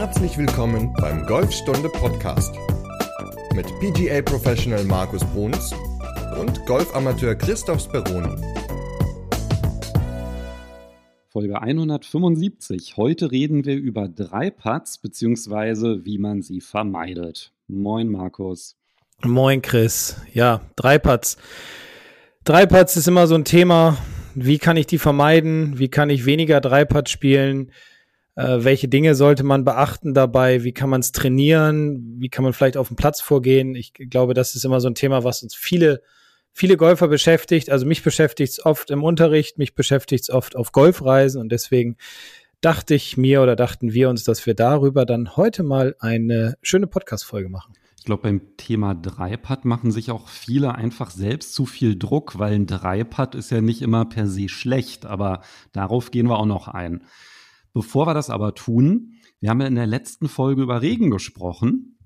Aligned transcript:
Herzlich 0.00 0.38
willkommen 0.38 0.92
beim 1.00 1.26
Golfstunde 1.26 1.88
Podcast 1.88 2.54
mit 3.52 3.66
PGA 3.80 4.22
Professional 4.22 4.84
Markus 4.84 5.24
Bruns 5.24 5.74
und 6.40 6.64
Golfamateur 6.66 7.34
Christoph 7.34 7.80
Speroni. 7.80 8.40
Folge 11.26 11.60
175. 11.60 12.96
Heute 12.96 13.32
reden 13.32 13.64
wir 13.64 13.74
über 13.74 14.06
drei 14.06 14.50
Putts 14.50 14.98
bzw. 14.98 16.04
wie 16.04 16.18
man 16.18 16.42
sie 16.42 16.60
vermeidet. 16.60 17.52
Moin 17.66 18.08
Markus. 18.08 18.76
Moin 19.24 19.62
Chris. 19.62 20.22
Ja, 20.32 20.60
drei 20.76 21.00
Putts. 21.00 21.38
Drei 22.44 22.66
Putts 22.66 22.96
ist 22.96 23.08
immer 23.08 23.26
so 23.26 23.34
ein 23.34 23.44
Thema. 23.44 23.98
Wie 24.36 24.58
kann 24.58 24.76
ich 24.76 24.86
die 24.86 24.98
vermeiden? 24.98 25.80
Wie 25.80 25.88
kann 25.88 26.08
ich 26.08 26.24
weniger 26.24 26.60
Dreipad 26.60 27.08
spielen? 27.08 27.72
Äh, 28.38 28.62
welche 28.62 28.86
Dinge 28.86 29.16
sollte 29.16 29.42
man 29.42 29.64
beachten 29.64 30.14
dabei? 30.14 30.62
Wie 30.62 30.70
kann 30.70 30.88
man 30.88 31.00
es 31.00 31.10
trainieren? 31.10 32.20
Wie 32.20 32.28
kann 32.28 32.44
man 32.44 32.52
vielleicht 32.52 32.76
auf 32.76 32.86
dem 32.86 32.96
Platz 32.96 33.20
vorgehen? 33.20 33.74
Ich 33.74 33.92
glaube, 33.94 34.32
das 34.32 34.54
ist 34.54 34.64
immer 34.64 34.80
so 34.80 34.86
ein 34.86 34.94
Thema, 34.94 35.24
was 35.24 35.42
uns 35.42 35.56
viele, 35.56 36.02
viele 36.52 36.76
Golfer 36.76 37.08
beschäftigt. 37.08 37.68
Also 37.68 37.84
mich 37.84 38.04
beschäftigt 38.04 38.52
es 38.52 38.64
oft 38.64 38.92
im 38.92 39.02
Unterricht, 39.02 39.58
mich 39.58 39.74
beschäftigt 39.74 40.22
es 40.22 40.30
oft 40.30 40.54
auf 40.54 40.70
Golfreisen 40.70 41.40
und 41.40 41.50
deswegen 41.50 41.96
dachte 42.60 42.94
ich 42.94 43.16
mir 43.16 43.42
oder 43.42 43.56
dachten 43.56 43.92
wir 43.92 44.08
uns, 44.08 44.22
dass 44.22 44.46
wir 44.46 44.54
darüber 44.54 45.04
dann 45.04 45.36
heute 45.36 45.64
mal 45.64 45.96
eine 45.98 46.54
schöne 46.62 46.86
Podcast-Folge 46.86 47.48
machen. 47.48 47.74
Ich 47.98 48.04
glaube, 48.04 48.22
beim 48.22 48.56
Thema 48.56 48.94
Dreipad 48.94 49.64
machen 49.64 49.90
sich 49.90 50.12
auch 50.12 50.28
viele 50.28 50.76
einfach 50.76 51.10
selbst 51.10 51.54
zu 51.54 51.66
viel 51.66 51.98
Druck, 51.98 52.38
weil 52.38 52.54
ein 52.54 52.68
Dreipad 52.68 53.34
ist 53.34 53.50
ja 53.50 53.60
nicht 53.60 53.82
immer 53.82 54.04
per 54.04 54.28
se 54.28 54.48
schlecht, 54.48 55.06
aber 55.06 55.42
darauf 55.72 56.12
gehen 56.12 56.28
wir 56.28 56.38
auch 56.38 56.46
noch 56.46 56.68
ein. 56.68 57.02
Bevor 57.78 58.08
wir 58.08 58.14
das 58.14 58.28
aber 58.28 58.56
tun, 58.56 59.12
wir 59.38 59.50
haben 59.50 59.60
ja 59.60 59.68
in 59.68 59.76
der 59.76 59.86
letzten 59.86 60.26
Folge 60.26 60.62
über 60.62 60.82
Regen 60.82 61.10
gesprochen. 61.10 61.96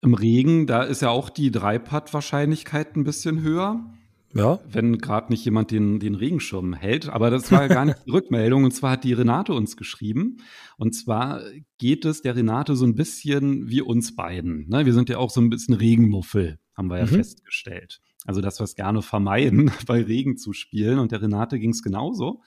Im 0.00 0.14
Regen, 0.14 0.66
da 0.66 0.84
ist 0.84 1.02
ja 1.02 1.10
auch 1.10 1.28
die 1.28 1.50
Dreipad-Wahrscheinlichkeit 1.50 2.96
ein 2.96 3.04
bisschen 3.04 3.42
höher. 3.42 3.92
Ja. 4.32 4.58
Wenn 4.66 4.96
gerade 4.96 5.30
nicht 5.30 5.44
jemand 5.44 5.70
den, 5.70 6.00
den 6.00 6.14
Regenschirm 6.14 6.72
hält. 6.72 7.10
Aber 7.10 7.28
das 7.28 7.52
war 7.52 7.60
ja 7.60 7.68
gar 7.68 7.84
nicht 7.84 7.98
die 8.06 8.10
Rückmeldung. 8.10 8.64
Und 8.64 8.70
zwar 8.70 8.92
hat 8.92 9.04
die 9.04 9.12
Renate 9.12 9.52
uns 9.52 9.76
geschrieben. 9.76 10.38
Und 10.78 10.94
zwar 10.94 11.42
geht 11.76 12.06
es 12.06 12.22
der 12.22 12.34
Renate 12.34 12.74
so 12.74 12.86
ein 12.86 12.94
bisschen 12.94 13.68
wie 13.68 13.82
uns 13.82 14.16
beiden. 14.16 14.66
Ne? 14.70 14.86
Wir 14.86 14.94
sind 14.94 15.10
ja 15.10 15.18
auch 15.18 15.28
so 15.28 15.42
ein 15.42 15.50
bisschen 15.50 15.74
Regenmuffel, 15.74 16.58
haben 16.74 16.88
wir 16.88 16.96
ja 16.96 17.04
mhm. 17.04 17.16
festgestellt. 17.16 18.00
Also, 18.24 18.40
dass 18.40 18.60
wir 18.60 18.64
es 18.64 18.76
gerne 18.76 19.02
vermeiden, 19.02 19.70
bei 19.86 20.00
Regen 20.00 20.38
zu 20.38 20.54
spielen. 20.54 20.98
Und 20.98 21.12
der 21.12 21.20
Renate 21.20 21.58
ging 21.58 21.72
es 21.72 21.82
genauso. 21.82 22.40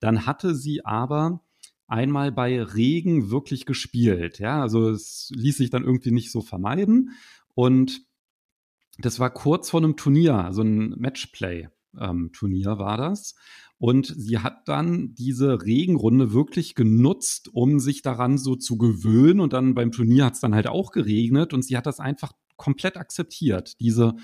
Dann 0.00 0.26
hatte 0.26 0.54
sie 0.54 0.84
aber 0.84 1.40
einmal 1.86 2.32
bei 2.32 2.62
Regen 2.62 3.30
wirklich 3.30 3.66
gespielt. 3.66 4.38
Ja, 4.38 4.62
also 4.62 4.90
es 4.90 5.30
ließ 5.34 5.58
sich 5.58 5.70
dann 5.70 5.84
irgendwie 5.84 6.12
nicht 6.12 6.30
so 6.30 6.40
vermeiden. 6.40 7.10
Und 7.54 8.02
das 8.98 9.18
war 9.18 9.30
kurz 9.30 9.70
vor 9.70 9.80
einem 9.80 9.96
Turnier, 9.96 10.48
so 10.52 10.62
ein 10.62 10.90
Matchplay-Turnier 10.98 12.70
ähm, 12.70 12.78
war 12.78 12.96
das. 12.96 13.34
Und 13.78 14.06
sie 14.06 14.38
hat 14.38 14.68
dann 14.68 15.14
diese 15.14 15.62
Regenrunde 15.62 16.32
wirklich 16.32 16.74
genutzt, 16.74 17.50
um 17.52 17.80
sich 17.80 18.02
daran 18.02 18.38
so 18.38 18.56
zu 18.56 18.78
gewöhnen. 18.78 19.40
Und 19.40 19.52
dann 19.52 19.74
beim 19.74 19.92
Turnier 19.92 20.26
hat 20.26 20.34
es 20.34 20.40
dann 20.40 20.54
halt 20.54 20.68
auch 20.68 20.90
geregnet 20.90 21.52
und 21.52 21.62
sie 21.62 21.76
hat 21.76 21.86
das 21.86 22.00
einfach 22.00 22.32
komplett 22.56 22.96
akzeptiert, 22.96 23.78
diese 23.80 24.14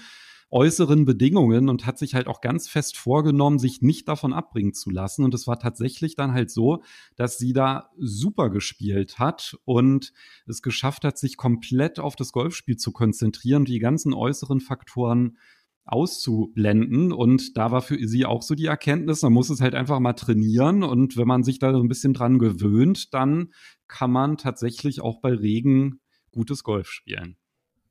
äußeren 0.51 1.05
Bedingungen 1.05 1.69
und 1.69 1.87
hat 1.87 1.98
sich 1.98 2.15
halt 2.15 2.27
auch 2.27 2.41
ganz 2.41 2.69
fest 2.69 2.97
vorgenommen, 2.97 3.59
sich 3.59 3.83
nicht 3.83 4.09
davon 4.09 4.33
abbringen 4.33 4.75
zu 4.75 4.91
lassen. 4.91 5.25
Und 5.25 5.34
es 5.34 5.47
war 5.47 5.59
tatsächlich 5.59 6.17
dann 6.17 6.33
halt 6.33 6.51
so, 6.51 6.83
dass 7.17 7.39
sie 7.39 7.53
da 7.53 7.91
super 7.97 8.51
gespielt 8.51 9.19
hat 9.19 9.57
und 9.65 10.12
es 10.47 10.62
geschafft 10.62 11.05
hat, 11.05 11.19
sich 11.19 11.37
komplett 11.37 12.01
auf 12.01 12.17
das 12.17 12.33
Golfspiel 12.33 12.77
zu 12.77 12.92
konzentrieren 12.92 13.65
die 13.65 13.79
ganzen 13.79 14.12
äußeren 14.12 14.61
Faktoren 14.61 15.36
auszublenden. 15.85 17.13
Und 17.13 17.57
da 17.57 17.70
war 17.70 17.83
für 17.83 18.07
sie 18.07 18.27
auch 18.27 18.42
so 18.42 18.55
die 18.55 18.67
Erkenntnis, 18.67 19.23
man 19.23 19.33
muss 19.33 19.51
es 19.51 19.61
halt 19.61 19.74
einfach 19.74 20.01
mal 20.01 20.13
trainieren. 20.14 20.83
Und 20.83 21.17
wenn 21.17 21.29
man 21.29 21.42
sich 21.42 21.58
da 21.58 21.73
so 21.73 21.80
ein 21.80 21.89
bisschen 21.89 22.14
dran 22.14 22.39
gewöhnt, 22.39 23.14
dann 23.14 23.53
kann 23.86 24.11
man 24.11 24.36
tatsächlich 24.36 25.01
auch 25.01 25.20
bei 25.20 25.33
Regen 25.33 26.01
gutes 26.30 26.63
Golf 26.63 26.89
spielen. 26.89 27.39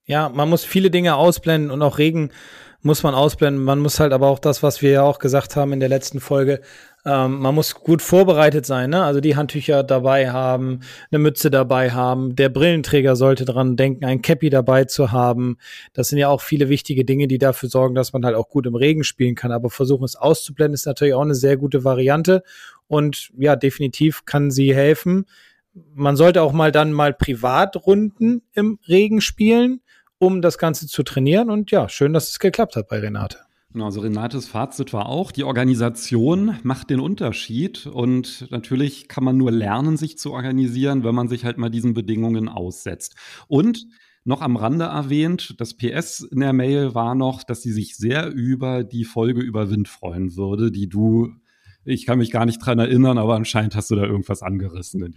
Ja, 0.09 0.27
man 0.27 0.49
muss 0.49 0.63
viele 0.63 0.89
Dinge 0.89 1.17
ausblenden 1.17 1.69
und 1.69 1.83
auch 1.83 1.99
Regen 1.99 2.31
muss 2.81 3.03
man 3.03 3.13
ausblenden. 3.13 3.63
Man 3.63 3.77
muss 3.77 3.99
halt 3.99 4.11
aber 4.11 4.27
auch 4.27 4.39
das, 4.39 4.63
was 4.63 4.81
wir 4.81 4.89
ja 4.89 5.03
auch 5.03 5.19
gesagt 5.19 5.55
haben 5.55 5.71
in 5.71 5.79
der 5.79 5.87
letzten 5.87 6.19
Folge, 6.19 6.61
ähm, 7.05 7.37
man 7.39 7.53
muss 7.53 7.75
gut 7.75 8.01
vorbereitet 8.01 8.65
sein, 8.65 8.89
ne? 8.89 9.03
Also 9.03 9.21
die 9.21 9.35
Handtücher 9.35 9.83
dabei 9.83 10.31
haben, 10.31 10.79
eine 11.11 11.19
Mütze 11.19 11.51
dabei 11.51 11.91
haben. 11.91 12.35
Der 12.35 12.49
Brillenträger 12.49 13.15
sollte 13.15 13.45
dran 13.45 13.77
denken, 13.77 14.03
ein 14.03 14.23
Cappy 14.23 14.49
dabei 14.49 14.85
zu 14.85 15.11
haben. 15.11 15.57
Das 15.93 16.07
sind 16.07 16.17
ja 16.17 16.29
auch 16.29 16.41
viele 16.41 16.69
wichtige 16.69 17.05
Dinge, 17.05 17.27
die 17.27 17.37
dafür 17.37 17.69
sorgen, 17.69 17.93
dass 17.93 18.11
man 18.11 18.25
halt 18.25 18.35
auch 18.35 18.49
gut 18.49 18.65
im 18.65 18.73
Regen 18.73 19.03
spielen 19.03 19.35
kann. 19.35 19.51
Aber 19.51 19.69
versuchen 19.69 20.05
es 20.05 20.15
auszublenden 20.15 20.73
ist 20.73 20.87
natürlich 20.87 21.13
auch 21.13 21.21
eine 21.21 21.35
sehr 21.35 21.55
gute 21.55 21.83
Variante. 21.83 22.41
Und 22.87 23.29
ja, 23.37 23.55
definitiv 23.55 24.25
kann 24.25 24.49
sie 24.49 24.73
helfen. 24.73 25.27
Man 25.93 26.15
sollte 26.15 26.41
auch 26.41 26.51
mal 26.51 26.71
dann 26.71 26.93
mal 26.93 27.13
Privatrunden 27.13 28.41
im 28.55 28.79
Regen 28.87 29.21
spielen 29.21 29.81
um 30.19 30.41
das 30.41 30.57
Ganze 30.57 30.87
zu 30.87 31.03
trainieren. 31.03 31.49
Und 31.49 31.71
ja, 31.71 31.89
schön, 31.89 32.13
dass 32.13 32.29
es 32.29 32.39
geklappt 32.39 32.75
hat 32.75 32.87
bei 32.87 32.99
Renate. 32.99 33.39
Genau, 33.71 33.85
also 33.85 34.01
Renates 34.01 34.47
Fazit 34.47 34.93
war 34.93 35.07
auch, 35.07 35.31
die 35.31 35.43
Organisation 35.43 36.57
macht 36.63 36.89
den 36.89 36.99
Unterschied 36.99 37.85
und 37.85 38.49
natürlich 38.49 39.07
kann 39.07 39.23
man 39.23 39.37
nur 39.37 39.51
lernen, 39.51 39.95
sich 39.95 40.17
zu 40.17 40.31
organisieren, 40.31 41.03
wenn 41.03 41.13
man 41.13 41.27
sich 41.27 41.45
halt 41.45 41.59
mal 41.59 41.69
diesen 41.69 41.93
Bedingungen 41.93 42.49
aussetzt. 42.49 43.15
Und 43.47 43.85
noch 44.23 44.41
am 44.41 44.55
Rande 44.55 44.85
erwähnt, 44.85 45.55
das 45.59 45.75
PS 45.75 46.21
in 46.21 46.39
der 46.39 46.53
Mail 46.53 46.95
war 46.95 47.13
noch, 47.13 47.43
dass 47.43 47.61
sie 47.61 47.71
sich 47.71 47.95
sehr 47.95 48.31
über 48.31 48.83
die 48.83 49.05
Folge 49.05 49.41
über 49.41 49.69
Wind 49.69 49.87
freuen 49.87 50.35
würde, 50.35 50.71
die 50.71 50.89
du, 50.89 51.29
ich 51.85 52.07
kann 52.07 52.17
mich 52.17 52.31
gar 52.31 52.47
nicht 52.47 52.57
dran 52.57 52.79
erinnern, 52.79 53.19
aber 53.19 53.35
anscheinend 53.35 53.75
hast 53.75 53.91
du 53.91 53.95
da 53.95 54.03
irgendwas 54.03 54.41
angerissen. 54.41 55.13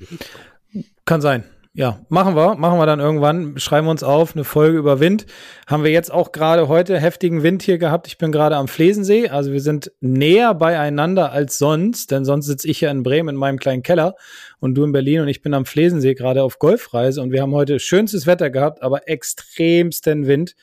Kann 1.07 1.23
sein. 1.23 1.45
Ja, 1.75 2.05
machen 2.11 2.37
wir, 2.37 2.55
machen 2.57 2.79
wir 2.79 2.85
dann 2.85 3.01
irgendwann. 3.01 3.59
Schreiben 3.59 3.87
wir 3.87 3.93
uns 3.93 4.03
auf, 4.03 4.35
eine 4.35 4.45
Folge 4.45 4.77
über 4.77 5.01
Wind. 5.01 5.25
Haben 5.67 5.85
wir 5.85 5.91
jetzt 5.91 6.13
auch 6.13 6.31
gerade 6.31 6.69
heute 6.69 7.01
heftigen 7.01 7.43
Wind 7.43 7.63
hier 7.63 7.79
gehabt. 7.79 8.07
Ich 8.07 8.19
bin 8.19 8.31
gerade 8.31 8.57
am 8.57 8.69
Flesensee, 8.69 9.31
also 9.31 9.53
wir 9.53 9.61
sind 9.63 9.91
näher 10.01 10.53
beieinander 10.53 11.33
als 11.33 11.57
sonst, 11.57 12.11
denn 12.11 12.27
sonst 12.27 12.45
sitze 12.45 12.69
ich 12.69 12.83
ja 12.83 12.91
in 12.91 13.03
Bremen 13.03 13.31
in 13.31 13.37
meinem 13.37 13.59
kleinen 13.59 13.83
Keller 13.83 14.17
und 14.61 14.75
du 14.75 14.85
in 14.85 14.93
Berlin 14.93 15.23
und 15.23 15.29
ich 15.29 15.41
bin 15.41 15.55
am 15.55 15.65
Flesensee 15.65 16.13
gerade 16.13 16.43
auf 16.43 16.59
Golfreise 16.59 17.23
und 17.23 17.33
wir 17.33 17.41
haben 17.41 17.55
heute 17.55 17.81
schönstes 17.81 18.27
Wetter 18.27 18.51
gehabt, 18.51 18.83
aber 18.83 19.09
extremsten 19.09 20.27
Wind. 20.27 20.55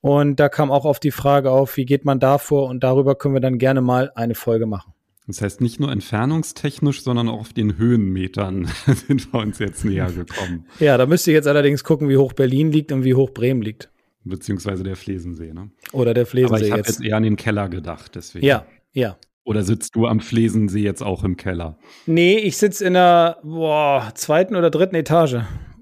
Und 0.00 0.40
da 0.40 0.48
kam 0.48 0.72
auch 0.72 0.86
auf 0.86 0.98
die 0.98 1.12
Frage 1.12 1.52
auf, 1.52 1.76
wie 1.76 1.84
geht 1.84 2.04
man 2.04 2.18
da 2.18 2.38
vor 2.38 2.68
und 2.68 2.82
darüber 2.82 3.14
können 3.14 3.34
wir 3.34 3.40
dann 3.40 3.58
gerne 3.58 3.80
mal 3.80 4.10
eine 4.16 4.34
Folge 4.34 4.66
machen. 4.66 4.92
Das 5.28 5.42
heißt, 5.42 5.60
nicht 5.60 5.78
nur 5.78 5.92
entfernungstechnisch, 5.92 7.02
sondern 7.02 7.28
auch 7.28 7.40
auf 7.40 7.52
den 7.52 7.76
Höhenmetern 7.76 8.66
sind 8.86 9.30
wir 9.30 9.40
uns 9.40 9.58
jetzt 9.58 9.84
näher 9.84 10.10
gekommen. 10.10 10.66
Ja, 10.80 10.96
da 10.96 11.04
müsste 11.04 11.30
ich 11.30 11.34
jetzt 11.34 11.46
allerdings 11.46 11.84
gucken, 11.84 12.08
wie 12.08 12.16
hoch 12.16 12.32
Berlin 12.32 12.72
liegt 12.72 12.92
und 12.92 13.04
wie 13.04 13.12
hoch 13.12 13.30
Bremen 13.30 13.60
liegt. 13.60 13.90
Beziehungsweise 14.24 14.84
der 14.84 14.96
Flesensee, 14.96 15.52
ne? 15.52 15.70
Oder 15.92 16.14
der 16.14 16.24
Flesensee. 16.24 16.54
Aber 16.54 16.64
ich 16.64 16.72
habe 16.72 16.80
jetzt 16.80 17.04
eher 17.04 17.18
an 17.18 17.24
den 17.24 17.36
Keller 17.36 17.68
gedacht, 17.68 18.12
deswegen. 18.14 18.46
Ja, 18.46 18.64
ja. 18.92 19.18
Oder 19.44 19.64
sitzt 19.64 19.96
du 19.96 20.06
am 20.06 20.20
Flesensee 20.20 20.80
jetzt 20.80 21.02
auch 21.02 21.22
im 21.24 21.36
Keller? 21.36 21.78
Nee, 22.06 22.38
ich 22.38 22.56
sitze 22.56 22.86
in 22.86 22.94
der 22.94 23.38
boah, 23.42 24.10
zweiten 24.14 24.56
oder 24.56 24.70
dritten 24.70 24.96
Etage. 24.96 25.36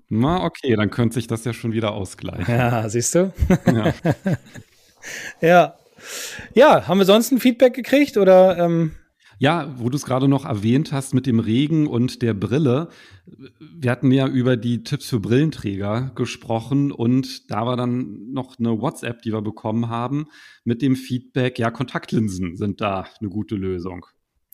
Na, 0.09 0.43
okay, 0.43 0.75
dann 0.75 0.91
könnte 0.91 1.15
sich 1.15 1.29
das 1.29 1.45
ja 1.45 1.53
schon 1.53 1.73
wieder 1.73 1.93
ausgleichen. 1.93 2.53
Ja, 2.53 2.89
siehst 2.89 3.15
du? 3.15 3.33
Ja. 3.67 3.95
ja. 5.41 5.75
Ja, 6.55 6.89
haben 6.89 6.99
wir 6.99 7.07
sonst 7.07 7.31
ein 7.31 7.39
Feedback 7.39 7.75
gekriegt 7.75 8.17
oder 8.17 8.59
ähm 8.59 8.93
ja, 9.39 9.75
wo 9.79 9.89
du 9.91 9.97
es 9.97 10.05
gerade 10.05 10.29
noch 10.29 10.45
erwähnt 10.45 10.93
hast 10.93 11.15
mit 11.15 11.27
dem 11.27 11.41
Regen 11.41 11.87
und 11.87 12.23
der 12.23 12.35
Brille. 12.35 12.89
Wir 13.59 13.91
hatten 13.91 14.11
ja 14.13 14.27
über 14.29 14.57
die 14.57 14.83
Tipps 14.83 15.09
für 15.09 15.21
Brillenträger 15.21 16.13
gesprochen 16.15 16.93
und 16.93 17.51
da 17.51 17.67
war 17.67 17.77
dann 17.77 18.33
noch 18.33 18.59
eine 18.59 18.81
WhatsApp, 18.81 19.23
die 19.23 19.33
wir 19.33 19.43
bekommen 19.43 19.89
haben 19.89 20.27
mit 20.65 20.83
dem 20.83 20.97
Feedback, 20.97 21.59
ja, 21.59 21.71
Kontaktlinsen 21.71 22.57
sind 22.57 22.81
da 22.81 23.07
eine 23.21 23.29
gute 23.29 23.57
Lösung. 23.57 24.07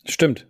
Stimmt. 0.04 0.46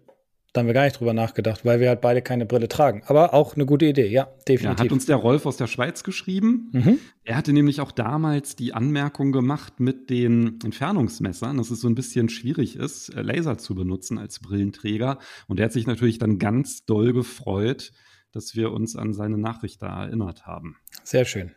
Da 0.53 0.61
haben 0.61 0.67
wir 0.67 0.75
gar 0.75 0.85
nicht 0.85 1.01
drüber 1.01 1.15
nachgedacht, 1.15 1.65
weil 1.65 1.81
wir 1.81 1.89
halt 1.89 2.03
beide 2.03 2.21
keine 2.21 2.45
Brille 2.45 2.69
tragen. 2.69 3.03
Aber 3.07 3.33
auch 3.33 3.55
eine 3.55 3.65
gute 3.65 3.87
Idee, 3.87 4.09
ja, 4.09 4.25
definitiv. 4.47 4.79
Ja, 4.79 4.85
hat 4.85 4.93
uns 4.93 5.07
der 5.07 5.17
Rolf 5.17 5.47
aus 5.47 5.57
der 5.57 5.67
Schweiz 5.67 6.05
geschrieben. 6.05 6.69
Mhm. 6.73 6.99
Er 7.25 7.37
hatte 7.37 7.55
nämlich 7.55 7.81
auch 7.81 7.91
damals 7.91 8.55
die 8.55 8.75
Anmerkung 8.75 9.33
gemacht 9.33 9.81
mit 9.81 10.11
den 10.11 10.59
Entfernungsmessern, 10.63 11.57
dass 11.57 11.71
es 11.71 11.81
so 11.81 11.89
ein 11.89 11.95
bisschen 11.95 12.29
schwierig 12.29 12.77
ist, 12.77 13.09
äh, 13.09 13.23
Laser 13.23 13.57
zu 13.57 13.75
benutzen 13.75 14.19
als 14.19 14.41
Brillenträger. 14.41 15.19
Und 15.49 15.59
er 15.59 15.67
hat 15.67 15.73
sich 15.73 15.87
natürlich 15.87 16.19
dann 16.19 16.39
ganz 16.39 16.85
doll 16.85 17.15
gefreut, 17.15 17.93
dass 18.33 18.55
wir 18.55 18.73
uns 18.73 18.95
an 18.95 19.15
seine 19.15 19.39
Nachricht 19.39 19.81
da 19.81 20.05
erinnert 20.05 20.47
haben. 20.47 20.77
Sehr 21.03 21.25
schön. 21.25 21.53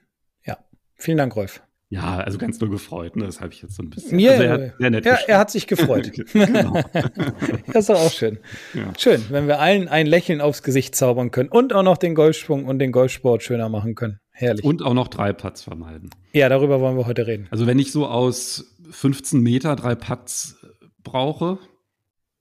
Ja, 0.46 0.58
vielen 0.94 1.18
Dank, 1.18 1.36
Rolf. 1.36 1.62
Ja, 1.90 2.18
also 2.18 2.40
ganz 2.40 2.60
nur 2.60 2.72
gefreut, 2.72 3.16
ne? 3.16 3.26
das 3.26 3.42
habe 3.42 3.54
ich 3.54 3.62
jetzt 3.62 3.76
so 3.76 3.84
ein 3.84 3.92
bisschen. 3.92 4.20
Yeah, 4.20 4.32
also 4.32 4.44
er, 4.44 4.74
er, 4.80 4.90
nett 4.90 5.06
ja, 5.06 5.18
er 5.28 5.38
hat 5.38 5.52
sich 5.52 5.68
gefreut. 5.68 6.12
genau. 6.34 6.82
das 7.68 7.76
ist 7.76 7.90
doch 7.90 8.00
auch 8.00 8.12
schön. 8.12 8.40
Ja. 8.74 8.92
Schön, 8.98 9.24
wenn 9.30 9.48
wir 9.48 9.60
allen 9.60 9.88
ein 9.88 10.08
Lächeln 10.08 10.42
aufs 10.42 10.64
Gesicht 10.64 10.96
zaubern 10.96 11.30
können 11.30 11.50
und 11.50 11.74
auch 11.74 11.84
noch 11.84 11.98
den 11.98 12.16
Golfsprung 12.16 12.66
und 12.66 12.80
den 12.80 12.92
Golfsport 12.92 13.44
schöner 13.44 13.70
machen 13.70 13.94
können. 13.94 14.20
Herrlich. 14.32 14.66
Und 14.66 14.82
auch 14.82 14.96
noch 14.96 15.08
drei 15.10 15.32
Putts 15.32 15.64
vermeiden. 15.64 16.10
Ja, 16.34 16.50
darüber 16.50 16.82
wollen 16.82 16.98
wir 16.98 17.06
heute 17.06 17.28
reden. 17.28 17.48
Also 17.52 17.68
wenn 17.68 17.78
ich 17.78 17.92
so 17.92 18.08
aus 18.08 18.76
15 18.90 19.40
Meter 19.40 19.76
drei 19.76 19.94
Putts 19.94 20.58
brauche, 21.04 21.60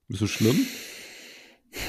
ist 0.08 0.22
es 0.22 0.30
schlimm? 0.30 0.58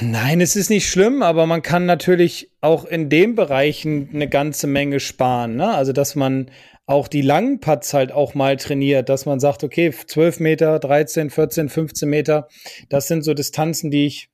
Nein, 0.00 0.40
es 0.40 0.56
ist 0.56 0.68
nicht 0.68 0.88
schlimm, 0.88 1.22
aber 1.22 1.46
man 1.46 1.62
kann 1.62 1.86
natürlich 1.86 2.50
auch 2.60 2.84
in 2.84 3.08
den 3.08 3.34
Bereichen 3.34 4.10
eine 4.12 4.28
ganze 4.28 4.66
Menge 4.66 5.00
sparen. 5.00 5.56
Ne? 5.56 5.68
Also, 5.68 5.92
dass 5.92 6.16
man 6.16 6.50
auch 6.86 7.08
die 7.08 7.22
langen 7.22 7.58
Putts 7.58 7.92
halt 7.92 8.12
auch 8.12 8.34
mal 8.34 8.56
trainiert, 8.56 9.08
dass 9.08 9.26
man 9.26 9.40
sagt, 9.40 9.64
okay, 9.64 9.90
12 9.90 10.40
Meter, 10.40 10.78
13, 10.78 11.30
14, 11.30 11.68
15 11.68 12.08
Meter, 12.08 12.48
das 12.88 13.08
sind 13.08 13.22
so 13.22 13.34
Distanzen, 13.34 13.90
die 13.90 14.06
ich 14.06 14.30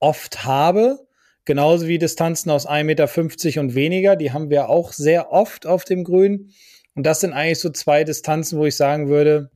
oft 0.00 0.44
habe. 0.44 0.98
Genauso 1.46 1.88
wie 1.88 1.98
Distanzen 1.98 2.50
aus 2.50 2.68
1,50 2.68 2.84
Meter 2.84 3.60
und 3.60 3.74
weniger, 3.74 4.16
die 4.16 4.32
haben 4.32 4.50
wir 4.50 4.68
auch 4.68 4.92
sehr 4.92 5.32
oft 5.32 5.66
auf 5.66 5.84
dem 5.84 6.04
Grün. 6.04 6.50
Und 6.94 7.04
das 7.04 7.20
sind 7.20 7.32
eigentlich 7.32 7.58
so 7.58 7.70
zwei 7.70 8.04
Distanzen, 8.04 8.58
wo 8.58 8.66
ich 8.66 8.76
sagen 8.76 9.08
würde, 9.08 9.50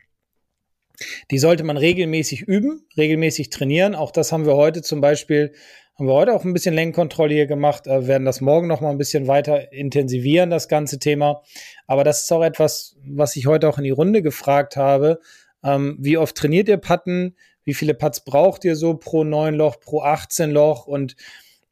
die 1.30 1.38
sollte 1.38 1.64
man 1.64 1.76
regelmäßig 1.76 2.42
üben, 2.42 2.86
regelmäßig 2.96 3.50
trainieren. 3.50 3.94
Auch 3.94 4.10
das 4.10 4.32
haben 4.32 4.46
wir 4.46 4.56
heute 4.56 4.82
zum 4.82 5.00
Beispiel, 5.00 5.54
haben 5.98 6.06
wir 6.06 6.14
heute 6.14 6.34
auch 6.34 6.44
ein 6.44 6.52
bisschen 6.52 6.76
Lenkkontrolle 6.76 7.34
hier 7.34 7.46
gemacht, 7.46 7.88
äh, 7.88 8.06
werden 8.06 8.24
das 8.24 8.40
morgen 8.40 8.68
noch 8.68 8.80
mal 8.80 8.90
ein 8.90 8.98
bisschen 8.98 9.26
weiter 9.26 9.72
intensivieren, 9.72 10.48
das 10.48 10.68
ganze 10.68 11.00
Thema. 11.00 11.42
Aber 11.88 12.04
das 12.04 12.22
ist 12.22 12.32
auch 12.32 12.44
etwas, 12.44 12.96
was 13.04 13.34
ich 13.34 13.46
heute 13.46 13.68
auch 13.68 13.78
in 13.78 13.84
die 13.84 13.90
Runde 13.90 14.22
gefragt 14.22 14.76
habe. 14.76 15.20
Ähm, 15.64 15.96
wie 16.00 16.16
oft 16.16 16.36
trainiert 16.36 16.68
ihr 16.68 16.76
Patten? 16.76 17.34
Wie 17.64 17.74
viele 17.74 17.94
Putts 17.94 18.24
braucht 18.24 18.64
ihr 18.64 18.76
so 18.76 18.94
pro 18.94 19.24
9 19.24 19.54
Loch, 19.54 19.80
pro 19.80 20.02
18 20.02 20.52
Loch? 20.52 20.86
Und 20.86 21.16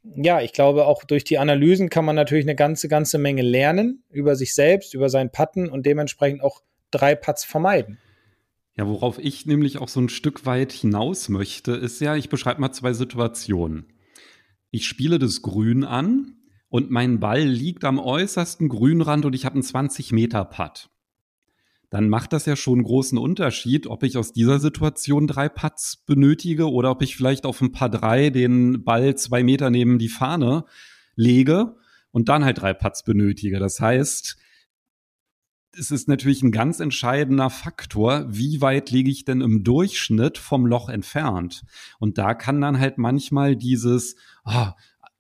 ja, 0.02 0.40
ich 0.40 0.52
glaube, 0.52 0.86
auch 0.86 1.04
durch 1.04 1.22
die 1.22 1.38
Analysen 1.38 1.88
kann 1.88 2.04
man 2.04 2.16
natürlich 2.16 2.46
eine 2.46 2.56
ganze, 2.56 2.88
ganze 2.88 3.18
Menge 3.18 3.42
lernen 3.42 4.02
über 4.10 4.34
sich 4.34 4.56
selbst, 4.56 4.92
über 4.92 5.08
seinen 5.08 5.30
Patten 5.30 5.68
und 5.68 5.86
dementsprechend 5.86 6.42
auch 6.42 6.62
drei 6.90 7.14
Putts 7.14 7.44
vermeiden. 7.44 7.98
Ja, 8.76 8.88
worauf 8.88 9.20
ich 9.20 9.46
nämlich 9.46 9.78
auch 9.78 9.88
so 9.88 10.00
ein 10.00 10.08
Stück 10.08 10.46
weit 10.46 10.72
hinaus 10.72 11.28
möchte, 11.28 11.72
ist 11.72 12.00
ja, 12.00 12.16
ich 12.16 12.28
beschreibe 12.28 12.60
mal 12.60 12.72
zwei 12.72 12.92
Situationen. 12.92 13.86
Ich 14.70 14.86
spiele 14.86 15.18
das 15.18 15.42
Grün 15.42 15.84
an 15.84 16.36
und 16.68 16.90
mein 16.90 17.20
Ball 17.20 17.42
liegt 17.42 17.84
am 17.84 17.98
äußersten 17.98 18.68
Grünrand 18.68 19.24
und 19.24 19.34
ich 19.34 19.44
habe 19.44 19.54
einen 19.54 19.62
20 19.62 20.12
Meter 20.12 20.44
Putt. 20.44 20.90
Dann 21.90 22.08
macht 22.08 22.32
das 22.32 22.46
ja 22.46 22.56
schon 22.56 22.80
einen 22.80 22.84
großen 22.84 23.16
Unterschied, 23.16 23.86
ob 23.86 24.02
ich 24.02 24.18
aus 24.18 24.32
dieser 24.32 24.58
Situation 24.58 25.26
drei 25.26 25.48
Putts 25.48 26.04
benötige 26.04 26.70
oder 26.70 26.90
ob 26.90 27.02
ich 27.02 27.16
vielleicht 27.16 27.46
auf 27.46 27.60
ein 27.60 27.72
paar 27.72 27.88
drei 27.88 28.30
den 28.30 28.84
Ball 28.84 29.14
zwei 29.14 29.44
Meter 29.44 29.70
neben 29.70 29.98
die 29.98 30.08
Fahne 30.08 30.64
lege 31.14 31.76
und 32.10 32.28
dann 32.28 32.44
halt 32.44 32.60
drei 32.60 32.74
Putts 32.74 33.04
benötige. 33.04 33.60
Das 33.60 33.80
heißt, 33.80 34.36
es 35.78 35.90
ist 35.90 36.08
natürlich 36.08 36.42
ein 36.42 36.52
ganz 36.52 36.80
entscheidender 36.80 37.50
Faktor, 37.50 38.26
wie 38.28 38.60
weit 38.60 38.90
liege 38.90 39.10
ich 39.10 39.24
denn 39.24 39.40
im 39.40 39.64
Durchschnitt 39.64 40.38
vom 40.38 40.66
Loch 40.66 40.88
entfernt. 40.88 41.62
Und 41.98 42.18
da 42.18 42.34
kann 42.34 42.60
dann 42.60 42.78
halt 42.78 42.98
manchmal 42.98 43.56
dieses, 43.56 44.16
oh, 44.44 44.68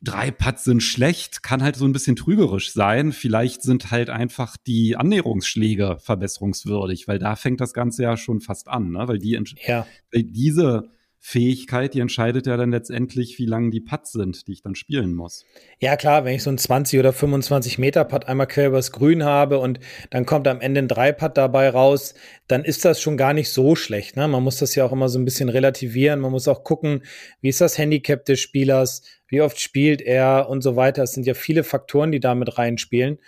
drei 0.02 0.30
Putts 0.30 0.64
sind 0.64 0.82
schlecht, 0.82 1.42
kann 1.42 1.62
halt 1.62 1.76
so 1.76 1.84
ein 1.84 1.92
bisschen 1.92 2.16
trügerisch 2.16 2.72
sein. 2.72 3.12
Vielleicht 3.12 3.62
sind 3.62 3.90
halt 3.90 4.10
einfach 4.10 4.56
die 4.56 4.96
Annäherungsschläge 4.96 5.98
verbesserungswürdig, 6.00 7.08
weil 7.08 7.18
da 7.18 7.36
fängt 7.36 7.60
das 7.60 7.72
Ganze 7.72 8.02
ja 8.02 8.16
schon 8.16 8.40
fast 8.40 8.68
an, 8.68 8.90
ne? 8.90 9.08
weil 9.08 9.18
die, 9.18 9.38
ja. 9.66 9.86
weil 10.12 10.22
diese 10.22 10.90
Fähigkeit, 11.28 11.92
die 11.92 11.98
entscheidet 11.98 12.46
ja 12.46 12.56
dann 12.56 12.70
letztendlich, 12.70 13.36
wie 13.40 13.46
lang 13.46 13.72
die 13.72 13.80
Putts 13.80 14.12
sind, 14.12 14.46
die 14.46 14.52
ich 14.52 14.62
dann 14.62 14.76
spielen 14.76 15.12
muss. 15.12 15.44
Ja, 15.80 15.96
klar, 15.96 16.24
wenn 16.24 16.36
ich 16.36 16.44
so 16.44 16.50
einen 16.50 16.58
20 16.58 17.00
oder 17.00 17.12
25 17.12 17.78
Meter 17.78 18.04
Putt 18.04 18.26
einmal 18.26 18.46
quer 18.46 18.68
übers 18.68 18.92
Grün 18.92 19.24
habe 19.24 19.58
und 19.58 19.80
dann 20.10 20.24
kommt 20.24 20.46
am 20.46 20.60
Ende 20.60 20.82
ein 20.82 20.86
Drei-Putt 20.86 21.36
dabei 21.36 21.68
raus, 21.70 22.14
dann 22.46 22.64
ist 22.64 22.84
das 22.84 23.00
schon 23.00 23.16
gar 23.16 23.32
nicht 23.32 23.48
so 23.48 23.74
schlecht. 23.74 24.14
Ne? 24.14 24.28
Man 24.28 24.44
muss 24.44 24.58
das 24.58 24.76
ja 24.76 24.84
auch 24.84 24.92
immer 24.92 25.08
so 25.08 25.18
ein 25.18 25.24
bisschen 25.24 25.48
relativieren. 25.48 26.20
Man 26.20 26.30
muss 26.30 26.46
auch 26.46 26.62
gucken, 26.62 27.02
wie 27.40 27.48
ist 27.48 27.60
das 27.60 27.76
Handicap 27.76 28.24
des 28.24 28.38
Spielers, 28.38 29.02
wie 29.26 29.40
oft 29.40 29.60
spielt 29.60 30.02
er 30.02 30.48
und 30.48 30.62
so 30.62 30.76
weiter. 30.76 31.02
Es 31.02 31.14
sind 31.14 31.26
ja 31.26 31.34
viele 31.34 31.64
Faktoren, 31.64 32.12
die 32.12 32.20
da 32.20 32.36
mit 32.36 32.56
reinspielen. 32.56 33.18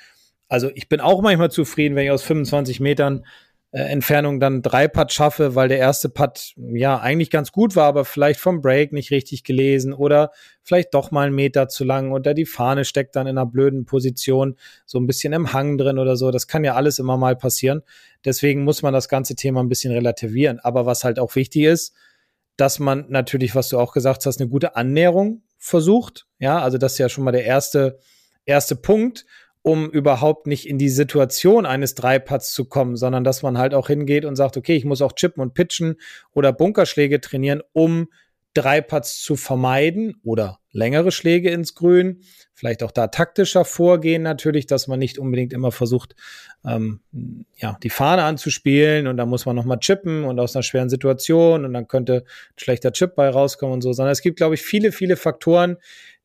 Also 0.47 0.71
ich 0.73 0.89
bin 0.89 1.01
auch 1.01 1.21
manchmal 1.21 1.51
zufrieden, 1.51 1.97
wenn 1.97 2.05
ich 2.05 2.13
aus 2.13 2.23
25 2.23 2.79
Metern 2.79 3.27
Entfernung 3.71 4.41
dann 4.41 4.63
drei 4.63 4.89
Putt 4.89 5.13
schaffe, 5.13 5.55
weil 5.55 5.69
der 5.69 5.77
erste 5.79 6.09
Putt 6.09 6.55
ja 6.57 6.99
eigentlich 6.99 7.31
ganz 7.31 7.53
gut 7.53 7.77
war, 7.77 7.85
aber 7.85 8.07
vielleicht 8.07 8.41
vom 8.41 8.63
Break 8.63 8.95
nicht 8.95 9.11
richtig 9.11 9.45
gelesen 9.45 9.93
oder 9.93 10.31
vielleicht 10.63 10.95
doch 10.95 11.11
mal 11.11 11.27
einen 11.27 11.35
Meter 11.35 11.69
zu 11.69 11.85
lang 11.85 12.13
oder 12.13 12.33
die 12.33 12.47
Fahne 12.47 12.87
steckt 12.87 13.15
dann 13.15 13.27
in 13.27 13.37
einer 13.37 13.45
blöden 13.45 13.85
Position, 13.85 14.57
so 14.87 14.99
ein 14.99 15.07
bisschen 15.07 15.35
im 15.35 15.53
Hang 15.53 15.77
drin 15.77 15.99
oder 15.99 16.17
so. 16.17 16.31
Das 16.31 16.47
kann 16.47 16.65
ja 16.65 16.77
alles 16.77 16.99
immer 16.99 17.19
mal 17.19 17.37
passieren. 17.37 17.83
Deswegen 18.25 18.65
muss 18.65 18.81
man 18.81 18.95
das 18.95 19.09
ganze 19.09 19.35
Thema 19.35 19.61
ein 19.61 19.69
bisschen 19.69 19.93
relativieren. 19.93 20.61
Aber 20.61 20.87
was 20.87 21.05
halt 21.05 21.19
auch 21.19 21.35
wichtig 21.35 21.65
ist, 21.65 21.95
dass 22.57 22.79
man 22.79 23.05
natürlich, 23.11 23.55
was 23.55 23.69
du 23.69 23.79
auch 23.79 23.93
gesagt 23.93 24.25
hast, 24.25 24.41
eine 24.41 24.49
gute 24.49 24.77
Annäherung 24.77 25.43
versucht. 25.59 26.27
Ja, 26.39 26.63
also 26.63 26.79
das 26.79 26.93
ist 26.93 26.99
ja 26.99 27.11
schon 27.11 27.25
mal 27.25 27.33
der 27.33 27.45
erste, 27.45 27.99
erste 28.47 28.77
Punkt 28.77 29.27
um 29.63 29.91
überhaupt 29.91 30.47
nicht 30.47 30.69
in 30.69 30.79
die 30.79 30.89
Situation 30.89 31.67
eines 31.67 31.95
Dreipads 31.95 32.53
zu 32.53 32.65
kommen, 32.65 32.97
sondern 32.97 33.25
dass 33.25 33.43
man 33.43 33.59
halt 33.59 33.75
auch 33.75 33.89
hingeht 33.89 34.25
und 34.25 34.37
sagt, 34.37 34.57
okay, 34.57 34.77
ich 34.77 34.85
muss 34.85 35.03
auch 35.03 35.13
chippen 35.13 35.43
und 35.43 35.55
pitchen 35.55 35.97
oder 36.33 36.53
Bunkerschläge 36.53 37.21
trainieren, 37.21 37.63
um 37.73 38.09
Dreipads 38.55 39.23
zu 39.23 39.37
vermeiden 39.37 40.17
oder 40.25 40.59
längere 40.73 41.13
Schläge 41.13 41.51
ins 41.51 41.75
Grün. 41.75 42.23
Vielleicht 42.55 42.83
auch 42.83 42.91
da 42.91 43.09
taktischer 43.09 43.65
vorgehen 43.65 44.23
natürlich, 44.23 44.67
dass 44.67 44.89
man 44.89 44.99
nicht 44.99 45.19
unbedingt 45.19 45.53
immer 45.53 45.71
versucht, 45.71 46.17
ähm, 46.65 47.01
ja, 47.57 47.79
die 47.83 47.91
Fahne 47.91 48.25
anzuspielen 48.25 49.07
und 49.07 49.17
dann 49.17 49.29
muss 49.29 49.47
man 49.47 49.55
nochmal 49.55 49.79
chippen 49.79 50.25
und 50.25 50.41
aus 50.41 50.57
einer 50.57 50.63
schweren 50.63 50.89
Situation 50.89 51.65
und 51.65 51.73
dann 51.73 51.87
könnte 51.87 52.25
ein 52.25 52.59
schlechter 52.59 52.93
Chip 52.93 53.15
bei 53.15 53.29
rauskommen 53.29 53.75
und 53.75 53.83
so, 53.83 53.93
sondern 53.93 54.13
es 54.13 54.23
gibt, 54.23 54.39
glaube 54.39 54.55
ich, 54.55 54.63
viele, 54.63 54.93
viele 54.93 55.17
Faktoren, 55.17 55.77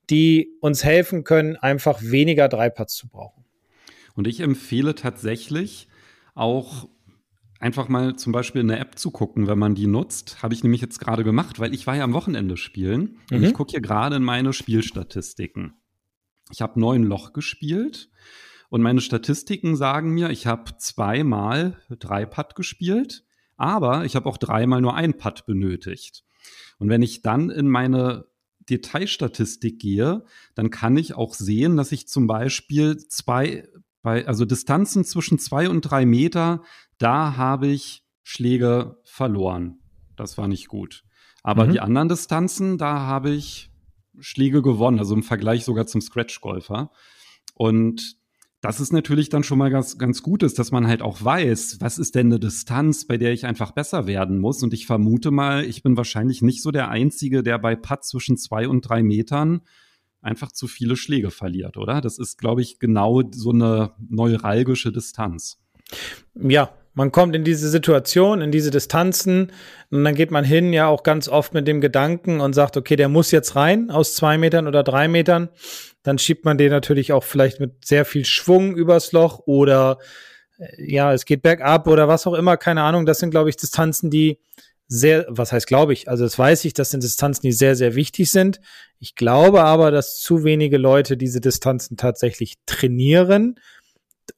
die 0.10 0.58
uns 0.62 0.84
helfen 0.84 1.24
können, 1.24 1.56
einfach 1.56 2.02
weniger 2.02 2.50
Dreipads 2.50 2.96
zu 2.96 3.08
brauchen. 3.08 3.46
Und 4.16 4.28
ich 4.28 4.42
empfehle 4.42 4.96
tatsächlich 4.96 5.88
auch 6.36 6.88
einfach 7.60 7.88
mal 7.88 8.18
zum 8.18 8.34
Beispiel 8.34 8.62
eine 8.62 8.78
App 8.78 9.00
zu 9.00 9.10
gucken, 9.10 9.48
wenn 9.48 9.58
man 9.58 9.74
die 9.74 9.88
nutzt. 9.88 10.44
Habe 10.44 10.54
ich 10.54 10.64
nämlich 10.64 10.82
jetzt 10.82 11.00
gerade 11.00 11.24
gemacht, 11.24 11.60
weil 11.60 11.74
ich 11.74 11.88
war 11.88 11.96
ja 11.96 12.04
am 12.04 12.14
Wochenende 12.14 12.58
spielen 12.58 13.18
mhm. 13.30 13.38
und 13.38 13.44
ich 13.44 13.54
gucke 13.54 13.72
hier 13.72 13.82
gerade 13.82 14.18
in 14.18 14.24
meine 14.24 14.54
Spielstatistiken. 14.54 15.74
Ich 16.52 16.62
habe 16.62 16.80
neun 16.80 17.04
Loch 17.04 17.32
gespielt 17.32 18.10
und 18.70 18.82
meine 18.82 19.02
Statistiken 19.02 19.76
sagen 19.76 20.12
mir, 20.12 20.30
ich 20.30 20.46
habe 20.46 20.78
zweimal 20.78 21.78
drei 22.00 22.26
Putt 22.26 22.56
gespielt, 22.56 23.24
aber 23.56 24.04
ich 24.04 24.16
habe 24.16 24.28
auch 24.28 24.38
dreimal 24.38 24.82
nur 24.82 24.96
ein 24.96 25.16
Putt 25.18 25.46
benötigt. 25.46 26.26
Und 26.80 26.90
wenn 26.90 27.02
ich 27.02 27.22
dann 27.22 27.50
in 27.50 27.70
meine 27.70 28.26
Detailstatistik 28.70 29.80
gehe, 29.80 30.24
dann 30.56 30.70
kann 30.70 30.98
ich 30.98 31.16
auch 31.16 31.34
sehen, 31.34 31.78
dass 31.78 31.92
ich 31.92 32.08
zum 32.08 32.28
Beispiel 32.28 32.98
zwei, 32.98 33.68
bei, 34.02 34.28
also 34.28 34.46
Distanzen 34.46 35.06
zwischen 35.06 35.40
zwei 35.40 35.70
und 35.70 35.82
drei 35.82 36.06
Meter, 36.06 36.64
da 36.98 37.36
habe 37.38 37.68
ich 37.68 38.04
Schläge 38.24 38.98
verloren. 39.04 39.80
Das 40.16 40.38
war 40.38 40.48
nicht 40.48 40.68
gut. 40.68 41.04
Aber 41.44 41.66
mhm. 41.66 41.72
die 41.72 41.80
anderen 41.80 42.10
Distanzen, 42.10 42.78
da 42.78 43.00
habe 43.00 43.32
ich 43.32 43.70
Schläge 44.20 44.62
gewonnen, 44.62 45.00
also 45.00 45.16
im 45.16 45.24
Vergleich 45.24 45.66
sogar 45.66 45.88
zum 45.88 46.02
Scratch-Golfer. 46.02 46.92
Und 47.56 48.18
das 48.64 48.80
ist 48.80 48.94
natürlich 48.94 49.28
dann 49.28 49.44
schon 49.44 49.58
mal 49.58 49.70
ganz, 49.70 49.98
ganz 49.98 50.24
gut 50.24 50.42
ist, 50.42 50.58
dass 50.58 50.72
man 50.72 50.88
halt 50.88 51.02
auch 51.02 51.22
weiß, 51.22 51.82
was 51.82 51.98
ist 51.98 52.16
denn 52.16 52.28
eine 52.28 52.40
Distanz, 52.40 53.06
bei 53.06 53.18
der 53.18 53.34
ich 53.34 53.46
einfach 53.46 53.72
besser 53.72 54.08
werden 54.08 54.40
muss. 54.40 54.64
Und 54.64 54.74
ich 54.74 54.86
vermute 54.86 55.32
mal, 55.32 55.66
ich 55.66 55.84
bin 55.84 55.98
wahrscheinlich 55.98 56.42
nicht 56.42 56.64
so 56.64 56.72
der 56.72 56.88
Einzige, 56.88 57.44
der 57.44 57.60
bei 57.60 57.76
Putt 57.76 58.06
zwischen 58.06 58.38
zwei 58.38 58.70
und 58.70 58.88
drei 58.88 59.04
Metern 59.04 59.64
einfach 60.22 60.54
zu 60.54 60.68
viele 60.68 60.96
Schläge 60.96 61.30
verliert, 61.30 61.76
oder? 61.76 62.00
Das 62.00 62.18
ist, 62.18 62.38
glaube 62.38 62.62
ich, 62.62 62.80
genau 62.80 63.22
so 63.34 63.50
eine 63.50 63.92
neuralgische 64.00 64.94
Distanz. 64.94 65.60
Ja, 66.34 66.70
man 66.94 67.12
kommt 67.12 67.36
in 67.36 67.44
diese 67.44 67.68
Situation, 67.68 68.40
in 68.40 68.52
diese 68.52 68.72
Distanzen 68.72 69.52
und 69.92 70.06
dann 70.06 70.16
geht 70.16 70.32
man 70.32 70.46
hin, 70.46 70.72
ja 70.72 70.88
auch 70.88 71.04
ganz 71.04 71.28
oft 71.28 71.54
mit 71.54 71.68
dem 71.68 71.82
Gedanken 71.82 72.40
und 72.40 72.54
sagt, 72.54 72.78
okay, 72.78 72.96
der 72.96 73.10
muss 73.10 73.32
jetzt 73.32 73.58
rein 73.58 73.92
aus 73.92 74.16
zwei 74.16 74.38
Metern 74.38 74.68
oder 74.68 74.84
drei 74.84 75.10
Metern 75.10 75.50
dann 76.04 76.18
schiebt 76.18 76.46
man 76.46 76.58
den 76.58 76.70
natürlich 76.70 77.14
auch 77.14 77.24
vielleicht 77.24 77.60
mit 77.60 77.86
sehr 77.86 78.06
viel 78.06 78.26
Schwung 78.26 78.76
übers 78.76 79.12
Loch 79.12 79.40
oder 79.46 79.98
äh, 80.58 80.94
ja, 80.94 81.14
es 81.14 81.26
geht 81.26 81.42
bergab 81.42 81.88
oder 81.88 82.08
was 82.08 82.28
auch 82.28 82.34
immer, 82.34 82.58
keine 82.58 82.84
Ahnung. 82.84 83.06
Das 83.06 83.20
sind, 83.20 83.32
glaube 83.32 83.50
ich, 83.50 83.56
Distanzen, 83.56 84.12
die 84.12 84.40
sehr, 84.88 85.26
was 85.30 85.52
heißt 85.52 85.66
glaube 85.66 85.94
ich, 85.94 86.10
also 86.10 86.24
das 86.24 86.38
weiß 86.38 86.66
ich, 86.66 86.74
das 86.74 86.92
sind 86.92 87.04
Distanzen, 87.04 87.42
die 87.44 87.54
sehr, 87.54 87.76
sehr 87.76 87.96
wichtig 87.96 88.30
sind. 88.30 88.60
Ich 89.00 89.16
glaube 89.16 89.64
aber, 89.64 89.92
dass 89.92 90.20
zu 90.20 90.44
wenige 90.44 90.78
Leute 90.78 91.18
diese 91.18 91.42
Distanzen 91.42 91.98
tatsächlich 91.98 92.58
trainieren, 92.66 93.56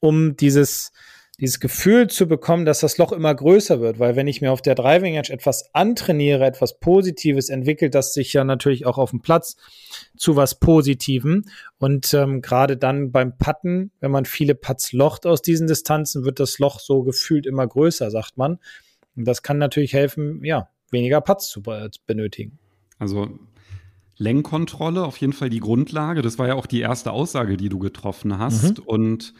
um 0.00 0.36
dieses, 0.36 0.92
dieses 1.38 1.60
Gefühl 1.60 2.08
zu 2.08 2.26
bekommen, 2.26 2.64
dass 2.64 2.80
das 2.80 2.96
Loch 2.96 3.12
immer 3.12 3.34
größer 3.34 3.80
wird, 3.80 3.98
weil 3.98 4.16
wenn 4.16 4.26
ich 4.26 4.40
mir 4.40 4.52
auf 4.52 4.62
der 4.62 4.74
Driving 4.74 5.16
Edge 5.16 5.32
etwas 5.32 5.74
antrainiere, 5.74 6.46
etwas 6.46 6.80
Positives, 6.80 7.50
entwickelt 7.50 7.94
das 7.94 8.14
sich 8.14 8.32
ja 8.32 8.42
natürlich 8.42 8.86
auch 8.86 8.96
auf 8.96 9.10
dem 9.10 9.20
Platz 9.20 9.56
zu 10.16 10.36
was 10.36 10.58
Positivem. 10.58 11.44
Und 11.78 12.14
ähm, 12.14 12.40
gerade 12.40 12.78
dann 12.78 13.12
beim 13.12 13.36
Putten, 13.36 13.90
wenn 14.00 14.10
man 14.10 14.24
viele 14.24 14.54
Putts 14.54 14.92
locht 14.92 15.26
aus 15.26 15.42
diesen 15.42 15.66
Distanzen, 15.66 16.24
wird 16.24 16.40
das 16.40 16.58
Loch 16.58 16.80
so 16.80 17.02
gefühlt 17.02 17.44
immer 17.44 17.66
größer, 17.66 18.10
sagt 18.10 18.38
man. 18.38 18.58
Und 19.14 19.26
das 19.26 19.42
kann 19.42 19.58
natürlich 19.58 19.92
helfen, 19.92 20.42
ja, 20.42 20.70
weniger 20.90 21.20
Putts 21.20 21.48
zu 21.48 21.62
benötigen. 22.06 22.58
Also 22.98 23.28
Lenkkontrolle 24.16 25.04
auf 25.04 25.18
jeden 25.18 25.34
Fall 25.34 25.50
die 25.50 25.60
Grundlage. 25.60 26.22
Das 26.22 26.38
war 26.38 26.48
ja 26.48 26.54
auch 26.54 26.66
die 26.66 26.80
erste 26.80 27.12
Aussage, 27.12 27.58
die 27.58 27.68
du 27.68 27.78
getroffen 27.78 28.38
hast. 28.38 28.78
Mhm. 28.78 28.84
Und 28.84 29.34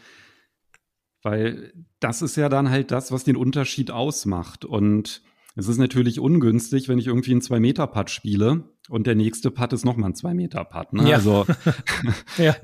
weil 1.27 1.73
das 1.99 2.21
ist 2.21 2.37
ja 2.37 2.47
dann 2.47 2.69
halt 2.69 2.91
das, 2.91 3.11
was 3.11 3.25
den 3.25 3.35
Unterschied 3.35 3.91
ausmacht. 3.91 4.63
Und 4.63 5.21
es 5.57 5.67
ist 5.67 5.77
natürlich 5.77 6.21
ungünstig, 6.21 6.87
wenn 6.87 6.99
ich 6.99 7.07
irgendwie 7.07 7.31
einen 7.31 7.41
2-Meter-Putt 7.41 8.09
spiele 8.09 8.63
und 8.87 9.07
der 9.07 9.15
nächste 9.15 9.51
Putt 9.51 9.73
ist 9.73 9.83
nochmal 9.83 10.11
ein 10.11 10.15
2-Meter-Putt. 10.15 10.93
Ne? 10.93 11.09
Ja. 11.09 11.15
Also, 11.17 11.45
ja. 12.37 12.55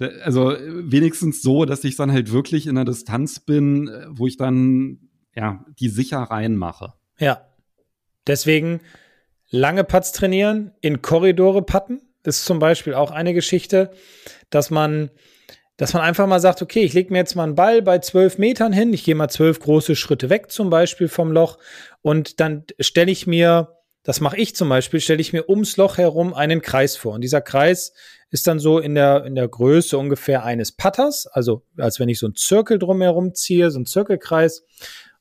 Äh, 0.00 0.20
also 0.22 0.56
wenigstens 0.58 1.40
so, 1.40 1.64
dass 1.64 1.84
ich 1.84 1.94
dann 1.94 2.10
halt 2.10 2.32
wirklich 2.32 2.66
in 2.66 2.74
der 2.74 2.84
Distanz 2.84 3.38
bin, 3.38 3.86
äh, 3.86 4.06
wo 4.10 4.26
ich 4.26 4.36
dann 4.36 5.10
ja 5.36 5.64
die 5.78 5.88
sicher 5.88 6.18
reinmache. 6.18 6.94
Ja. 7.18 7.46
Deswegen 8.26 8.80
lange 9.50 9.84
Putts 9.84 10.10
trainieren, 10.10 10.72
in 10.80 11.00
Korridore 11.00 11.62
putten. 11.62 12.00
Ist 12.24 12.44
zum 12.44 12.58
Beispiel 12.58 12.94
auch 12.94 13.12
eine 13.12 13.34
Geschichte, 13.34 13.92
dass 14.50 14.70
man 14.70 15.10
dass 15.80 15.94
man 15.94 16.02
einfach 16.02 16.26
mal 16.26 16.40
sagt, 16.40 16.60
okay, 16.60 16.82
ich 16.82 16.92
lege 16.92 17.10
mir 17.10 17.20
jetzt 17.20 17.36
mal 17.36 17.44
einen 17.44 17.54
Ball 17.54 17.80
bei 17.80 18.00
zwölf 18.00 18.36
Metern 18.36 18.70
hin, 18.70 18.92
ich 18.92 19.02
gehe 19.02 19.14
mal 19.14 19.30
zwölf 19.30 19.60
große 19.60 19.96
Schritte 19.96 20.28
weg 20.28 20.50
zum 20.50 20.68
Beispiel 20.68 21.08
vom 21.08 21.32
Loch 21.32 21.56
und 22.02 22.38
dann 22.38 22.64
stelle 22.80 23.10
ich 23.10 23.26
mir, 23.26 23.78
das 24.02 24.20
mache 24.20 24.36
ich 24.36 24.54
zum 24.54 24.68
Beispiel, 24.68 25.00
stelle 25.00 25.22
ich 25.22 25.32
mir 25.32 25.48
ums 25.48 25.78
Loch 25.78 25.96
herum 25.96 26.34
einen 26.34 26.60
Kreis 26.60 26.96
vor. 26.96 27.14
Und 27.14 27.22
dieser 27.22 27.40
Kreis 27.40 27.94
ist 28.28 28.46
dann 28.46 28.58
so 28.58 28.78
in 28.78 28.94
der, 28.94 29.24
in 29.24 29.34
der 29.34 29.48
Größe 29.48 29.96
ungefähr 29.96 30.44
eines 30.44 30.72
Putters, 30.72 31.26
also 31.26 31.62
als 31.78 31.98
wenn 31.98 32.10
ich 32.10 32.18
so 32.18 32.26
einen 32.26 32.36
Zirkel 32.36 32.78
drumherum 32.78 33.34
ziehe, 33.34 33.70
so 33.70 33.78
einen 33.78 33.86
Zirkelkreis. 33.86 34.64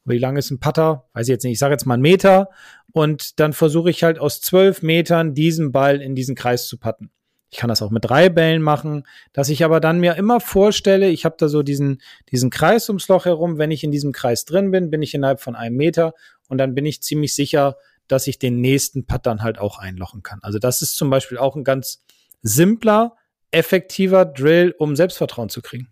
Wie 0.04 0.18
lang 0.18 0.36
ist 0.36 0.51
ein 0.51 0.60
Putter? 0.60 1.06
Weiß 1.13 1.28
ich 1.30 1.32
jetzt 1.32 1.44
nicht, 1.44 1.54
ich 1.54 1.60
sage 1.60 1.74
jetzt 1.74 1.86
mal 1.86 1.94
einen 1.94 2.04
Meter. 2.04 2.50
Und 2.92 3.39
dann 3.39 3.54
versuche 3.54 3.92
ich 3.92 4.04
halt 4.04 4.20
aus 4.20 4.42
zwölf 4.42 4.82
Metern 4.82 5.34
diesen 5.34 5.72
Ball 5.72 6.01
in 6.01 6.16
diesen 6.16 6.36
Kreis 6.36 6.68
zu 6.68 6.78
putten. 6.78 7.12
Ich 7.51 7.58
kann 7.58 7.68
das 7.68 7.82
auch 7.82 7.89
mit 7.89 8.06
drei 8.06 8.29
Bällen 8.29 8.62
machen, 8.62 9.06
dass 9.34 9.50
ich 9.50 9.63
aber 9.65 9.79
dann 9.79 10.00
mir 10.00 10.15
immer 10.15 10.39
vorstelle, 10.39 11.10
ich 11.10 11.25
habe 11.25 11.36
da 11.39 11.48
so 11.48 11.63
diesen, 11.63 12.01
diesen 12.32 12.50
Kreis 12.51 12.88
ums 12.89 13.08
Loch 13.08 13.25
herum. 13.25 13.58
Wenn 13.58 13.72
ich 13.72 13.84
in 13.84 13.91
diesem 13.91 14.12
Kreis 14.12 14.46
drin 14.46 14.70
bin, 14.72 14.91
bin 14.91 15.01
ich 15.01 15.13
innerhalb 15.13 15.41
von 15.41 15.56
einem 15.56 15.75
Meter 15.75 16.13
und 16.48 16.60
dann 16.60 16.75
bin 16.75 16.86
ich 16.86 17.01
ziemlich 17.01 17.34
sicher, 17.34 17.77
dass 18.08 18.27
ich 18.27 18.38
den 18.39 18.62
nächsten 18.62 19.06
Putt 19.06 19.25
dann 19.25 19.41
halt 19.41 19.58
auch 19.60 19.79
einlochen 19.79 20.22
kann. 20.24 20.39
Also 20.41 20.60
das 20.60 20.82
ist 20.82 20.96
zum 20.96 21.10
Beispiel 21.10 21.38
auch 21.38 21.56
ein 21.56 21.63
ganz 21.63 22.03
simpler, 22.41 23.15
effektiver 23.51 24.25
Drill, 24.25 24.75
um 24.77 24.96
Selbstvertrauen 24.96 25.50
zu 25.50 25.62
kriegen. 25.62 25.91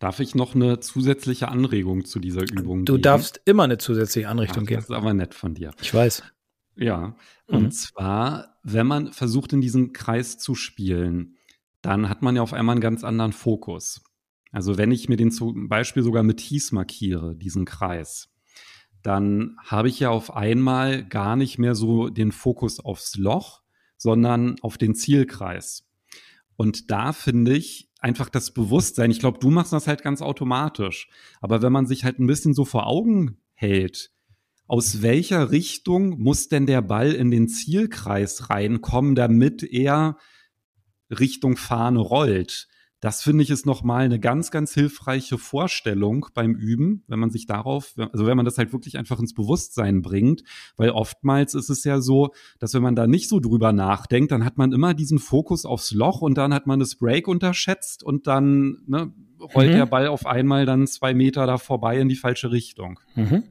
Darf 0.00 0.18
ich 0.18 0.34
noch 0.34 0.54
eine 0.56 0.80
zusätzliche 0.80 1.48
Anregung 1.48 2.04
zu 2.04 2.18
dieser 2.18 2.42
Übung 2.42 2.84
Du 2.84 2.94
geben? 2.94 3.02
darfst 3.02 3.40
immer 3.44 3.62
eine 3.62 3.78
zusätzliche 3.78 4.28
Anregung 4.28 4.66
geben. 4.66 4.80
Das 4.80 4.90
ist 4.90 4.96
aber 4.96 5.14
nett 5.14 5.34
von 5.34 5.54
dir. 5.54 5.70
Ich 5.80 5.94
weiß. 5.94 6.22
Ja, 6.76 7.16
und 7.46 7.62
mhm. 7.64 7.70
zwar, 7.70 8.58
wenn 8.62 8.86
man 8.86 9.12
versucht, 9.12 9.52
in 9.52 9.60
diesem 9.60 9.92
Kreis 9.92 10.38
zu 10.38 10.54
spielen, 10.54 11.36
dann 11.82 12.08
hat 12.08 12.22
man 12.22 12.34
ja 12.36 12.42
auf 12.42 12.52
einmal 12.52 12.74
einen 12.74 12.80
ganz 12.80 13.04
anderen 13.04 13.32
Fokus. 13.32 14.02
Also 14.50 14.78
wenn 14.78 14.90
ich 14.90 15.08
mir 15.08 15.16
den 15.16 15.30
zum 15.30 15.68
Beispiel 15.68 16.02
sogar 16.02 16.22
mit 16.22 16.40
Hieß 16.40 16.72
markiere, 16.72 17.36
diesen 17.36 17.64
Kreis, 17.64 18.32
dann 19.02 19.56
habe 19.62 19.88
ich 19.88 20.00
ja 20.00 20.10
auf 20.10 20.34
einmal 20.34 21.04
gar 21.04 21.36
nicht 21.36 21.58
mehr 21.58 21.74
so 21.74 22.08
den 22.08 22.32
Fokus 22.32 22.80
aufs 22.80 23.16
Loch, 23.16 23.62
sondern 23.96 24.56
auf 24.62 24.78
den 24.78 24.94
Zielkreis. 24.94 25.86
Und 26.56 26.90
da 26.90 27.12
finde 27.12 27.56
ich 27.56 27.90
einfach 28.00 28.28
das 28.28 28.52
Bewusstsein, 28.52 29.10
ich 29.10 29.18
glaube, 29.18 29.38
du 29.38 29.50
machst 29.50 29.72
das 29.72 29.86
halt 29.86 30.02
ganz 30.02 30.22
automatisch, 30.22 31.08
aber 31.40 31.62
wenn 31.62 31.72
man 31.72 31.86
sich 31.86 32.04
halt 32.04 32.18
ein 32.18 32.26
bisschen 32.26 32.54
so 32.54 32.64
vor 32.64 32.86
Augen 32.86 33.38
hält, 33.54 34.12
aus 34.66 35.02
welcher 35.02 35.50
Richtung 35.50 36.20
muss 36.20 36.48
denn 36.48 36.66
der 36.66 36.82
Ball 36.82 37.12
in 37.12 37.30
den 37.30 37.48
Zielkreis 37.48 38.50
reinkommen, 38.50 39.14
damit 39.14 39.62
er 39.62 40.16
Richtung 41.10 41.56
Fahne 41.56 42.00
rollt? 42.00 42.68
Das 43.04 43.22
finde 43.22 43.42
ich 43.42 43.50
ist 43.50 43.66
nochmal 43.66 44.06
eine 44.06 44.18
ganz, 44.18 44.50
ganz 44.50 44.72
hilfreiche 44.72 45.36
Vorstellung 45.36 46.24
beim 46.32 46.54
Üben, 46.54 47.04
wenn 47.06 47.18
man 47.18 47.28
sich 47.28 47.44
darauf, 47.44 47.92
also 47.98 48.24
wenn 48.24 48.36
man 48.38 48.46
das 48.46 48.56
halt 48.56 48.72
wirklich 48.72 48.96
einfach 48.96 49.20
ins 49.20 49.34
Bewusstsein 49.34 50.00
bringt, 50.00 50.42
weil 50.78 50.88
oftmals 50.88 51.52
ist 51.52 51.68
es 51.68 51.84
ja 51.84 52.00
so, 52.00 52.32
dass 52.60 52.72
wenn 52.72 52.82
man 52.82 52.96
da 52.96 53.06
nicht 53.06 53.28
so 53.28 53.40
drüber 53.40 53.74
nachdenkt, 53.74 54.32
dann 54.32 54.42
hat 54.42 54.56
man 54.56 54.72
immer 54.72 54.94
diesen 54.94 55.18
Fokus 55.18 55.66
aufs 55.66 55.92
Loch 55.92 56.22
und 56.22 56.38
dann 56.38 56.54
hat 56.54 56.66
man 56.66 56.80
das 56.80 56.94
Break 56.94 57.28
unterschätzt 57.28 58.02
und 58.02 58.26
dann 58.26 58.78
ne, 58.86 59.12
rollt 59.54 59.72
mhm. 59.72 59.74
der 59.74 59.86
Ball 59.86 60.06
auf 60.06 60.24
einmal 60.24 60.64
dann 60.64 60.86
zwei 60.86 61.12
Meter 61.12 61.46
da 61.46 61.58
vorbei 61.58 62.00
in 62.00 62.08
die 62.08 62.16
falsche 62.16 62.52
Richtung. 62.52 63.00
Mhm. 63.16 63.42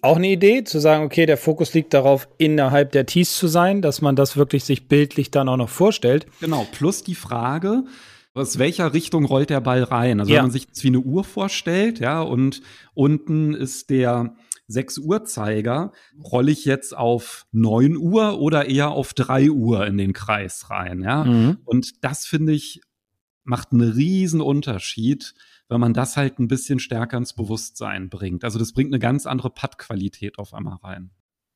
Auch 0.00 0.16
eine 0.16 0.28
Idee, 0.28 0.62
zu 0.62 0.78
sagen, 0.78 1.04
okay, 1.04 1.26
der 1.26 1.36
Fokus 1.36 1.74
liegt 1.74 1.92
darauf, 1.92 2.28
innerhalb 2.38 2.92
der 2.92 3.06
Tees 3.06 3.36
zu 3.36 3.48
sein, 3.48 3.82
dass 3.82 4.00
man 4.00 4.14
das 4.14 4.36
wirklich 4.36 4.64
sich 4.64 4.86
bildlich 4.86 5.30
dann 5.30 5.48
auch 5.48 5.56
noch 5.56 5.68
vorstellt. 5.68 6.26
Genau, 6.40 6.66
plus 6.70 7.02
die 7.02 7.16
Frage, 7.16 7.84
aus 8.32 8.58
welcher 8.58 8.94
Richtung 8.94 9.24
rollt 9.24 9.50
der 9.50 9.60
Ball 9.60 9.82
rein? 9.82 10.20
Also 10.20 10.32
ja. 10.32 10.36
wenn 10.36 10.44
man 10.44 10.50
sich 10.52 10.68
das 10.68 10.84
wie 10.84 10.88
eine 10.88 11.00
Uhr 11.00 11.24
vorstellt, 11.24 11.98
ja, 11.98 12.20
und 12.20 12.62
unten 12.94 13.54
ist 13.54 13.90
der 13.90 14.36
6 14.68 14.98
Uhr 14.98 15.24
Zeiger, 15.24 15.92
rolle 16.22 16.52
ich 16.52 16.64
jetzt 16.64 16.96
auf 16.96 17.46
9 17.50 17.96
Uhr 17.96 18.38
oder 18.38 18.66
eher 18.66 18.90
auf 18.90 19.14
3 19.14 19.50
Uhr 19.50 19.84
in 19.86 19.98
den 19.98 20.12
Kreis 20.12 20.70
rein, 20.70 21.02
ja? 21.02 21.24
Mhm. 21.24 21.58
Und 21.64 22.04
das 22.04 22.24
finde 22.24 22.52
ich 22.52 22.82
macht 23.48 23.72
einen 23.72 23.92
riesen 23.92 24.40
Unterschied, 24.40 25.34
wenn 25.68 25.80
man 25.80 25.94
das 25.94 26.16
halt 26.16 26.38
ein 26.38 26.48
bisschen 26.48 26.78
stärker 26.78 27.16
ins 27.16 27.32
Bewusstsein 27.34 28.08
bringt. 28.08 28.44
Also 28.44 28.58
das 28.58 28.72
bringt 28.72 28.92
eine 28.92 28.98
ganz 28.98 29.26
andere 29.26 29.50
Putt-Qualität 29.50 30.38
auf 30.38 30.54
einmal 30.54 30.78
rein. 30.82 31.10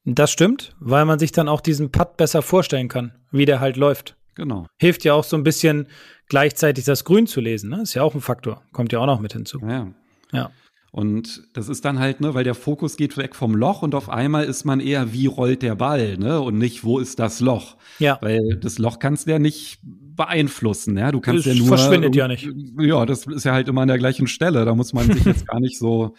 Das 0.04 0.31
stimmt, 0.31 0.75
weil 0.81 1.04
man 1.04 1.19
sich 1.19 1.33
dann 1.33 1.49
auch 1.49 1.61
diesen 1.61 1.92
Putt 1.92 2.16
besser 2.16 2.42
vorstellen 2.42 2.88
kann, 2.88 3.12
wie 3.31 3.47
der 3.47 3.61
halt 3.61 3.76
läuft. 3.76 4.16
Genau. 4.35 4.66
Hilft 4.78 5.04
ja 5.04 5.14
auch 5.14 5.25
so 5.25 5.37
ein 5.37 5.42
bisschen 5.42 5.87
gleichzeitig 6.26 6.85
das 6.85 7.04
Grün 7.04 7.26
zu 7.26 7.40
lesen, 7.40 7.71
ne? 7.71 7.83
Ist 7.83 7.95
ja 7.95 8.02
auch 8.02 8.14
ein 8.14 8.21
Faktor. 8.21 8.62
Kommt 8.73 8.92
ja 8.92 8.99
auch 8.99 9.07
noch 9.07 9.21
mit 9.21 9.35
hinzu. 9.35 9.61
Ja. 9.61 9.92
Ja. 10.33 10.50
Und 10.93 11.49
das 11.55 11.71
ist 11.71 11.87
dann 11.87 11.99
halt, 11.99 12.21
ne, 12.21 12.35
weil 12.35 12.45
der 12.45 12.55
Fokus 12.55 12.99
geht 12.99 13.17
weg 13.17 13.35
vom 13.35 13.55
Loch 13.55 13.81
und 13.81 13.95
auf 13.95 14.11
einmal 14.11 14.45
ist 14.45 14.65
man 14.65 14.79
eher, 14.79 15.15
wie 15.15 15.25
rollt 15.25 15.63
der 15.63 15.75
Ball, 15.75 16.19
ne? 16.19 16.39
Und 16.39 16.59
nicht, 16.59 16.85
wo 16.85 16.99
ist 16.99 17.19
das 17.19 17.41
Loch? 17.41 17.79
Ja. 17.99 18.19
Weil 18.21 18.59
das 18.61 18.77
Loch 18.79 18.99
kannst 18.99 19.27
du 19.27 19.31
ja 19.31 19.39
nicht 19.39 19.79
beeinflussen, 19.83 20.99
ja. 20.99 21.11
Du 21.11 21.23
kannst 21.23 21.47
das 21.47 21.55
ja 21.57 21.59
nur. 21.59 21.69
verschwindet 21.69 22.15
ja 22.15 22.29
nicht. 22.29 22.47
Ja, 22.79 23.07
das 23.07 23.27
ist 23.27 23.45
ja 23.45 23.53
halt 23.55 23.69
immer 23.69 23.81
an 23.81 23.89
der 23.89 23.97
gleichen 23.97 24.27
Stelle. 24.27 24.67
Da 24.67 24.75
muss 24.75 24.93
man 24.93 25.11
sich 25.11 25.25
jetzt 25.25 25.47
gar 25.49 25.61
nicht 25.61 25.79
so, 25.79 26.15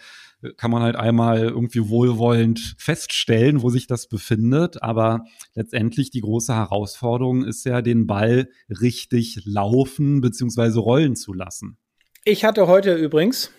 kann 0.56 0.72
man 0.72 0.82
halt 0.82 0.96
einmal 0.96 1.38
irgendwie 1.38 1.88
wohlwollend 1.88 2.74
feststellen, 2.76 3.62
wo 3.62 3.70
sich 3.70 3.86
das 3.86 4.08
befindet. 4.08 4.82
Aber 4.82 5.24
letztendlich 5.54 6.10
die 6.10 6.20
große 6.20 6.52
Herausforderung 6.52 7.44
ist 7.44 7.64
ja, 7.64 7.80
den 7.80 8.08
Ball 8.08 8.48
richtig 8.68 9.40
laufen 9.44 10.20
beziehungsweise 10.20 10.80
rollen 10.80 11.14
zu 11.14 11.32
lassen. 11.32 11.78
Ich 12.24 12.44
hatte 12.44 12.66
heute 12.66 12.94
übrigens 12.94 13.52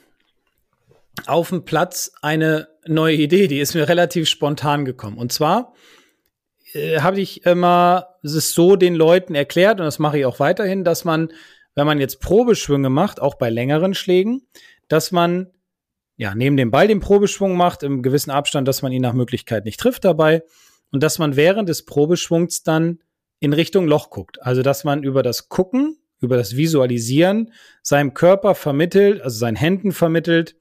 auf 1.27 1.49
dem 1.49 1.65
Platz 1.65 2.11
eine 2.21 2.67
neue 2.85 3.15
Idee, 3.15 3.47
die 3.47 3.59
ist 3.59 3.73
mir 3.73 3.87
relativ 3.87 4.29
spontan 4.29 4.85
gekommen. 4.85 5.17
Und 5.17 5.31
zwar 5.31 5.73
äh, 6.73 6.99
habe 6.99 7.19
ich 7.19 7.45
immer 7.45 8.15
es 8.23 8.53
so 8.53 8.75
den 8.75 8.95
Leuten 8.95 9.35
erklärt, 9.35 9.79
und 9.79 9.85
das 9.85 9.99
mache 9.99 10.19
ich 10.19 10.25
auch 10.25 10.39
weiterhin, 10.39 10.83
dass 10.83 11.05
man, 11.05 11.31
wenn 11.75 11.85
man 11.85 11.99
jetzt 11.99 12.21
Probeschwünge 12.21 12.89
macht, 12.89 13.21
auch 13.21 13.35
bei 13.35 13.49
längeren 13.49 13.93
Schlägen, 13.93 14.47
dass 14.87 15.11
man 15.11 15.51
ja 16.17 16.33
neben 16.35 16.57
dem 16.57 16.71
Ball 16.71 16.87
den 16.87 16.99
Probeschwung 16.99 17.55
macht, 17.55 17.83
im 17.83 18.01
gewissen 18.01 18.31
Abstand, 18.31 18.67
dass 18.67 18.81
man 18.81 18.91
ihn 18.91 19.01
nach 19.01 19.13
Möglichkeit 19.13 19.65
nicht 19.65 19.79
trifft 19.79 20.05
dabei 20.05 20.43
und 20.91 21.03
dass 21.03 21.19
man 21.19 21.35
während 21.35 21.69
des 21.69 21.85
Probeschwungs 21.85 22.63
dann 22.63 22.99
in 23.39 23.53
Richtung 23.53 23.87
Loch 23.87 24.09
guckt. 24.09 24.41
Also 24.41 24.61
dass 24.61 24.83
man 24.83 25.03
über 25.03 25.23
das 25.23 25.49
Gucken, 25.49 25.97
über 26.21 26.37
das 26.37 26.55
Visualisieren 26.55 27.51
seinem 27.81 28.13
Körper 28.13 28.55
vermittelt, 28.55 29.21
also 29.21 29.37
seinen 29.37 29.57
Händen 29.57 29.91
vermittelt, 29.91 30.55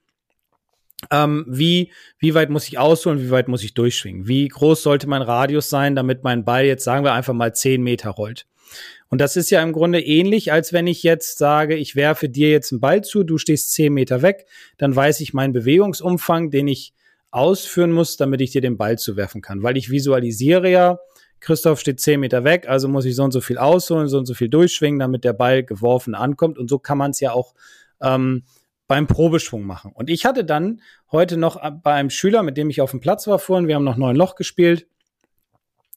ähm, 1.10 1.44
wie, 1.48 1.92
wie 2.18 2.34
weit 2.34 2.50
muss 2.50 2.68
ich 2.68 2.78
ausholen, 2.78 3.20
wie 3.20 3.30
weit 3.30 3.48
muss 3.48 3.64
ich 3.64 3.74
durchschwingen? 3.74 4.26
Wie 4.26 4.48
groß 4.48 4.82
sollte 4.82 5.06
mein 5.06 5.22
Radius 5.22 5.68
sein, 5.68 5.94
damit 5.94 6.24
mein 6.24 6.44
Ball 6.44 6.64
jetzt, 6.64 6.84
sagen 6.84 7.04
wir 7.04 7.12
einfach 7.12 7.34
mal, 7.34 7.54
zehn 7.54 7.82
Meter 7.82 8.10
rollt? 8.10 8.46
Und 9.08 9.20
das 9.20 9.36
ist 9.36 9.50
ja 9.50 9.62
im 9.62 9.72
Grunde 9.72 10.00
ähnlich, 10.00 10.52
als 10.52 10.72
wenn 10.72 10.86
ich 10.86 11.02
jetzt 11.02 11.38
sage, 11.38 11.76
ich 11.76 11.94
werfe 11.94 12.28
dir 12.28 12.50
jetzt 12.50 12.72
einen 12.72 12.80
Ball 12.80 13.02
zu, 13.02 13.22
du 13.22 13.38
stehst 13.38 13.72
zehn 13.72 13.92
Meter 13.92 14.22
weg, 14.22 14.46
dann 14.76 14.96
weiß 14.96 15.20
ich 15.20 15.34
meinen 15.34 15.52
Bewegungsumfang, 15.52 16.50
den 16.50 16.68
ich 16.68 16.94
ausführen 17.30 17.92
muss, 17.92 18.16
damit 18.16 18.40
ich 18.40 18.50
dir 18.50 18.60
den 18.60 18.76
Ball 18.76 18.98
zuwerfen 18.98 19.42
kann. 19.42 19.62
Weil 19.62 19.76
ich 19.76 19.90
visualisiere 19.90 20.70
ja, 20.70 20.98
Christoph 21.40 21.80
steht 21.80 22.00
zehn 22.00 22.20
Meter 22.20 22.42
weg, 22.42 22.68
also 22.68 22.88
muss 22.88 23.04
ich 23.04 23.14
so 23.14 23.22
und 23.22 23.32
so 23.32 23.40
viel 23.40 23.58
ausholen, 23.58 24.08
so 24.08 24.18
und 24.18 24.26
so 24.26 24.34
viel 24.34 24.48
durchschwingen, 24.48 24.98
damit 24.98 25.24
der 25.24 25.34
Ball 25.34 25.62
geworfen 25.62 26.14
ankommt. 26.14 26.58
Und 26.58 26.70
so 26.70 26.78
kann 26.78 26.96
man 26.96 27.10
es 27.10 27.20
ja 27.20 27.32
auch 27.32 27.54
ähm, 28.00 28.44
beim 28.94 29.08
Probeschwung 29.08 29.64
machen. 29.64 29.90
Und 29.92 30.08
ich 30.08 30.24
hatte 30.24 30.44
dann 30.44 30.80
heute 31.10 31.36
noch 31.36 31.60
bei 31.82 31.94
einem 31.94 32.10
Schüler, 32.10 32.44
mit 32.44 32.56
dem 32.56 32.70
ich 32.70 32.80
auf 32.80 32.92
dem 32.92 33.00
Platz 33.00 33.26
war 33.26 33.40
vorhin, 33.40 33.66
wir 33.66 33.74
haben 33.74 33.82
noch 33.82 33.96
neun 33.96 34.14
Loch 34.14 34.36
gespielt, 34.36 34.86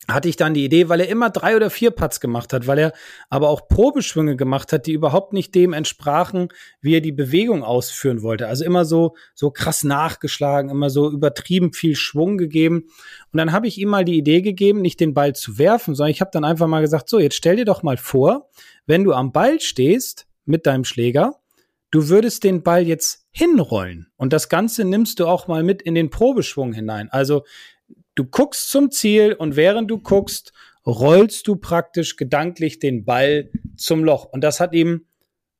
hatte 0.08 0.30
ich 0.30 0.36
dann 0.36 0.56
die 0.56 0.66
Idee, 0.66 0.89
weil 0.89 1.01
er 1.01 1.08
immer 1.08 1.30
drei 1.30 1.56
oder 1.56 1.70
vier 1.70 1.92
Putts 1.92 2.20
gemacht 2.20 2.54
hat, 2.54 2.66
weil 2.66 2.80
er 2.80 2.94
aber 3.30 3.50
auch 3.50 3.68
Probeschwünge 3.68 4.36
gemacht 4.36 4.74
hat, 4.74 4.88
die 4.88 4.94
überhaupt 4.94 5.32
nicht 5.32 5.54
dem 5.54 5.74
entsprachen, 5.74 6.48
wie 6.82 6.96
er 6.96 7.01
die 7.01 7.12
Bewegung 7.12 7.63
ausführen 7.63 8.24
wollte. 8.24 8.48
Also 8.48 8.66
immer 8.66 8.84
so, 8.84 9.16
so 9.36 9.51
krass 9.51 9.84
nachgeschlagen, 9.84 10.72
immer 10.72 10.89
so 10.89 11.12
übertrieben 11.12 11.74
viel 11.74 11.96
Schwung 11.96 12.39
gegeben. 12.39 12.86
Und 13.32 13.38
dann 13.38 13.51
habe 13.51 13.68
ich 13.68 13.77
ihm 13.77 13.89
mal 13.89 14.06
die 14.06 14.18
Idee 14.18 14.42
gegeben, 14.42 14.82
nicht 14.82 15.00
den 15.00 15.13
Ball 15.13 15.36
zu 15.36 15.60
werfen, 15.60 15.94
sondern 15.94 16.10
ich 16.10 16.22
habe 16.22 16.32
dann 16.34 16.46
einfach 16.46 16.66
mal 16.66 16.82
gesagt, 16.82 17.10
so, 17.10 17.20
jetzt 17.20 17.36
stell 17.36 17.58
dir 17.58 17.66
doch 17.66 17.84
mal 17.84 17.98
vor, 17.98 18.50
wenn 18.88 19.04
du 19.04 19.13
am 19.13 19.32
Ball 19.32 19.60
stehst 19.60 20.25
mit 20.46 20.66
deinem 20.66 20.84
Schläger, 20.84 21.36
du 21.91 22.10
würdest 22.10 22.44
den 22.44 22.63
Ball 22.63 22.88
jetzt 22.88 23.25
hinrollen. 23.32 24.08
Und 24.17 24.34
das 24.34 24.50
Ganze 24.50 24.86
nimmst 24.86 25.20
du 25.20 25.27
auch 25.27 25.48
mal 25.48 25.63
mit 25.63 25.82
in 25.82 25.96
den 25.96 26.10
Probeschwung 26.10 26.74
hinein. 26.74 27.10
Also 27.10 27.44
Du 28.17 28.25
guckst 28.25 28.72
zum 28.72 28.89
Ziel 28.89 29.34
und 29.34 29.56
während 29.56 29.91
du 29.91 30.00
guckst, 30.00 30.51
rollst 30.88 31.48
du 31.48 31.56
praktisch 31.56 32.15
gedanklich 32.15 32.79
den 32.79 33.06
Ball 33.06 33.51
zum 33.75 34.03
Loch. 34.03 34.25
Und 34.25 34.41
das 34.41 34.60
hat 34.60 34.74
ihm 34.74 35.06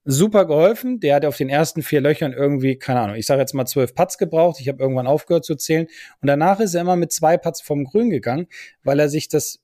super 0.10 0.46
geholfen. 0.46 1.02
Der 1.02 1.16
hat 1.16 1.26
auf 1.26 1.36
den 1.36 1.50
ersten 1.50 1.84
vier 1.84 2.00
Löchern 2.00 2.32
irgendwie, 2.32 2.78
keine 2.78 3.02
Ahnung, 3.02 3.18
ich 3.18 3.26
sage 3.26 3.42
jetzt 3.42 3.54
mal 3.54 3.66
zwölf 3.66 3.94
Putts 3.94 4.18
gebraucht. 4.18 4.62
Ich 4.62 4.70
habe 4.70 4.82
irgendwann 4.82 5.06
aufgehört 5.06 5.44
zu 5.44 5.56
zählen. 5.56 5.88
Und 6.22 6.28
danach 6.28 6.62
ist 6.62 6.74
er 6.74 6.82
immer 6.82 6.96
mit 6.96 7.12
zwei 7.12 7.38
Putts 7.38 7.60
vom 7.60 7.84
Grün 7.84 8.10
gegangen, 8.10 8.48
weil 8.84 9.00
er 9.00 9.10
sich 9.10 9.28
das 9.28 9.60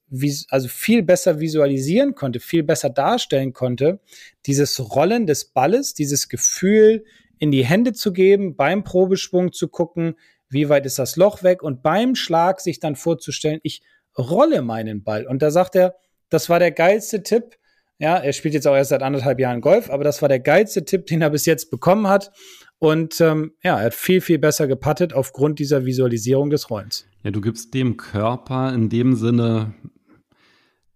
also 0.50 0.68
viel 0.68 1.02
besser 1.02 1.40
visualisieren 1.40 2.14
konnte, 2.14 2.42
viel 2.42 2.62
besser 2.62 2.90
darstellen 2.90 3.54
konnte. 3.54 4.02
Dieses 4.46 4.94
Rollen 4.94 5.26
des 5.26 5.46
Balles, 5.46 5.94
dieses 5.94 6.28
Gefühl 6.28 7.06
in 7.40 7.52
die 7.52 7.66
Hände 7.66 7.94
zu 7.94 8.12
geben, 8.12 8.58
beim 8.58 8.84
Probeschwung 8.84 9.54
zu 9.54 9.70
gucken, 9.70 10.16
wie 10.50 10.68
weit 10.68 10.86
ist 10.86 11.00
das 11.00 11.16
Loch 11.16 11.42
weg 11.42 11.64
und 11.64 11.82
beim 11.82 12.16
Schlag 12.16 12.60
sich 12.60 12.82
dann 12.82 12.98
vorzustellen, 12.98 13.62
ich 13.64 13.82
rolle 14.18 14.62
meinen 14.62 15.04
Ball. 15.04 15.26
Und 15.26 15.42
da 15.42 15.52
sagt 15.52 15.76
er, 15.76 15.96
das 16.30 16.50
war 16.50 16.60
der 16.60 16.72
geilste 16.72 17.24
Tipp. 17.24 17.58
Ja, 18.04 18.18
er 18.18 18.34
spielt 18.34 18.54
jetzt 18.54 18.68
auch 18.68 18.76
erst 18.76 18.90
seit 18.90 19.02
anderthalb 19.02 19.40
Jahren 19.40 19.62
Golf, 19.62 19.90
aber 19.90 20.04
das 20.04 20.22
war 20.22 20.28
der 20.28 20.42
geilste 20.42 20.84
Tipp, 20.84 21.06
den 21.06 21.22
er 21.22 21.30
bis 21.30 21.46
jetzt 21.46 21.72
bekommen 21.72 22.08
hat. 22.08 22.34
Und 22.78 23.22
ähm, 23.22 23.54
ja, 23.64 23.80
er 23.80 23.86
hat 23.86 23.94
viel, 23.94 24.20
viel 24.20 24.40
besser 24.40 24.68
gepattet 24.68 25.14
aufgrund 25.14 25.58
dieser 25.58 25.86
Visualisierung 25.86 26.50
des 26.50 26.70
Rollens. 26.70 27.06
Ja, 27.24 27.32
du 27.32 27.40
gibst 27.40 27.74
dem 27.74 27.96
Körper 27.96 28.74
in 28.74 28.90
dem 28.90 29.16
Sinne 29.16 29.74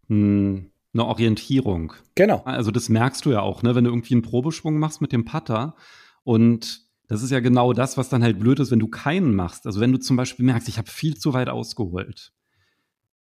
mh, 0.09 0.17
hm, 0.17 0.71
eine 0.93 1.05
Orientierung. 1.05 1.93
Genau. 2.15 2.41
Also 2.43 2.71
das 2.71 2.89
merkst 2.89 3.23
du 3.23 3.31
ja 3.31 3.39
auch, 3.39 3.63
ne? 3.63 3.73
wenn 3.73 3.85
du 3.85 3.89
irgendwie 3.89 4.15
einen 4.15 4.23
Probeschwung 4.23 4.77
machst 4.77 4.99
mit 4.99 5.13
dem 5.13 5.23
Putter 5.23 5.75
und 6.25 6.81
das 7.07 7.23
ist 7.23 7.31
ja 7.31 7.39
genau 7.39 7.71
das, 7.71 7.95
was 7.95 8.09
dann 8.09 8.21
halt 8.21 8.37
blöd 8.37 8.59
ist, 8.59 8.69
wenn 8.69 8.79
du 8.79 8.89
keinen 8.89 9.33
machst. 9.33 9.65
Also 9.65 9.79
wenn 9.79 9.93
du 9.93 9.99
zum 9.99 10.17
Beispiel 10.17 10.45
merkst, 10.45 10.67
ich 10.67 10.77
habe 10.77 10.91
viel 10.91 11.15
zu 11.15 11.31
weit 11.31 11.47
ausgeholt, 11.47 12.33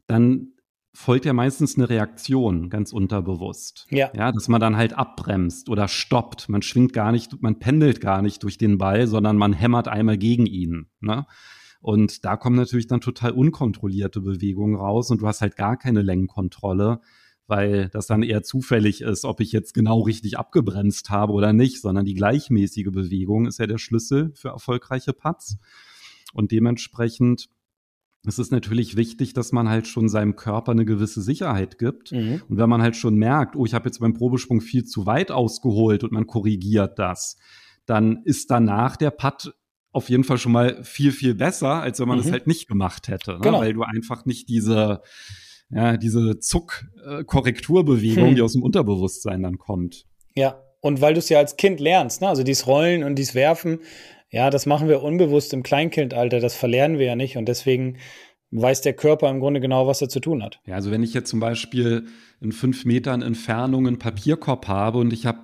dann 0.07 0.56
folgt 0.97 1.25
ja 1.25 1.33
meistens 1.33 1.77
eine 1.77 1.89
Reaktion, 1.89 2.71
ganz 2.71 2.91
unterbewusst. 2.91 3.85
Ja. 3.91 4.09
Ja, 4.15 4.31
dass 4.31 4.47
man 4.47 4.59
dann 4.59 4.77
halt 4.77 4.93
abbremst 4.93 5.69
oder 5.69 5.87
stoppt. 5.87 6.49
Man 6.49 6.63
schwingt 6.63 6.91
gar 6.91 7.11
nicht, 7.11 7.39
man 7.41 7.59
pendelt 7.59 8.01
gar 8.01 8.23
nicht 8.23 8.41
durch 8.41 8.57
den 8.57 8.79
Ball, 8.79 9.05
sondern 9.05 9.37
man 9.37 9.53
hämmert 9.53 9.87
einmal 9.87 10.17
gegen 10.17 10.47
ihn. 10.47 10.89
Ne? 10.99 11.27
Und 11.81 12.25
da 12.25 12.35
kommen 12.35 12.55
natürlich 12.55 12.87
dann 12.87 12.99
total 12.99 13.31
unkontrollierte 13.31 14.21
Bewegungen 14.21 14.75
raus 14.75 15.11
und 15.11 15.21
du 15.21 15.27
hast 15.27 15.41
halt 15.41 15.55
gar 15.55 15.77
keine 15.77 16.01
Längenkontrolle 16.01 16.99
weil 17.49 17.87
das 17.93 18.07
dann 18.07 18.23
eher 18.23 18.43
zufällig 18.43 18.99
ist, 18.99 19.23
ob 19.23 19.39
ich 19.39 19.53
jetzt 19.53 19.73
genau 19.73 20.01
richtig 20.01 20.37
abgebremst 20.37 21.09
habe 21.09 21.31
oder 21.31 21.53
nicht, 21.53 21.79
sondern 21.79 22.03
die 22.03 22.13
gleichmäßige 22.13 22.91
Bewegung 22.91 23.45
ist 23.45 23.57
ja 23.59 23.67
der 23.67 23.77
Schlüssel 23.77 24.33
für 24.35 24.49
erfolgreiche 24.49 25.13
Putts. 25.13 25.57
Und 26.33 26.51
dementsprechend 26.51 27.47
ist 28.27 28.39
es 28.39 28.51
natürlich 28.51 28.95
wichtig, 28.95 29.33
dass 29.33 29.51
man 29.51 29.69
halt 29.69 29.87
schon 29.87 30.09
seinem 30.09 30.35
Körper 30.35 30.71
eine 30.71 30.85
gewisse 30.85 31.21
Sicherheit 31.21 31.77
gibt. 31.77 32.11
Mhm. 32.11 32.41
Und 32.47 32.57
wenn 32.57 32.69
man 32.69 32.81
halt 32.81 32.95
schon 32.95 33.15
merkt, 33.15 33.55
oh, 33.55 33.65
ich 33.65 33.73
habe 33.73 33.85
jetzt 33.87 33.99
beim 33.99 34.13
Probesprung 34.13 34.61
viel 34.61 34.85
zu 34.85 35.05
weit 35.05 35.31
ausgeholt 35.31 36.03
und 36.03 36.11
man 36.11 36.27
korrigiert 36.27 36.99
das, 36.99 37.37
dann 37.85 38.21
ist 38.23 38.51
danach 38.51 38.97
der 38.97 39.11
Putt 39.11 39.53
auf 39.91 40.09
jeden 40.09 40.23
Fall 40.23 40.37
schon 40.37 40.51
mal 40.51 40.83
viel, 40.83 41.11
viel 41.11 41.33
besser, 41.33 41.81
als 41.81 41.99
wenn 41.99 42.07
man 42.07 42.19
es 42.19 42.27
mhm. 42.27 42.31
halt 42.33 42.47
nicht 42.47 42.67
gemacht 42.67 43.07
hätte. 43.07 43.33
Ne? 43.33 43.39
Genau. 43.41 43.61
Weil 43.61 43.73
du 43.73 43.83
einfach 43.83 44.25
nicht 44.25 44.49
diese 44.49 45.01
ja, 45.69 45.97
diese 45.97 46.39
Zuck-Korrekturbewegung, 46.39 48.29
hm. 48.29 48.35
die 48.35 48.41
aus 48.41 48.53
dem 48.53 48.63
Unterbewusstsein 48.63 49.43
dann 49.43 49.57
kommt. 49.57 50.05
Ja, 50.35 50.61
und 50.81 51.01
weil 51.01 51.13
du 51.13 51.19
es 51.19 51.29
ja 51.29 51.39
als 51.39 51.57
Kind 51.57 51.79
lernst, 51.79 52.21
ne? 52.21 52.29
also 52.29 52.43
dieses 52.43 52.67
Rollen 52.67 53.03
und 53.03 53.15
dieses 53.15 53.35
Werfen, 53.35 53.79
ja, 54.29 54.49
das 54.49 54.65
machen 54.65 54.87
wir 54.87 55.03
unbewusst 55.03 55.53
im 55.53 55.63
Kleinkindalter, 55.63 56.39
das 56.39 56.55
verlernen 56.55 56.99
wir 56.99 57.05
ja 57.05 57.15
nicht 57.15 57.37
und 57.37 57.47
deswegen 57.47 57.97
weiß 58.51 58.81
der 58.81 58.93
Körper 58.93 59.29
im 59.29 59.39
Grunde 59.39 59.59
genau, 59.59 59.87
was 59.87 60.01
er 60.01 60.09
zu 60.09 60.19
tun 60.19 60.43
hat. 60.43 60.59
Ja, 60.65 60.75
also 60.75 60.91
wenn 60.91 61.03
ich 61.03 61.13
jetzt 61.13 61.29
zum 61.29 61.39
Beispiel 61.39 62.05
in 62.39 62.51
fünf 62.51 62.85
Metern 62.85 63.21
Entfernung 63.21 63.87
einen 63.87 63.99
Papierkorb 63.99 64.67
habe 64.67 64.99
und 64.99 65.11
ich 65.11 65.25
habe 65.25 65.41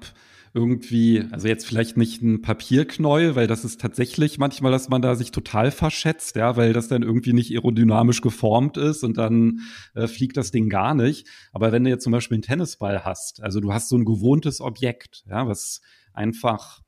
irgendwie, 0.56 1.26
also 1.32 1.48
jetzt 1.48 1.66
vielleicht 1.66 1.98
nicht 1.98 2.22
ein 2.22 2.42
Papierknäuel, 2.44 3.36
weil 3.36 3.48
das 3.48 3.66
ist 3.66 3.82
tatsächlich 3.82 4.38
manchmal, 4.38 4.72
dass 4.72 4.88
man 4.88 5.02
da 5.02 5.16
sich 5.16 5.32
total 5.32 5.72
verschätzt, 5.72 6.36
ja, 6.36 6.56
weil 6.56 6.74
das 6.74 6.88
dann 6.88 7.02
irgendwie 7.02 7.34
nicht 7.34 7.52
aerodynamisch 7.52 8.22
geformt 8.22 8.78
ist 8.78 9.04
und 9.04 9.18
dann 9.18 9.62
äh, 9.96 10.08
fliegt 10.08 10.38
das 10.38 10.52
Ding 10.52 10.70
gar 10.70 10.94
nicht. 10.94 11.28
Aber 11.54 11.72
wenn 11.72 11.84
du 11.84 11.90
jetzt 11.90 12.04
zum 12.04 12.12
Beispiel 12.12 12.36
einen 12.36 12.44
Tennisball 12.44 13.04
hast, 13.04 13.42
also 13.42 13.60
du 13.62 13.74
hast 13.74 13.90
so 13.90 13.98
ein 13.98 14.06
gewohntes 14.06 14.62
Objekt, 14.62 15.24
ja, 15.28 15.48
was 15.48 15.82
einfach 16.14 16.83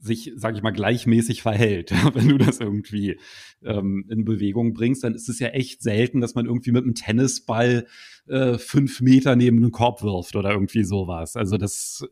sich, 0.00 0.32
sag 0.36 0.56
ich 0.56 0.62
mal, 0.62 0.70
gleichmäßig 0.70 1.42
verhält. 1.42 1.92
Wenn 2.14 2.28
du 2.28 2.38
das 2.38 2.60
irgendwie 2.60 3.18
ähm, 3.64 4.04
in 4.08 4.24
Bewegung 4.24 4.74
bringst, 4.74 5.04
dann 5.04 5.14
ist 5.14 5.28
es 5.28 5.38
ja 5.38 5.48
echt 5.48 5.82
selten, 5.82 6.20
dass 6.20 6.34
man 6.34 6.46
irgendwie 6.46 6.72
mit 6.72 6.84
einem 6.84 6.94
Tennisball 6.94 7.86
äh, 8.28 8.58
fünf 8.58 9.00
Meter 9.00 9.36
neben 9.36 9.58
einen 9.58 9.72
Korb 9.72 10.02
wirft 10.02 10.36
oder 10.36 10.50
irgendwie 10.50 10.84
sowas. 10.84 11.36
Also 11.36 11.56
das 11.56 12.06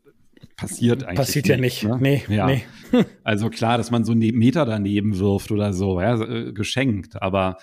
passiert 0.55 1.03
eigentlich. 1.03 1.17
Passiert 1.17 1.47
ja 1.47 1.57
nicht. 1.57 1.83
Ne? 1.83 1.97
Nee, 1.99 2.23
ja. 2.29 2.47
nee. 2.47 2.63
also 3.23 3.49
klar, 3.49 3.77
dass 3.77 3.91
man 3.91 4.05
so 4.05 4.11
einen 4.11 4.37
Meter 4.37 4.65
daneben 4.65 5.17
wirft 5.19 5.51
oder 5.51 5.73
so, 5.73 5.99
ja, 6.01 6.21
äh, 6.21 6.53
geschenkt. 6.53 7.21
Aber 7.21 7.57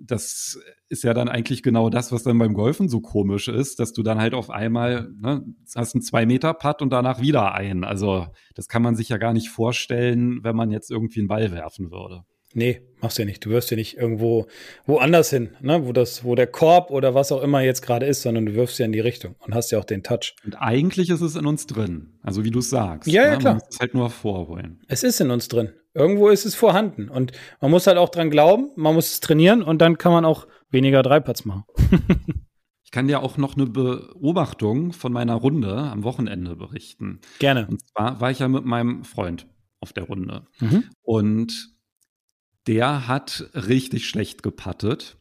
das 0.00 0.58
ist 0.88 1.04
ja 1.04 1.14
dann 1.14 1.28
eigentlich 1.28 1.62
genau 1.62 1.90
das, 1.90 2.12
was 2.12 2.22
dann 2.22 2.38
beim 2.38 2.54
Golfen 2.54 2.88
so 2.88 3.00
komisch 3.00 3.48
ist, 3.48 3.80
dass 3.80 3.92
du 3.92 4.02
dann 4.02 4.18
halt 4.18 4.34
auf 4.34 4.50
einmal 4.50 5.10
ne, 5.20 5.44
hast 5.74 5.94
einen 5.94 6.02
zwei 6.02 6.26
Meter 6.26 6.54
Putt 6.54 6.82
und 6.82 6.90
danach 6.90 7.20
wieder 7.20 7.54
ein. 7.54 7.84
Also 7.84 8.26
das 8.54 8.68
kann 8.68 8.82
man 8.82 8.96
sich 8.96 9.08
ja 9.08 9.18
gar 9.18 9.32
nicht 9.32 9.48
vorstellen, 9.48 10.40
wenn 10.42 10.56
man 10.56 10.70
jetzt 10.70 10.90
irgendwie 10.90 11.20
einen 11.20 11.28
Ball 11.28 11.52
werfen 11.52 11.90
würde. 11.90 12.24
Nee, 12.54 12.80
machst 13.02 13.18
du 13.18 13.22
ja 13.22 13.26
nicht. 13.26 13.44
Du 13.44 13.50
wirfst 13.50 13.70
ja 13.70 13.76
nicht 13.76 13.98
irgendwo 13.98 14.46
woanders 14.86 15.28
hin, 15.30 15.50
ne? 15.60 15.86
wo, 15.86 15.92
das, 15.92 16.24
wo 16.24 16.34
der 16.34 16.46
Korb 16.46 16.90
oder 16.90 17.14
was 17.14 17.30
auch 17.30 17.42
immer 17.42 17.60
jetzt 17.60 17.82
gerade 17.82 18.06
ist, 18.06 18.22
sondern 18.22 18.46
du 18.46 18.54
wirfst 18.54 18.78
ja 18.78 18.86
in 18.86 18.92
die 18.92 19.00
Richtung 19.00 19.34
und 19.40 19.54
hast 19.54 19.70
ja 19.70 19.78
auch 19.78 19.84
den 19.84 20.02
Touch. 20.02 20.34
Und 20.44 20.54
eigentlich 20.54 21.10
ist 21.10 21.20
es 21.20 21.36
in 21.36 21.44
uns 21.44 21.66
drin, 21.66 22.14
also 22.22 22.44
wie 22.44 22.50
du 22.50 22.60
es 22.60 22.70
sagst. 22.70 23.10
Ja, 23.10 23.24
ja, 23.24 23.30
ne? 23.32 23.38
klar. 23.38 23.54
Man 23.54 23.62
muss 23.64 23.74
es 23.74 23.80
halt 23.80 23.94
nur 23.94 24.04
hervorholen. 24.04 24.80
Es 24.88 25.02
ist 25.02 25.20
in 25.20 25.30
uns 25.30 25.48
drin. 25.48 25.70
Irgendwo 25.98 26.28
ist 26.28 26.44
es 26.44 26.54
vorhanden. 26.54 27.08
Und 27.08 27.32
man 27.60 27.70
muss 27.70 27.86
halt 27.86 27.98
auch 27.98 28.08
dran 28.08 28.30
glauben, 28.30 28.70
man 28.76 28.94
muss 28.94 29.10
es 29.12 29.20
trainieren 29.20 29.62
und 29.62 29.78
dann 29.78 29.98
kann 29.98 30.12
man 30.12 30.24
auch 30.24 30.46
weniger 30.70 31.02
Dreipads 31.02 31.44
machen. 31.44 31.64
Ich 32.88 32.92
kann 32.92 33.06
dir 33.06 33.22
auch 33.22 33.36
noch 33.36 33.54
eine 33.54 33.66
Beobachtung 33.66 34.94
von 34.94 35.12
meiner 35.12 35.34
Runde 35.34 35.76
am 35.76 36.04
Wochenende 36.04 36.56
berichten. 36.56 37.20
Gerne. 37.38 37.66
Und 37.68 37.86
zwar 37.86 38.18
war 38.22 38.30
ich 38.30 38.38
ja 38.38 38.48
mit 38.48 38.64
meinem 38.64 39.04
Freund 39.04 39.46
auf 39.78 39.92
der 39.92 40.04
Runde. 40.04 40.46
Mhm. 40.58 40.84
Und 41.02 41.76
der 42.66 43.06
hat 43.06 43.50
richtig 43.52 44.08
schlecht 44.08 44.42
gepattet. 44.42 45.18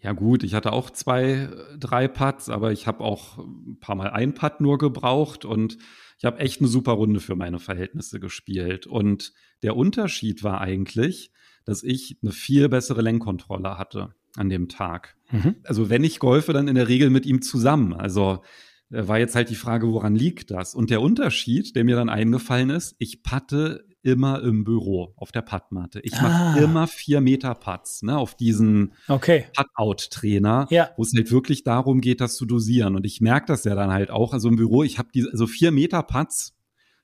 Ja 0.00 0.12
gut, 0.12 0.42
ich 0.42 0.54
hatte 0.54 0.72
auch 0.72 0.88
zwei, 0.88 1.50
drei 1.78 2.08
Putts, 2.08 2.48
aber 2.48 2.72
ich 2.72 2.86
habe 2.86 3.04
auch 3.04 3.36
ein 3.38 3.78
paar 3.78 3.94
Mal 3.94 4.08
ein 4.08 4.32
Putt 4.32 4.62
nur 4.62 4.78
gebraucht 4.78 5.44
und 5.44 5.76
ich 6.18 6.24
habe 6.24 6.38
echt 6.38 6.60
eine 6.60 6.68
super 6.68 6.92
Runde 6.92 7.20
für 7.20 7.36
meine 7.36 7.58
Verhältnisse 7.58 8.20
gespielt. 8.20 8.86
Und 8.86 9.32
der 9.62 9.76
Unterschied 9.76 10.42
war 10.42 10.60
eigentlich, 10.60 11.30
dass 11.64 11.82
ich 11.82 12.18
eine 12.22 12.32
viel 12.32 12.68
bessere 12.68 13.02
Lenkkontrolle 13.02 13.76
hatte 13.76 14.14
an 14.36 14.48
dem 14.48 14.68
Tag. 14.68 15.16
Mhm. 15.30 15.56
Also 15.64 15.90
wenn 15.90 16.04
ich 16.04 16.18
golfe, 16.18 16.52
dann 16.52 16.68
in 16.68 16.74
der 16.74 16.88
Regel 16.88 17.10
mit 17.10 17.26
ihm 17.26 17.42
zusammen. 17.42 17.92
Also 17.92 18.42
äh, 18.90 19.06
war 19.08 19.18
jetzt 19.18 19.34
halt 19.34 19.50
die 19.50 19.56
Frage, 19.56 19.88
woran 19.88 20.14
liegt 20.14 20.50
das? 20.50 20.74
Und 20.74 20.90
der 20.90 21.02
Unterschied, 21.02 21.74
der 21.76 21.84
mir 21.84 21.96
dann 21.96 22.08
eingefallen 22.08 22.70
ist, 22.70 22.94
ich 22.98 23.22
patte 23.22 23.84
immer 24.06 24.42
im 24.42 24.64
Büro 24.64 25.12
auf 25.16 25.32
der 25.32 25.42
Puttmatte. 25.42 26.00
Ich 26.00 26.12
mache 26.12 26.32
ah. 26.32 26.56
immer 26.56 26.86
vier 26.86 27.20
Meter 27.20 27.54
Putts 27.54 28.02
ne, 28.02 28.16
auf 28.16 28.34
diesen 28.34 28.92
okay. 29.08 29.46
Putt-Out-Trainer, 29.54 30.68
ja. 30.70 30.90
wo 30.96 31.02
es 31.02 31.12
halt 31.14 31.30
wirklich 31.30 31.64
darum 31.64 32.00
geht, 32.00 32.20
das 32.20 32.36
zu 32.36 32.46
dosieren. 32.46 32.94
Und 32.94 33.04
ich 33.04 33.20
merke 33.20 33.46
das 33.46 33.64
ja 33.64 33.74
dann 33.74 33.90
halt 33.90 34.10
auch. 34.10 34.32
Also 34.32 34.48
im 34.48 34.56
Büro, 34.56 34.84
ich 34.84 34.98
habe 34.98 35.08
diese, 35.12 35.30
also 35.30 35.46
vier 35.46 35.72
Meter 35.72 36.02
Putts, 36.02 36.56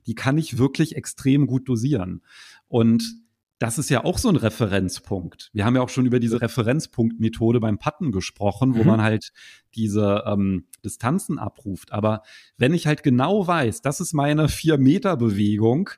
die 0.07 0.15
kann 0.15 0.39
ich 0.39 0.59
wirklich 0.59 0.97
extrem 0.97 1.47
gut 1.47 1.69
dosieren. 1.69 2.23
Und 2.69 3.23
das 3.63 3.79
ist 3.79 3.91
ja 3.91 4.05
auch 4.05 4.19
so 4.19 4.29
ein 4.29 4.35
Referenzpunkt. 4.35 5.51
Wir 5.53 5.65
haben 5.65 5.77
ja 5.77 5.83
auch 5.83 5.89
schon 5.89 6.05
über 6.05 6.19
diese 6.19 6.41
Referenzpunktmethode 6.41 7.61
beim 7.61 7.79
Putten 7.79 8.11
gesprochen, 8.11 8.75
wo 8.75 8.81
mhm. 8.81 8.87
man 8.87 9.03
halt 9.03 9.33
diese 9.77 10.25
ähm, 10.27 10.67
Distanzen 10.85 11.39
abruft. 11.39 11.93
Aber 11.93 12.23
wenn 12.57 12.75
ich 12.75 12.89
halt 12.89 13.05
genau 13.05 13.47
weiß, 13.47 13.81
das 13.81 14.01
ist 14.01 14.15
meine 14.15 14.49
vier 14.49 14.79
Meter 14.79 15.17
Bewegung, 15.17 15.91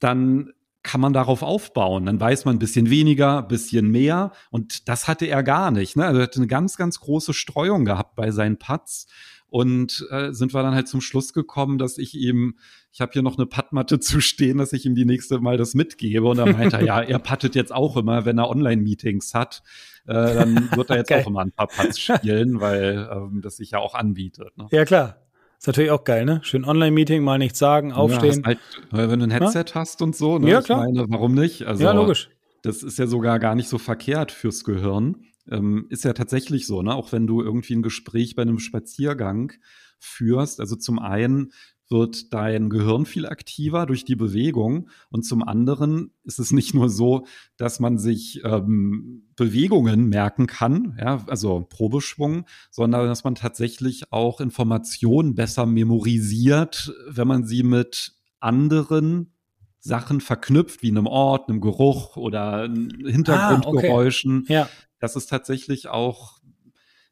dann 0.00 0.52
kann 0.82 1.00
man 1.00 1.12
darauf 1.12 1.42
aufbauen. 1.42 2.06
Dann 2.06 2.20
weiß 2.20 2.46
man 2.46 2.56
ein 2.56 2.58
bisschen 2.58 2.88
weniger, 2.90 3.38
ein 3.38 3.48
bisschen 3.48 3.90
mehr. 3.90 4.32
Und 4.50 4.88
das 4.88 5.08
hatte 5.08 5.26
er 5.26 5.42
gar 5.42 5.70
nicht. 5.70 5.96
Ne? 5.96 6.06
Also 6.06 6.20
er 6.20 6.24
hatte 6.24 6.38
eine 6.38 6.46
ganz, 6.46 6.76
ganz 6.76 7.00
große 7.00 7.34
Streuung 7.34 7.84
gehabt 7.84 8.16
bei 8.16 8.30
seinen 8.30 8.58
Putts. 8.58 9.06
Und 9.48 10.06
äh, 10.10 10.32
sind 10.32 10.54
wir 10.54 10.62
dann 10.62 10.74
halt 10.74 10.86
zum 10.86 11.00
Schluss 11.00 11.32
gekommen, 11.32 11.76
dass 11.76 11.98
ich 11.98 12.14
ihm, 12.14 12.56
ich 12.92 13.00
habe 13.00 13.12
hier 13.12 13.22
noch 13.22 13.36
eine 13.36 13.46
Puttmatte 13.46 13.98
zu 14.00 14.20
stehen, 14.20 14.58
dass 14.58 14.72
ich 14.72 14.86
ihm 14.86 14.94
die 14.94 15.04
nächste 15.04 15.40
Mal 15.40 15.56
das 15.56 15.74
mitgebe. 15.74 16.26
Und 16.26 16.38
er 16.38 16.52
meinte, 16.52 16.82
ja, 16.84 17.02
er 17.02 17.18
puttet 17.18 17.56
jetzt 17.56 17.72
auch 17.72 17.96
immer, 17.96 18.24
wenn 18.24 18.38
er 18.38 18.48
Online-Meetings 18.48 19.34
hat, 19.34 19.62
äh, 20.06 20.12
dann 20.12 20.70
wird 20.74 20.90
er 20.90 20.96
jetzt 20.96 21.12
auch 21.12 21.26
immer 21.26 21.40
ein 21.40 21.52
paar 21.52 21.66
Putts 21.66 21.98
spielen, 21.98 22.60
weil 22.60 23.08
ähm, 23.12 23.40
das 23.42 23.56
sich 23.56 23.72
ja 23.72 23.80
auch 23.80 23.94
anbietet. 23.94 24.56
Ne? 24.56 24.68
Ja, 24.70 24.84
klar. 24.84 25.16
Ist 25.60 25.66
natürlich 25.66 25.90
auch 25.90 26.04
geil, 26.04 26.24
ne? 26.24 26.40
Schön 26.42 26.64
Online-Meeting, 26.64 27.22
mal 27.22 27.36
nichts 27.36 27.58
sagen, 27.58 27.92
aufstehen. 27.92 28.40
Ja, 28.40 28.46
halt, 28.46 28.58
wenn 28.92 29.20
du 29.20 29.26
ein 29.26 29.30
Headset 29.30 29.64
ja? 29.68 29.74
hast 29.74 30.00
und 30.00 30.16
so, 30.16 30.38
ne? 30.38 30.48
Ja, 30.48 30.62
klar. 30.62 30.86
Meine, 30.86 31.04
warum 31.10 31.34
nicht? 31.34 31.66
Also, 31.66 31.84
ja, 31.84 31.92
logisch. 31.92 32.30
Das 32.62 32.82
ist 32.82 32.98
ja 32.98 33.06
sogar 33.06 33.38
gar 33.38 33.54
nicht 33.54 33.68
so 33.68 33.76
verkehrt 33.76 34.32
fürs 34.32 34.64
Gehirn. 34.64 35.26
Ähm, 35.50 35.84
ist 35.90 36.04
ja 36.04 36.14
tatsächlich 36.14 36.66
so, 36.66 36.80
ne? 36.80 36.94
Auch 36.94 37.12
wenn 37.12 37.26
du 37.26 37.42
irgendwie 37.42 37.74
ein 37.74 37.82
Gespräch 37.82 38.36
bei 38.36 38.40
einem 38.40 38.58
Spaziergang 38.58 39.52
führst. 39.98 40.60
Also 40.60 40.76
zum 40.76 40.98
einen 40.98 41.52
wird 41.90 42.32
dein 42.32 42.70
Gehirn 42.70 43.04
viel 43.04 43.26
aktiver 43.26 43.86
durch 43.86 44.04
die 44.04 44.16
Bewegung 44.16 44.88
und 45.10 45.24
zum 45.24 45.42
anderen 45.42 46.12
ist 46.24 46.38
es 46.38 46.52
nicht 46.52 46.74
nur 46.74 46.88
so, 46.88 47.26
dass 47.56 47.80
man 47.80 47.98
sich 47.98 48.40
ähm, 48.44 49.28
Bewegungen 49.36 50.08
merken 50.08 50.46
kann, 50.46 50.96
ja, 50.98 51.24
also 51.26 51.66
Probeschwung, 51.68 52.46
sondern 52.70 53.06
dass 53.06 53.24
man 53.24 53.34
tatsächlich 53.34 54.12
auch 54.12 54.40
Informationen 54.40 55.34
besser 55.34 55.66
memorisiert, 55.66 56.94
wenn 57.08 57.28
man 57.28 57.44
sie 57.44 57.62
mit 57.62 58.12
anderen 58.38 59.32
Sachen 59.80 60.20
verknüpft, 60.20 60.82
wie 60.82 60.90
einem 60.90 61.06
Ort, 61.06 61.48
einem 61.48 61.60
Geruch 61.60 62.16
oder 62.16 62.62
Hintergrundgeräuschen. 62.64 64.32
Ah, 64.32 64.42
okay. 64.42 64.52
ja. 64.52 64.68
Das 64.98 65.16
ist 65.16 65.30
tatsächlich 65.30 65.88
auch 65.88 66.39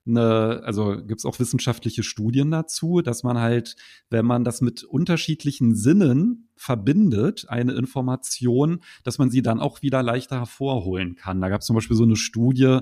eine, 0.09 0.63
also 0.65 0.97
gibt 0.97 1.21
es 1.21 1.25
auch 1.25 1.39
wissenschaftliche 1.39 2.03
Studien 2.03 2.51
dazu, 2.51 3.01
dass 3.03 3.23
man 3.23 3.39
halt, 3.39 3.77
wenn 4.11 4.27
man 4.27 4.45
das 4.45 4.61
mit 4.61 4.85
unterschiedlichen 4.85 5.75
Sinnen 5.75 6.49
verbindet, 6.57 7.47
eine 7.49 7.73
Information, 7.73 8.81
dass 9.05 9.19
man 9.19 9.31
sie 9.31 9.43
dann 9.43 9.61
auch 9.61 9.83
wieder 9.83 10.03
leichter 10.03 10.39
hervorholen 10.39 11.15
kann. 11.15 11.41
Da 11.41 11.49
gab 11.49 11.61
es 11.61 11.67
zum 11.67 11.75
Beispiel 11.75 11.97
so 11.97 12.05
eine 12.05 12.17
Studie, 12.17 12.81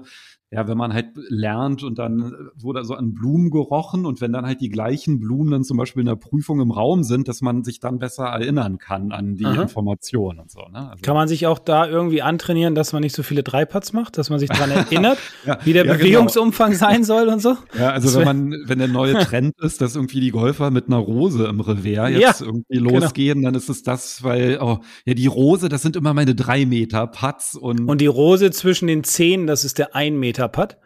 ja, 0.52 0.68
wenn 0.68 0.78
man 0.78 0.92
halt 0.92 1.08
lernt 1.28 1.82
und 1.82 1.98
dann 1.98 2.32
wurde 2.54 2.84
so 2.84 2.94
an 2.94 3.14
Blumen 3.14 3.50
gerochen 3.50 4.06
und 4.06 4.20
wenn 4.20 4.32
dann 4.32 4.46
halt 4.46 4.60
die 4.60 4.68
gleichen 4.68 5.18
Blumen 5.18 5.50
dann 5.50 5.64
zum 5.64 5.76
Beispiel 5.76 6.00
in 6.00 6.06
der 6.06 6.14
Prüfung 6.14 6.60
im 6.60 6.70
Raum 6.70 7.02
sind, 7.02 7.26
dass 7.26 7.40
man 7.40 7.64
sich 7.64 7.80
dann 7.80 7.98
besser 7.98 8.26
erinnern 8.26 8.78
kann 8.78 9.10
an 9.10 9.34
die 9.34 9.44
Aha. 9.44 9.62
Informationen 9.62 10.38
und 10.38 10.50
so. 10.52 10.60
Ne? 10.60 10.88
Also 10.90 11.02
kann 11.02 11.16
man 11.16 11.26
sich 11.26 11.48
auch 11.48 11.58
da 11.58 11.88
irgendwie 11.88 12.22
antrainieren, 12.22 12.76
dass 12.76 12.92
man 12.92 13.02
nicht 13.02 13.16
so 13.16 13.24
viele 13.24 13.42
Dreipads 13.42 13.92
macht, 13.92 14.18
dass 14.18 14.30
man 14.30 14.38
sich 14.38 14.48
daran 14.48 14.70
erinnert, 14.70 15.18
ja, 15.44 15.58
wie 15.64 15.72
der 15.72 15.84
ja, 15.84 15.92
genau. 15.92 16.04
Bewegungsumfang 16.04 16.70
genau. 16.70 16.78
sein 16.78 17.02
soll 17.02 17.26
und 17.26 17.42
so? 17.42 17.56
Ja, 17.76 17.90
also 17.90 18.16
wenn 18.16 18.24
man, 18.24 18.54
wenn 18.66 18.78
der 18.78 18.88
neue 18.88 19.14
Trend 19.18 19.60
ist, 19.60 19.80
dass 19.80 19.96
irgendwie 19.96 20.20
die 20.20 20.30
Golfer 20.30 20.70
mit 20.70 20.86
einer 20.86 20.98
Rose 20.98 21.44
im 21.44 21.60
Revers 21.60 22.10
jetzt 22.10 22.40
ja, 22.40 22.46
irgendwie 22.46 22.78
genau. 22.78 23.00
losgehen, 23.00 23.38
genau. 23.38 23.48
dann 23.48 23.54
ist 23.56 23.68
es 23.68 23.82
das, 23.82 24.22
weil, 24.22 24.60
oh, 24.60 24.78
ja, 25.06 25.14
die 25.14 25.26
Rose, 25.26 25.68
das 25.68 25.82
sind 25.82 25.96
immer 25.96 26.14
meine 26.14 26.36
drei 26.36 26.66
Meter 26.66 27.08
Putts 27.08 27.56
und. 27.56 27.88
Und 27.88 28.00
die 28.00 28.06
Rose 28.06 28.52
zwischen 28.52 28.86
den 28.86 29.02
Zehen, 29.02 29.48
das 29.48 29.64
ist 29.64 29.78
der 29.78 29.96
ein 29.96 30.16
Meter 30.16 30.35
Putt. 30.48 30.76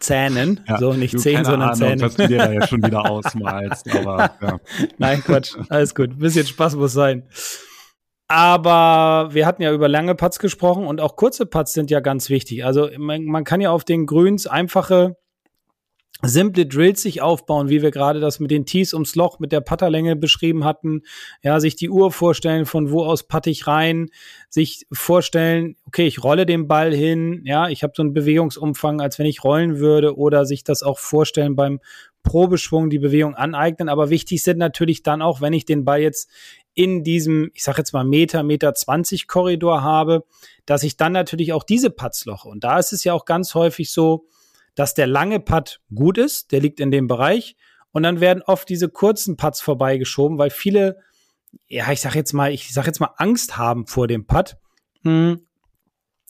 Zähnen, 0.00 0.60
ja, 0.66 0.78
so 0.78 0.94
nicht 0.94 1.20
Zehen, 1.20 1.44
sondern 1.44 1.70
Ahnung, 1.70 1.76
Zähnen. 1.76 2.00
Was 2.00 2.14
du 2.14 2.26
dir 2.26 2.38
da 2.38 2.52
ja 2.52 2.66
schon 2.66 2.82
wieder 2.82 3.10
ausmalst, 3.10 3.94
aber 3.94 4.30
ja. 4.40 4.58
Nein, 4.98 5.22
Quatsch, 5.22 5.54
alles 5.68 5.94
gut. 5.94 6.10
Ein 6.10 6.18
bisschen 6.18 6.46
Spaß 6.46 6.76
muss 6.76 6.94
sein. 6.94 7.28
Aber 8.28 9.28
wir 9.34 9.44
hatten 9.44 9.60
ja 9.60 9.72
über 9.72 9.88
lange 9.88 10.14
Putts 10.14 10.38
gesprochen 10.38 10.86
und 10.86 11.02
auch 11.02 11.16
kurze 11.16 11.44
Putts 11.44 11.74
sind 11.74 11.90
ja 11.90 12.00
ganz 12.00 12.30
wichtig. 12.30 12.64
Also 12.64 12.88
man, 12.96 13.26
man 13.26 13.44
kann 13.44 13.60
ja 13.60 13.70
auf 13.70 13.84
den 13.84 14.06
Grüns 14.06 14.46
einfache 14.46 15.16
simple 16.20 16.66
Drills 16.66 17.02
sich 17.02 17.20
aufbauen, 17.20 17.68
wie 17.68 17.82
wir 17.82 17.90
gerade 17.90 18.20
das 18.20 18.38
mit 18.38 18.50
den 18.50 18.64
Tees 18.64 18.94
ums 18.94 19.16
Loch 19.16 19.40
mit 19.40 19.50
der 19.50 19.60
Putterlänge 19.60 20.14
beschrieben 20.14 20.64
hatten. 20.64 21.02
Ja, 21.42 21.58
sich 21.58 21.74
die 21.74 21.90
Uhr 21.90 22.12
vorstellen, 22.12 22.64
von 22.66 22.92
wo 22.92 23.04
aus 23.04 23.24
patte 23.24 23.50
ich 23.50 23.66
rein, 23.66 24.08
sich 24.48 24.86
vorstellen, 24.92 25.76
okay, 25.86 26.06
ich 26.06 26.22
rolle 26.22 26.46
den 26.46 26.68
Ball 26.68 26.94
hin, 26.94 27.42
ja, 27.44 27.68
ich 27.68 27.82
habe 27.82 27.94
so 27.96 28.02
einen 28.02 28.12
Bewegungsumfang, 28.12 29.00
als 29.00 29.18
wenn 29.18 29.26
ich 29.26 29.42
rollen 29.42 29.78
würde 29.78 30.16
oder 30.16 30.44
sich 30.44 30.62
das 30.62 30.82
auch 30.82 30.98
vorstellen 30.98 31.56
beim 31.56 31.80
Probeschwung, 32.22 32.88
die 32.88 33.00
Bewegung 33.00 33.34
aneignen. 33.34 33.88
Aber 33.88 34.08
wichtig 34.10 34.44
sind 34.44 34.58
natürlich 34.58 35.02
dann 35.02 35.22
auch, 35.22 35.40
wenn 35.40 35.52
ich 35.52 35.64
den 35.64 35.84
Ball 35.84 36.00
jetzt 36.00 36.30
in 36.74 37.02
diesem, 37.02 37.50
ich 37.52 37.64
sage 37.64 37.78
jetzt 37.78 37.92
mal 37.92 38.04
Meter, 38.04 38.44
Meter 38.44 38.72
20 38.74 39.26
Korridor 39.26 39.82
habe, 39.82 40.24
dass 40.66 40.84
ich 40.84 40.96
dann 40.96 41.12
natürlich 41.12 41.52
auch 41.52 41.64
diese 41.64 41.90
Putts 41.90 42.24
loche. 42.24 42.48
Und 42.48 42.62
da 42.62 42.78
ist 42.78 42.92
es 42.92 43.02
ja 43.02 43.12
auch 43.12 43.24
ganz 43.24 43.54
häufig 43.54 43.90
so, 43.90 44.26
dass 44.74 44.94
der 44.94 45.06
lange 45.06 45.40
Putt 45.40 45.80
gut 45.94 46.18
ist, 46.18 46.52
der 46.52 46.60
liegt 46.60 46.80
in 46.80 46.90
dem 46.90 47.06
Bereich. 47.06 47.56
Und 47.90 48.04
dann 48.04 48.20
werden 48.20 48.42
oft 48.42 48.68
diese 48.68 48.88
kurzen 48.88 49.36
Putts 49.36 49.60
vorbeigeschoben, 49.60 50.38
weil 50.38 50.50
viele, 50.50 50.98
ja, 51.68 51.90
ich 51.92 52.00
sag 52.00 52.14
jetzt 52.14 52.32
mal, 52.32 52.52
ich 52.52 52.72
sag 52.72 52.86
jetzt 52.86 53.00
mal 53.00 53.14
Angst 53.16 53.58
haben 53.58 53.86
vor 53.86 54.08
dem 54.08 54.26
Putt. 54.26 54.56
Hm, 55.02 55.46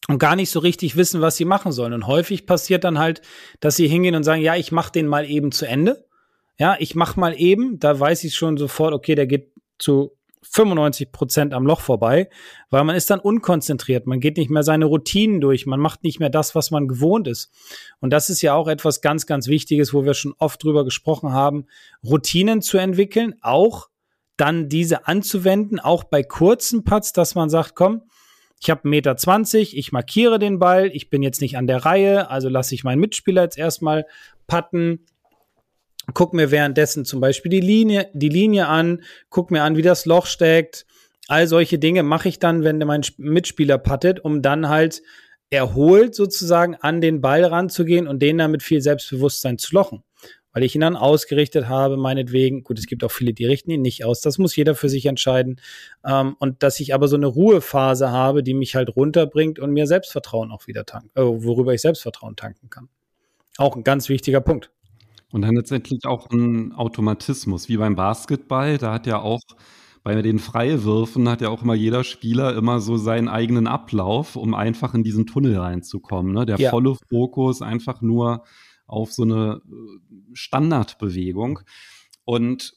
und 0.08 0.18
gar 0.18 0.34
nicht 0.34 0.50
so 0.50 0.58
richtig 0.58 0.96
wissen, 0.96 1.20
was 1.20 1.36
sie 1.36 1.44
machen 1.44 1.70
sollen. 1.70 1.92
Und 1.92 2.08
häufig 2.08 2.46
passiert 2.46 2.82
dann 2.82 2.98
halt, 2.98 3.22
dass 3.60 3.76
sie 3.76 3.86
hingehen 3.86 4.16
und 4.16 4.24
sagen, 4.24 4.42
ja, 4.42 4.56
ich 4.56 4.72
mach 4.72 4.90
den 4.90 5.06
mal 5.06 5.24
eben 5.24 5.52
zu 5.52 5.64
Ende. 5.64 6.04
Ja, 6.58 6.76
ich 6.78 6.94
mach 6.94 7.16
mal 7.16 7.38
eben, 7.38 7.78
da 7.78 7.98
weiß 7.98 8.24
ich 8.24 8.34
schon 8.34 8.56
sofort, 8.56 8.92
okay, 8.92 9.14
der 9.14 9.26
geht 9.26 9.52
zu 9.78 10.16
95 10.42 11.12
Prozent 11.12 11.54
am 11.54 11.66
Loch 11.66 11.80
vorbei, 11.80 12.28
weil 12.70 12.84
man 12.84 12.96
ist 12.96 13.10
dann 13.10 13.20
unkonzentriert, 13.20 14.06
man 14.06 14.20
geht 14.20 14.36
nicht 14.36 14.50
mehr 14.50 14.62
seine 14.62 14.86
Routinen 14.86 15.40
durch, 15.40 15.66
man 15.66 15.80
macht 15.80 16.02
nicht 16.02 16.20
mehr 16.20 16.30
das, 16.30 16.54
was 16.54 16.70
man 16.70 16.88
gewohnt 16.88 17.28
ist. 17.28 17.50
Und 18.00 18.12
das 18.12 18.28
ist 18.28 18.42
ja 18.42 18.54
auch 18.54 18.68
etwas 18.68 19.00
ganz, 19.00 19.26
ganz 19.26 19.46
Wichtiges, 19.46 19.94
wo 19.94 20.04
wir 20.04 20.14
schon 20.14 20.34
oft 20.38 20.62
drüber 20.62 20.84
gesprochen 20.84 21.32
haben, 21.32 21.66
Routinen 22.04 22.60
zu 22.60 22.78
entwickeln, 22.78 23.34
auch 23.40 23.88
dann 24.36 24.68
diese 24.68 25.06
anzuwenden, 25.06 25.78
auch 25.78 26.04
bei 26.04 26.22
kurzen 26.22 26.84
Putts, 26.84 27.12
dass 27.12 27.34
man 27.34 27.48
sagt, 27.48 27.74
komm, 27.74 28.02
ich 28.60 28.70
habe 28.70 28.88
Meter 28.88 29.16
20, 29.16 29.76
ich 29.76 29.92
markiere 29.92 30.38
den 30.38 30.58
Ball, 30.58 30.90
ich 30.92 31.10
bin 31.10 31.22
jetzt 31.22 31.40
nicht 31.40 31.56
an 31.56 31.66
der 31.66 31.84
Reihe, 31.84 32.30
also 32.30 32.48
lasse 32.48 32.74
ich 32.74 32.84
meinen 32.84 33.00
Mitspieler 33.00 33.42
jetzt 33.42 33.58
erstmal 33.58 34.06
putten, 34.46 35.06
guck 36.14 36.32
mir 36.32 36.50
währenddessen 36.50 37.04
zum 37.04 37.20
Beispiel 37.20 37.50
die 37.50 37.60
Linie, 37.60 38.08
die 38.12 38.28
Linie 38.28 38.68
an, 38.68 39.02
guck 39.30 39.50
mir 39.50 39.62
an, 39.62 39.76
wie 39.76 39.82
das 39.82 40.06
Loch 40.06 40.26
steckt. 40.26 40.86
All 41.28 41.46
solche 41.46 41.78
Dinge 41.78 42.02
mache 42.02 42.28
ich 42.28 42.38
dann, 42.38 42.64
wenn 42.64 42.78
mein 42.78 43.02
Mitspieler 43.16 43.78
puttet, 43.78 44.20
um 44.20 44.42
dann 44.42 44.68
halt 44.68 45.02
erholt 45.50 46.14
sozusagen 46.14 46.76
an 46.76 47.00
den 47.00 47.20
Ball 47.20 47.44
ranzugehen 47.44 48.08
und 48.08 48.20
den 48.20 48.38
dann 48.38 48.50
mit 48.50 48.62
viel 48.62 48.80
Selbstbewusstsein 48.80 49.58
zu 49.58 49.74
lochen. 49.74 50.02
Weil 50.54 50.64
ich 50.64 50.74
ihn 50.74 50.82
dann 50.82 50.96
ausgerichtet 50.96 51.68
habe, 51.68 51.96
meinetwegen. 51.96 52.62
Gut, 52.62 52.78
es 52.78 52.86
gibt 52.86 53.04
auch 53.04 53.10
viele, 53.10 53.32
die 53.32 53.46
richten 53.46 53.70
ihn 53.70 53.80
nicht 53.80 54.04
aus. 54.04 54.20
Das 54.20 54.36
muss 54.36 54.54
jeder 54.54 54.74
für 54.74 54.90
sich 54.90 55.06
entscheiden. 55.06 55.60
Ähm, 56.04 56.36
und 56.38 56.62
dass 56.62 56.78
ich 56.80 56.92
aber 56.92 57.08
so 57.08 57.16
eine 57.16 57.26
Ruhephase 57.26 58.10
habe, 58.10 58.42
die 58.42 58.52
mich 58.52 58.74
halt 58.74 58.94
runterbringt 58.94 59.58
und 59.58 59.72
mir 59.72 59.86
Selbstvertrauen 59.86 60.50
auch 60.50 60.66
wieder 60.66 60.84
tanken, 60.84 61.10
äh, 61.14 61.22
worüber 61.22 61.72
ich 61.72 61.80
Selbstvertrauen 61.80 62.36
tanken 62.36 62.68
kann. 62.68 62.88
Auch 63.56 63.76
ein 63.76 63.84
ganz 63.84 64.10
wichtiger 64.10 64.42
Punkt. 64.42 64.70
Und 65.32 65.42
dann 65.42 65.56
letztendlich 65.56 66.04
auch 66.04 66.30
ein 66.30 66.72
Automatismus, 66.72 67.68
wie 67.68 67.78
beim 67.78 67.96
Basketball. 67.96 68.78
Da 68.78 68.92
hat 68.92 69.06
ja 69.06 69.18
auch 69.18 69.40
bei 70.04 70.20
den 70.20 70.38
Freiwürfen 70.38 71.28
hat 71.28 71.40
ja 71.40 71.48
auch 71.48 71.62
immer 71.62 71.74
jeder 71.74 72.04
Spieler 72.04 72.56
immer 72.56 72.80
so 72.80 72.96
seinen 72.96 73.28
eigenen 73.28 73.66
Ablauf, 73.66 74.36
um 74.36 74.52
einfach 74.54 74.94
in 74.94 75.04
diesen 75.04 75.26
Tunnel 75.26 75.56
reinzukommen. 75.56 76.32
Ne? 76.32 76.44
Der 76.44 76.58
ja. 76.58 76.70
volle 76.70 76.96
Fokus 77.08 77.62
einfach 77.62 78.02
nur 78.02 78.44
auf 78.86 79.12
so 79.12 79.22
eine 79.22 79.62
äh, 79.64 80.10
Standardbewegung. 80.32 81.60
Und 82.24 82.74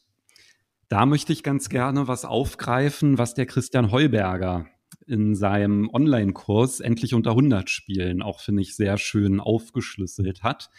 da 0.88 1.06
möchte 1.06 1.34
ich 1.34 1.42
ganz 1.42 1.70
gerne 1.70 2.08
was 2.08 2.26
aufgreifen, 2.26 3.18
was 3.18 3.34
der 3.34 3.48
Christian 3.48 3.92
Heuberger 3.92 4.68
in 5.08 5.36
seinem 5.36 5.90
Online-Kurs 5.92 6.80
Endlich 6.80 7.14
unter 7.16 7.32
100 7.32 7.70
Spielen 7.70 8.22
auch, 8.22 8.40
finde 8.40 8.62
ich, 8.62 8.76
sehr 8.76 8.98
schön 8.98 9.40
aufgeschlüsselt 9.40 10.44
hat. 10.44 10.70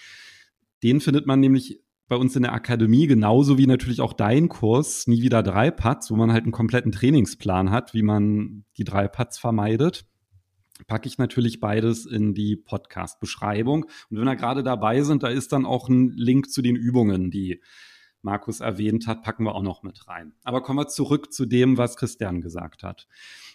Den 0.82 1.00
findet 1.00 1.26
man 1.26 1.40
nämlich 1.40 1.80
bei 2.08 2.16
uns 2.16 2.36
in 2.36 2.42
der 2.42 2.52
Akademie, 2.52 3.06
genauso 3.06 3.58
wie 3.58 3.66
natürlich 3.66 4.00
auch 4.00 4.12
dein 4.12 4.48
Kurs, 4.48 5.06
nie 5.06 5.22
wieder 5.22 5.42
drei 5.42 5.70
Putts, 5.70 6.10
wo 6.10 6.16
man 6.16 6.32
halt 6.32 6.44
einen 6.44 6.52
kompletten 6.52 6.92
Trainingsplan 6.92 7.70
hat, 7.70 7.94
wie 7.94 8.02
man 8.02 8.64
die 8.76 8.84
drei 8.84 9.08
Putts 9.08 9.38
vermeidet. 9.38 10.06
Packe 10.86 11.08
ich 11.08 11.18
natürlich 11.18 11.58
beides 11.58 12.06
in 12.06 12.34
die 12.34 12.54
Podcast-Beschreibung. 12.54 13.84
Und 13.84 14.18
wenn 14.18 14.24
wir 14.24 14.36
gerade 14.36 14.62
dabei 14.62 15.02
sind, 15.02 15.22
da 15.22 15.28
ist 15.28 15.52
dann 15.52 15.66
auch 15.66 15.88
ein 15.88 16.10
Link 16.10 16.50
zu 16.50 16.62
den 16.62 16.76
Übungen, 16.76 17.30
die 17.30 17.60
Markus 18.22 18.60
erwähnt 18.60 19.06
hat, 19.06 19.22
packen 19.22 19.44
wir 19.44 19.54
auch 19.54 19.62
noch 19.62 19.82
mit 19.82 20.06
rein. 20.06 20.34
Aber 20.44 20.62
kommen 20.62 20.78
wir 20.78 20.88
zurück 20.88 21.32
zu 21.32 21.46
dem, 21.46 21.78
was 21.78 21.96
Christian 21.96 22.40
gesagt 22.40 22.82
hat. 22.82 23.06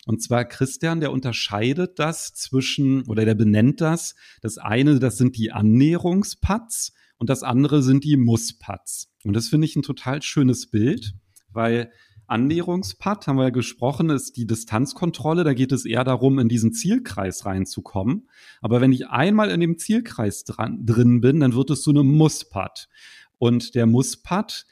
Und 0.05 0.21
zwar 0.23 0.45
Christian, 0.45 0.99
der 0.99 1.11
unterscheidet 1.11 1.99
das 1.99 2.33
zwischen, 2.33 3.03
oder 3.07 3.25
der 3.25 3.35
benennt 3.35 3.81
das. 3.81 4.15
Das 4.41 4.57
eine, 4.57 4.99
das 4.99 5.17
sind 5.17 5.37
die 5.37 5.51
Annäherungsputts 5.51 6.93
und 7.21 7.29
das 7.29 7.43
andere 7.43 7.83
sind 7.83 8.03
die 8.03 8.17
Musspats. 8.17 9.13
Und 9.23 9.33
das 9.33 9.47
finde 9.47 9.65
ich 9.65 9.75
ein 9.75 9.83
total 9.83 10.23
schönes 10.23 10.71
Bild, 10.71 11.13
weil 11.51 11.91
Annäherungspad, 12.25 13.27
haben 13.27 13.35
wir 13.35 13.43
ja 13.43 13.49
gesprochen, 13.51 14.09
ist 14.09 14.37
die 14.37 14.47
Distanzkontrolle. 14.47 15.43
Da 15.43 15.53
geht 15.53 15.71
es 15.71 15.85
eher 15.85 16.03
darum, 16.03 16.39
in 16.39 16.49
diesen 16.49 16.73
Zielkreis 16.73 17.45
reinzukommen. 17.45 18.27
Aber 18.59 18.81
wenn 18.81 18.91
ich 18.91 19.09
einmal 19.09 19.51
in 19.51 19.59
dem 19.59 19.77
Zielkreis 19.77 20.45
dran, 20.45 20.83
drin 20.83 21.21
bin, 21.21 21.41
dann 21.41 21.53
wird 21.53 21.69
es 21.69 21.83
so 21.83 21.91
eine 21.91 22.01
Musspad. 22.01 22.89
Und 23.37 23.75
der 23.75 23.85
Musspad, 23.85 24.65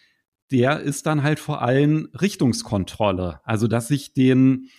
der 0.50 0.80
ist 0.80 1.06
dann 1.06 1.22
halt 1.22 1.40
vor 1.40 1.62
allem 1.62 2.10
Richtungskontrolle. 2.20 3.42
Also, 3.44 3.68
dass 3.68 3.92
ich 3.92 4.16
den 4.16 4.70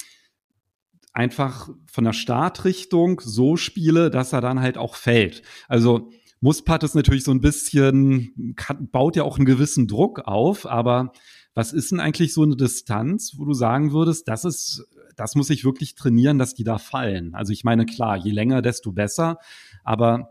einfach 1.13 1.71
von 1.87 2.03
der 2.03 2.15
Startrichtung 2.15 3.21
so 3.21 3.57
spiele, 3.57 4.11
dass 4.11 4.33
er 4.33 4.41
dann 4.41 4.59
halt 4.59 4.77
auch 4.77 4.97
fällt. 4.97 5.43
Also, 5.69 6.11
Musspad 6.41 6.83
ist 6.85 6.95
natürlich 6.95 7.25
so 7.25 7.33
ein 7.33 7.41
bisschen, 7.41 8.57
baut 8.93 9.17
ja 9.17 9.25
auch 9.25 9.37
einen 9.37 9.45
gewissen 9.45 9.87
Druck 9.87 10.21
auf, 10.21 10.67
aber 10.67 11.13
was 11.55 11.73
ist 11.73 11.93
denn 11.93 12.01
eigentlich 12.01 12.33
so 12.33 12.43
eine 12.43 12.57
Distanz, 12.57 13.35
wo 13.37 13.45
du 13.45 13.53
sagen 13.53 13.93
würdest, 13.93 14.29
das 14.29 14.45
ist, 14.45 14.87
das 15.17 15.35
muss 15.35 15.51
ich 15.51 15.65
wirklich 15.65 15.95
trainieren, 15.95 16.39
dass 16.39 16.55
die 16.55 16.65
da 16.65 16.79
fallen? 16.79 17.35
Also 17.35 17.53
ich 17.53 17.65
meine, 17.65 17.85
klar, 17.85 18.17
je 18.17 18.31
länger, 18.31 18.63
desto 18.63 18.93
besser, 18.93 19.39
aber 19.85 20.31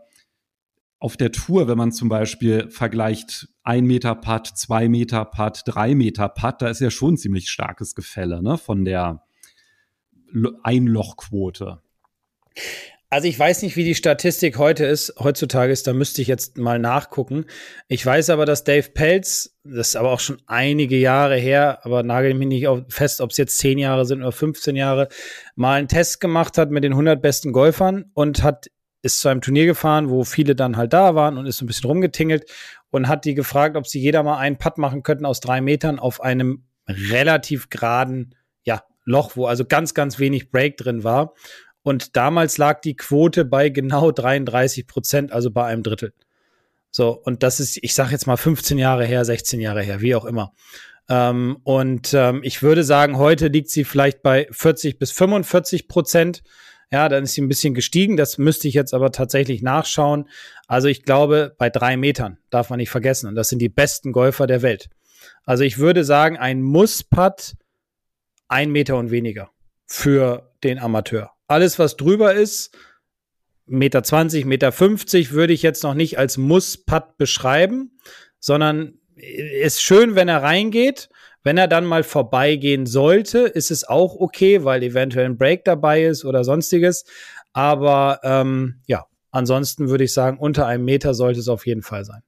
auf 0.98 1.16
der 1.16 1.32
Tour, 1.32 1.68
wenn 1.68 1.78
man 1.78 1.92
zum 1.92 2.08
Beispiel 2.08 2.68
vergleicht 2.68 3.48
ein 3.62 3.86
Meter 3.86 4.14
Putt, 4.14 4.48
zwei 4.48 4.88
Meter 4.88 5.24
Putt, 5.24 5.62
drei 5.64 5.94
Meter 5.94 6.28
Putt, 6.28 6.56
da 6.60 6.68
ist 6.68 6.80
ja 6.80 6.90
schon 6.90 7.16
ziemlich 7.16 7.48
starkes 7.48 7.94
Gefälle, 7.94 8.42
ne, 8.42 8.58
von 8.58 8.84
der 8.84 9.24
Einlochquote. 10.62 11.80
Also 13.12 13.26
ich 13.26 13.36
weiß 13.36 13.62
nicht, 13.62 13.74
wie 13.74 13.82
die 13.82 13.96
Statistik 13.96 14.56
heute 14.56 14.84
ist, 14.84 15.14
heutzutage 15.18 15.72
ist, 15.72 15.88
da 15.88 15.92
müsste 15.92 16.22
ich 16.22 16.28
jetzt 16.28 16.58
mal 16.58 16.78
nachgucken. 16.78 17.46
Ich 17.88 18.06
weiß 18.06 18.30
aber, 18.30 18.46
dass 18.46 18.62
Dave 18.62 18.88
Pelz, 18.88 19.58
das 19.64 19.88
ist 19.88 19.96
aber 19.96 20.12
auch 20.12 20.20
schon 20.20 20.40
einige 20.46 20.96
Jahre 20.96 21.36
her, 21.36 21.80
aber 21.82 22.04
nagel 22.04 22.34
mich 22.34 22.46
nicht 22.46 22.68
fest, 22.88 23.20
ob 23.20 23.30
es 23.30 23.36
jetzt 23.36 23.58
zehn 23.58 23.78
Jahre 23.78 24.06
sind 24.06 24.20
oder 24.20 24.30
15 24.30 24.76
Jahre, 24.76 25.08
mal 25.56 25.80
einen 25.80 25.88
Test 25.88 26.20
gemacht 26.20 26.56
hat 26.56 26.70
mit 26.70 26.84
den 26.84 26.92
100 26.92 27.20
besten 27.20 27.52
Golfern 27.52 28.04
und 28.14 28.44
hat 28.44 28.68
ist 29.02 29.20
zu 29.20 29.28
einem 29.28 29.40
Turnier 29.40 29.66
gefahren, 29.66 30.10
wo 30.10 30.24
viele 30.24 30.54
dann 30.54 30.76
halt 30.76 30.92
da 30.92 31.14
waren 31.14 31.38
und 31.38 31.46
ist 31.46 31.56
so 31.56 31.64
ein 31.64 31.66
bisschen 31.66 31.88
rumgetingelt 31.88 32.48
und 32.90 33.08
hat 33.08 33.24
die 33.24 33.34
gefragt, 33.34 33.76
ob 33.76 33.88
sie 33.88 33.98
jeder 33.98 34.22
mal 34.22 34.38
einen 34.38 34.58
Putt 34.58 34.78
machen 34.78 35.02
könnten 35.02 35.26
aus 35.26 35.40
drei 35.40 35.60
Metern 35.60 35.98
auf 35.98 36.20
einem 36.20 36.64
relativ 36.86 37.70
geraden, 37.70 38.36
ja, 38.62 38.84
Loch, 39.04 39.36
wo 39.36 39.46
also 39.46 39.64
ganz, 39.64 39.94
ganz 39.94 40.18
wenig 40.18 40.50
Break 40.50 40.76
drin 40.76 41.02
war. 41.02 41.34
Und 41.82 42.16
damals 42.16 42.58
lag 42.58 42.80
die 42.80 42.96
Quote 42.96 43.44
bei 43.44 43.68
genau 43.68 44.10
33 44.10 44.86
Prozent, 44.86 45.32
also 45.32 45.50
bei 45.50 45.64
einem 45.64 45.82
Drittel. 45.82 46.12
So, 46.90 47.10
und 47.10 47.42
das 47.42 47.60
ist, 47.60 47.78
ich 47.82 47.94
sage 47.94 48.12
jetzt 48.12 48.26
mal 48.26 48.36
15 48.36 48.78
Jahre 48.78 49.04
her, 49.04 49.24
16 49.24 49.60
Jahre 49.60 49.82
her, 49.82 50.00
wie 50.00 50.14
auch 50.14 50.24
immer. 50.24 50.52
Ähm, 51.08 51.58
und 51.64 52.12
ähm, 52.14 52.40
ich 52.42 52.62
würde 52.62 52.84
sagen, 52.84 53.16
heute 53.18 53.48
liegt 53.48 53.70
sie 53.70 53.84
vielleicht 53.84 54.22
bei 54.22 54.48
40 54.50 54.98
bis 54.98 55.10
45 55.12 55.88
Prozent. 55.88 56.42
Ja, 56.92 57.08
dann 57.08 57.24
ist 57.24 57.34
sie 57.34 57.42
ein 57.42 57.48
bisschen 57.48 57.74
gestiegen. 57.74 58.16
Das 58.16 58.38
müsste 58.38 58.66
ich 58.66 58.74
jetzt 58.74 58.94
aber 58.94 59.12
tatsächlich 59.12 59.62
nachschauen. 59.62 60.28
Also 60.66 60.88
ich 60.88 61.04
glaube, 61.04 61.54
bei 61.56 61.70
drei 61.70 61.96
Metern 61.96 62.38
darf 62.50 62.70
man 62.70 62.78
nicht 62.78 62.90
vergessen. 62.90 63.28
Und 63.28 63.36
das 63.36 63.48
sind 63.48 63.60
die 63.60 63.68
besten 63.68 64.12
Golfer 64.12 64.48
der 64.48 64.62
Welt. 64.62 64.90
Also 65.44 65.62
ich 65.62 65.78
würde 65.78 66.04
sagen, 66.04 66.36
ein 66.36 66.62
Muss-Putt 66.62 67.54
ein 68.50 68.70
Meter 68.72 68.96
und 68.96 69.10
weniger 69.10 69.50
für 69.86 70.52
den 70.64 70.78
Amateur. 70.78 71.30
Alles, 71.50 71.80
was 71.80 71.96
drüber 71.96 72.32
ist, 72.32 72.70
Meter 73.66 74.04
20, 74.04 74.44
Meter 74.44 74.70
50, 74.70 75.32
würde 75.32 75.52
ich 75.52 75.62
jetzt 75.62 75.82
noch 75.82 75.94
nicht 75.94 76.16
als 76.16 76.38
Muss-Putt 76.38 77.16
beschreiben, 77.16 77.98
sondern 78.38 79.00
ist 79.16 79.82
schön, 79.82 80.14
wenn 80.14 80.28
er 80.28 80.44
reingeht. 80.44 81.08
Wenn 81.42 81.58
er 81.58 81.66
dann 81.66 81.86
mal 81.86 82.04
vorbeigehen 82.04 82.86
sollte, 82.86 83.40
ist 83.40 83.72
es 83.72 83.82
auch 83.82 84.14
okay, 84.14 84.62
weil 84.62 84.84
eventuell 84.84 85.24
ein 85.24 85.38
Break 85.38 85.64
dabei 85.64 86.04
ist 86.04 86.24
oder 86.24 86.44
sonstiges. 86.44 87.04
Aber 87.52 88.20
ähm, 88.22 88.82
ja, 88.86 89.06
ansonsten 89.32 89.88
würde 89.88 90.04
ich 90.04 90.12
sagen, 90.12 90.38
unter 90.38 90.68
einem 90.68 90.84
Meter 90.84 91.14
sollte 91.14 91.40
es 91.40 91.48
auf 91.48 91.66
jeden 91.66 91.82
Fall 91.82 92.04
sein. 92.04 92.22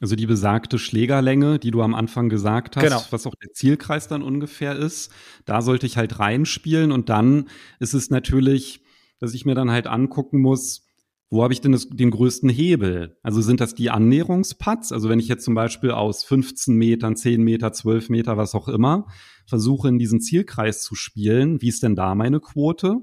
Also 0.00 0.14
die 0.14 0.26
besagte 0.26 0.78
Schlägerlänge, 0.78 1.58
die 1.58 1.70
du 1.70 1.82
am 1.82 1.94
Anfang 1.94 2.28
gesagt 2.28 2.76
hast, 2.76 2.84
genau. 2.84 3.02
was 3.10 3.26
auch 3.26 3.34
der 3.42 3.52
Zielkreis 3.52 4.08
dann 4.08 4.22
ungefähr 4.22 4.76
ist, 4.76 5.10
da 5.46 5.62
sollte 5.62 5.86
ich 5.86 5.96
halt 5.96 6.18
reinspielen 6.18 6.92
und 6.92 7.08
dann 7.08 7.48
ist 7.80 7.94
es 7.94 8.10
natürlich, 8.10 8.82
dass 9.20 9.32
ich 9.32 9.46
mir 9.46 9.54
dann 9.54 9.70
halt 9.70 9.86
angucken 9.86 10.40
muss, 10.40 10.86
wo 11.28 11.42
habe 11.42 11.52
ich 11.52 11.60
denn 11.60 11.72
das, 11.72 11.88
den 11.88 12.10
größten 12.10 12.48
Hebel? 12.48 13.16
Also 13.22 13.40
sind 13.40 13.60
das 13.60 13.74
die 13.74 13.90
Annäherungspads? 13.90 14.92
Also 14.92 15.08
wenn 15.08 15.18
ich 15.18 15.28
jetzt 15.28 15.44
zum 15.44 15.54
Beispiel 15.54 15.90
aus 15.90 16.22
15 16.24 16.76
Metern, 16.76 17.16
10 17.16 17.42
Meter, 17.42 17.72
12 17.72 18.10
Meter, 18.10 18.36
was 18.36 18.54
auch 18.54 18.68
immer, 18.68 19.06
versuche 19.46 19.88
in 19.88 19.98
diesen 19.98 20.20
Zielkreis 20.20 20.82
zu 20.82 20.94
spielen, 20.94 21.60
wie 21.62 21.68
ist 21.68 21.82
denn 21.82 21.96
da 21.96 22.14
meine 22.14 22.40
Quote? 22.40 22.98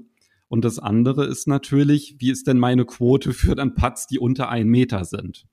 Und 0.48 0.64
das 0.64 0.78
andere 0.78 1.26
ist 1.26 1.48
natürlich, 1.48 2.16
wie 2.18 2.30
ist 2.30 2.46
denn 2.46 2.58
meine 2.58 2.84
Quote 2.84 3.32
für 3.32 3.54
dann 3.54 3.74
Pads, 3.74 4.06
die 4.06 4.18
unter 4.18 4.48
einen 4.48 4.70
Meter 4.70 5.04
sind? 5.04 5.46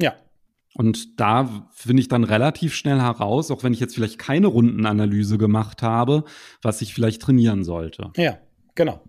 Ja. 0.00 0.14
Und 0.74 1.20
da 1.20 1.68
finde 1.72 2.00
ich 2.00 2.08
dann 2.08 2.24
relativ 2.24 2.74
schnell 2.74 3.00
heraus, 3.00 3.50
auch 3.50 3.64
wenn 3.64 3.72
ich 3.72 3.80
jetzt 3.80 3.94
vielleicht 3.94 4.18
keine 4.18 4.46
Rundenanalyse 4.46 5.36
gemacht 5.36 5.82
habe, 5.82 6.24
was 6.62 6.80
ich 6.80 6.94
vielleicht 6.94 7.22
trainieren 7.22 7.64
sollte. 7.64 8.12
Ja, 8.16 8.38
genau. 8.74 9.00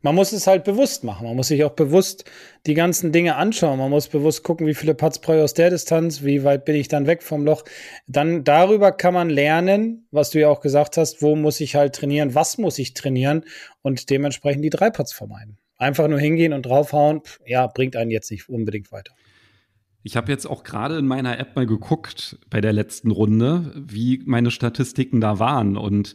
Man 0.00 0.14
muss 0.14 0.32
es 0.32 0.46
halt 0.46 0.62
bewusst 0.62 1.02
machen. 1.02 1.26
Man 1.26 1.34
muss 1.34 1.48
sich 1.48 1.64
auch 1.64 1.72
bewusst 1.72 2.24
die 2.66 2.74
ganzen 2.74 3.10
Dinge 3.10 3.34
anschauen. 3.34 3.78
Man 3.78 3.90
muss 3.90 4.06
bewusst 4.06 4.44
gucken, 4.44 4.66
wie 4.68 4.74
viele 4.74 4.94
Putts 4.94 5.18
brauche 5.18 5.38
ich 5.38 5.42
aus 5.42 5.54
der 5.54 5.70
Distanz, 5.70 6.22
wie 6.22 6.44
weit 6.44 6.64
bin 6.64 6.76
ich 6.76 6.86
dann 6.86 7.08
weg 7.08 7.24
vom 7.24 7.44
Loch. 7.44 7.64
Dann 8.06 8.44
darüber 8.44 8.92
kann 8.92 9.14
man 9.14 9.28
lernen, 9.28 10.06
was 10.12 10.30
du 10.30 10.38
ja 10.38 10.48
auch 10.48 10.60
gesagt 10.60 10.96
hast, 10.96 11.20
wo 11.20 11.34
muss 11.34 11.60
ich 11.60 11.74
halt 11.74 11.96
trainieren, 11.96 12.36
was 12.36 12.58
muss 12.58 12.78
ich 12.78 12.94
trainieren 12.94 13.44
und 13.82 14.08
dementsprechend 14.08 14.64
die 14.64 14.70
drei 14.70 14.90
Putts 14.90 15.12
vermeiden. 15.12 15.58
Einfach 15.78 16.06
nur 16.06 16.20
hingehen 16.20 16.52
und 16.52 16.64
draufhauen, 16.64 17.22
ja, 17.44 17.66
bringt 17.66 17.96
einen 17.96 18.12
jetzt 18.12 18.30
nicht 18.30 18.48
unbedingt 18.48 18.92
weiter. 18.92 19.12
Ich 20.02 20.16
habe 20.16 20.30
jetzt 20.30 20.46
auch 20.46 20.62
gerade 20.62 20.96
in 20.98 21.06
meiner 21.06 21.38
App 21.38 21.56
mal 21.56 21.66
geguckt 21.66 22.38
bei 22.50 22.60
der 22.60 22.72
letzten 22.72 23.10
Runde, 23.10 23.72
wie 23.76 24.22
meine 24.24 24.50
Statistiken 24.50 25.20
da 25.20 25.38
waren. 25.38 25.76
Und 25.76 26.14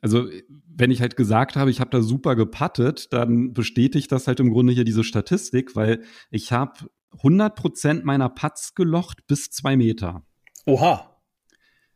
also, 0.00 0.28
wenn 0.68 0.90
ich 0.90 1.00
halt 1.00 1.16
gesagt 1.16 1.56
habe, 1.56 1.70
ich 1.70 1.80
habe 1.80 1.90
da 1.90 2.02
super 2.02 2.36
gepattet, 2.36 3.12
dann 3.12 3.52
bestätigt 3.52 4.12
das 4.12 4.26
halt 4.26 4.40
im 4.40 4.50
Grunde 4.50 4.72
hier 4.72 4.84
diese 4.84 5.04
Statistik, 5.04 5.74
weil 5.74 6.02
ich 6.30 6.52
habe 6.52 6.88
100% 7.22 8.04
meiner 8.04 8.28
Putts 8.28 8.74
gelocht 8.74 9.26
bis 9.26 9.50
zwei 9.50 9.76
Meter. 9.76 10.22
Oha. 10.66 11.16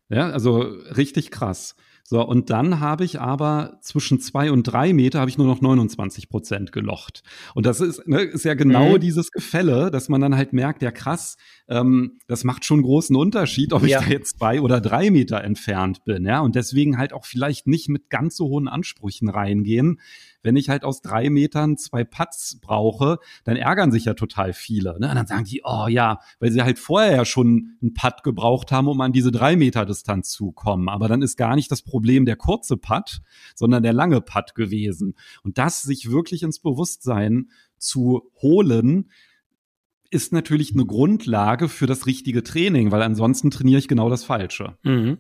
Ja, 0.09 0.31
also 0.31 0.59
richtig 0.59 1.31
krass. 1.31 1.77
So, 2.11 2.27
und 2.27 2.51
dann 2.51 2.81
habe 2.81 3.05
ich 3.05 3.21
aber 3.21 3.79
zwischen 3.83 4.19
zwei 4.19 4.51
und 4.51 4.65
drei 4.65 4.93
Meter 4.93 5.21
habe 5.21 5.31
ich 5.31 5.39
nur 5.39 5.47
noch 5.47 5.61
29 5.61 6.29
Prozent 6.29 6.73
gelocht. 6.73 7.23
Und 7.55 7.67
das 7.67 7.81
ist, 7.81 8.05
ne, 8.09 8.23
ist 8.23 8.45
ja 8.45 8.55
genau 8.55 8.95
mhm. 8.97 9.01
dieses 9.01 9.31
Gefälle, 9.31 9.93
dass 9.93 10.09
man 10.09 10.21
dann 10.21 10.35
halt 10.35 10.53
merkt, 10.53 10.83
ja 10.83 10.91
krass, 10.91 11.37
ähm, 11.69 12.19
das 12.27 12.43
macht 12.43 12.65
schon 12.65 12.83
großen 12.83 13.15
Unterschied, 13.15 13.73
ob 13.73 13.87
ja. 13.87 14.01
ich 14.01 14.07
da 14.07 14.11
jetzt 14.11 14.39
zwei 14.41 14.61
oder 14.61 14.81
drei 14.81 15.13
Meter 15.13 15.45
entfernt 15.45 16.05
bin. 16.05 16.25
Ja, 16.25 16.41
und 16.41 16.57
deswegen 16.57 16.99
halt 16.99 17.13
auch 17.13 17.27
vielleicht 17.27 17.69
nicht 17.69 17.89
mit 17.89 18.11
ganz 18.11 18.35
so 18.35 18.49
hohen 18.49 18.67
Ansprüchen 18.67 19.29
reingehen, 19.29 20.01
wenn 20.43 20.57
ich 20.57 20.69
halt 20.69 20.85
aus 20.85 21.03
drei 21.03 21.31
Metern 21.31 21.77
zwei 21.77 22.05
Putts 22.05 22.59
brauche, 22.61 23.19
dann 23.45 23.57
ärgern 23.57 23.93
sich 23.93 24.05
ja 24.05 24.15
total 24.15 24.53
viele. 24.53 24.99
Ne? 24.99 25.09
Und 25.09 25.15
dann 25.15 25.27
sagen 25.27 25.45
die, 25.45 25.63
oh 25.65 25.87
ja, 25.89 26.21
weil 26.39 26.53
sie 26.53 26.63
halt 26.63 26.79
vorher 26.79 27.17
ja 27.17 27.25
schon 27.25 27.77
einen 27.83 27.95
Putt 27.95 28.23
gebraucht 28.23 28.73
haben, 28.73 28.89
um 28.89 29.01
an 29.01 29.13
diese 29.13 29.33
drei 29.33 29.57
Meter 29.57 29.87
Distanz 29.87 30.31
zu 30.31 30.53
kommen. 30.53 30.89
Aber 30.89 31.09
dann 31.09 31.23
ist 31.23 31.37
gar 31.37 31.57
nicht 31.57 31.71
das 31.71 31.83
Problem 31.83 32.25
der 32.25 32.37
kurze 32.37 32.77
Putt, 32.77 33.21
sondern 33.55 33.83
der 33.83 33.93
lange 33.93 34.21
Putt 34.21 34.55
gewesen. 34.55 35.15
Und 35.43 35.59
das 35.59 35.83
sich 35.83 36.11
wirklich 36.11 36.43
ins 36.43 36.59
Bewusstsein 36.59 37.51
zu 37.79 38.31
holen, 38.41 39.11
ist 40.11 40.33
natürlich 40.33 40.75
eine 40.75 40.85
Grundlage 40.85 41.69
für 41.69 41.87
das 41.87 42.07
richtige 42.07 42.43
Training, 42.43 42.91
weil 42.91 43.03
ansonsten 43.03 43.51
trainiere 43.51 43.79
ich 43.79 43.89
genau 43.89 44.11
das 44.11 44.25
Falsche. 44.25 44.77
Mhm. 44.83 45.19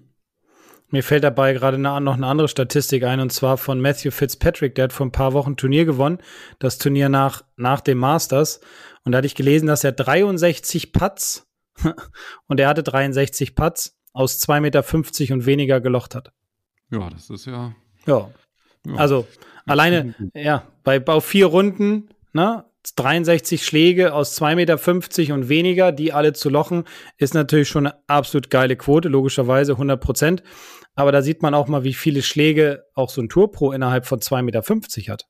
Mir 0.90 1.04
fällt 1.04 1.22
dabei 1.22 1.52
gerade 1.52 1.78
noch 1.78 1.96
eine 1.96 2.26
andere 2.26 2.48
Statistik 2.48 3.04
ein, 3.04 3.20
und 3.20 3.32
zwar 3.32 3.58
von 3.58 3.80
Matthew 3.80 4.10
Fitzpatrick, 4.10 4.74
der 4.74 4.84
hat 4.84 4.92
vor 4.92 5.06
ein 5.06 5.12
paar 5.12 5.32
Wochen 5.32 5.52
ein 5.52 5.56
Turnier 5.56 5.84
gewonnen, 5.84 6.18
das 6.58 6.78
Turnier 6.78 7.08
nach, 7.08 7.42
nach 7.56 7.80
dem 7.80 7.98
Masters. 7.98 8.60
Und 9.04 9.12
da 9.12 9.18
hatte 9.18 9.26
ich 9.26 9.36
gelesen, 9.36 9.66
dass 9.66 9.84
er 9.84 9.92
63 9.92 10.92
Putts, 10.92 11.46
und 12.48 12.60
er 12.60 12.68
hatte 12.68 12.82
63 12.82 13.54
Putts, 13.54 13.96
aus 14.12 14.40
2,50 14.40 14.60
Meter 14.60 15.34
und 15.34 15.46
weniger 15.46 15.80
gelocht 15.80 16.14
hat. 16.14 16.32
Ja, 16.90 17.08
das 17.10 17.30
ist 17.30 17.46
ja. 17.46 17.74
Ja. 18.06 18.30
ja. 18.84 18.94
Also 18.96 19.26
alleine, 19.66 20.14
ja, 20.34 20.64
bei, 20.82 20.98
bei 20.98 21.20
vier 21.20 21.46
Runden, 21.46 22.08
ne, 22.32 22.64
63 22.96 23.64
Schläge 23.64 24.12
aus 24.14 24.40
2,50 24.40 24.54
Meter 25.20 25.34
und 25.34 25.48
weniger, 25.48 25.92
die 25.92 26.12
alle 26.12 26.32
zu 26.32 26.48
lochen, 26.48 26.84
ist 27.18 27.34
natürlich 27.34 27.68
schon 27.68 27.86
eine 27.86 27.96
absolut 28.06 28.50
geile 28.50 28.76
Quote, 28.76 29.08
logischerweise 29.08 29.72
100 29.72 30.00
Prozent. 30.00 30.42
Aber 31.00 31.12
da 31.12 31.22
sieht 31.22 31.40
man 31.40 31.54
auch 31.54 31.66
mal, 31.66 31.82
wie 31.82 31.94
viele 31.94 32.20
Schläge 32.20 32.84
auch 32.94 33.08
so 33.08 33.22
ein 33.22 33.30
Tourpro 33.30 33.72
innerhalb 33.72 34.04
von 34.04 34.20
2,50 34.20 34.42
Meter 34.42 35.12
hat. 35.12 35.26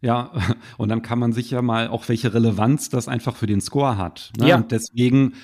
Ja, 0.00 0.32
und 0.76 0.88
dann 0.88 1.02
kann 1.02 1.20
man 1.20 1.32
sich 1.32 1.52
ja 1.52 1.62
mal 1.62 1.86
auch, 1.88 2.08
welche 2.08 2.34
Relevanz 2.34 2.88
das 2.88 3.06
einfach 3.06 3.36
für 3.36 3.46
den 3.46 3.60
Score 3.60 3.96
hat. 3.96 4.32
Ne? 4.38 4.48
Ja. 4.48 4.56
Und 4.56 4.72
deswegen 4.72 5.34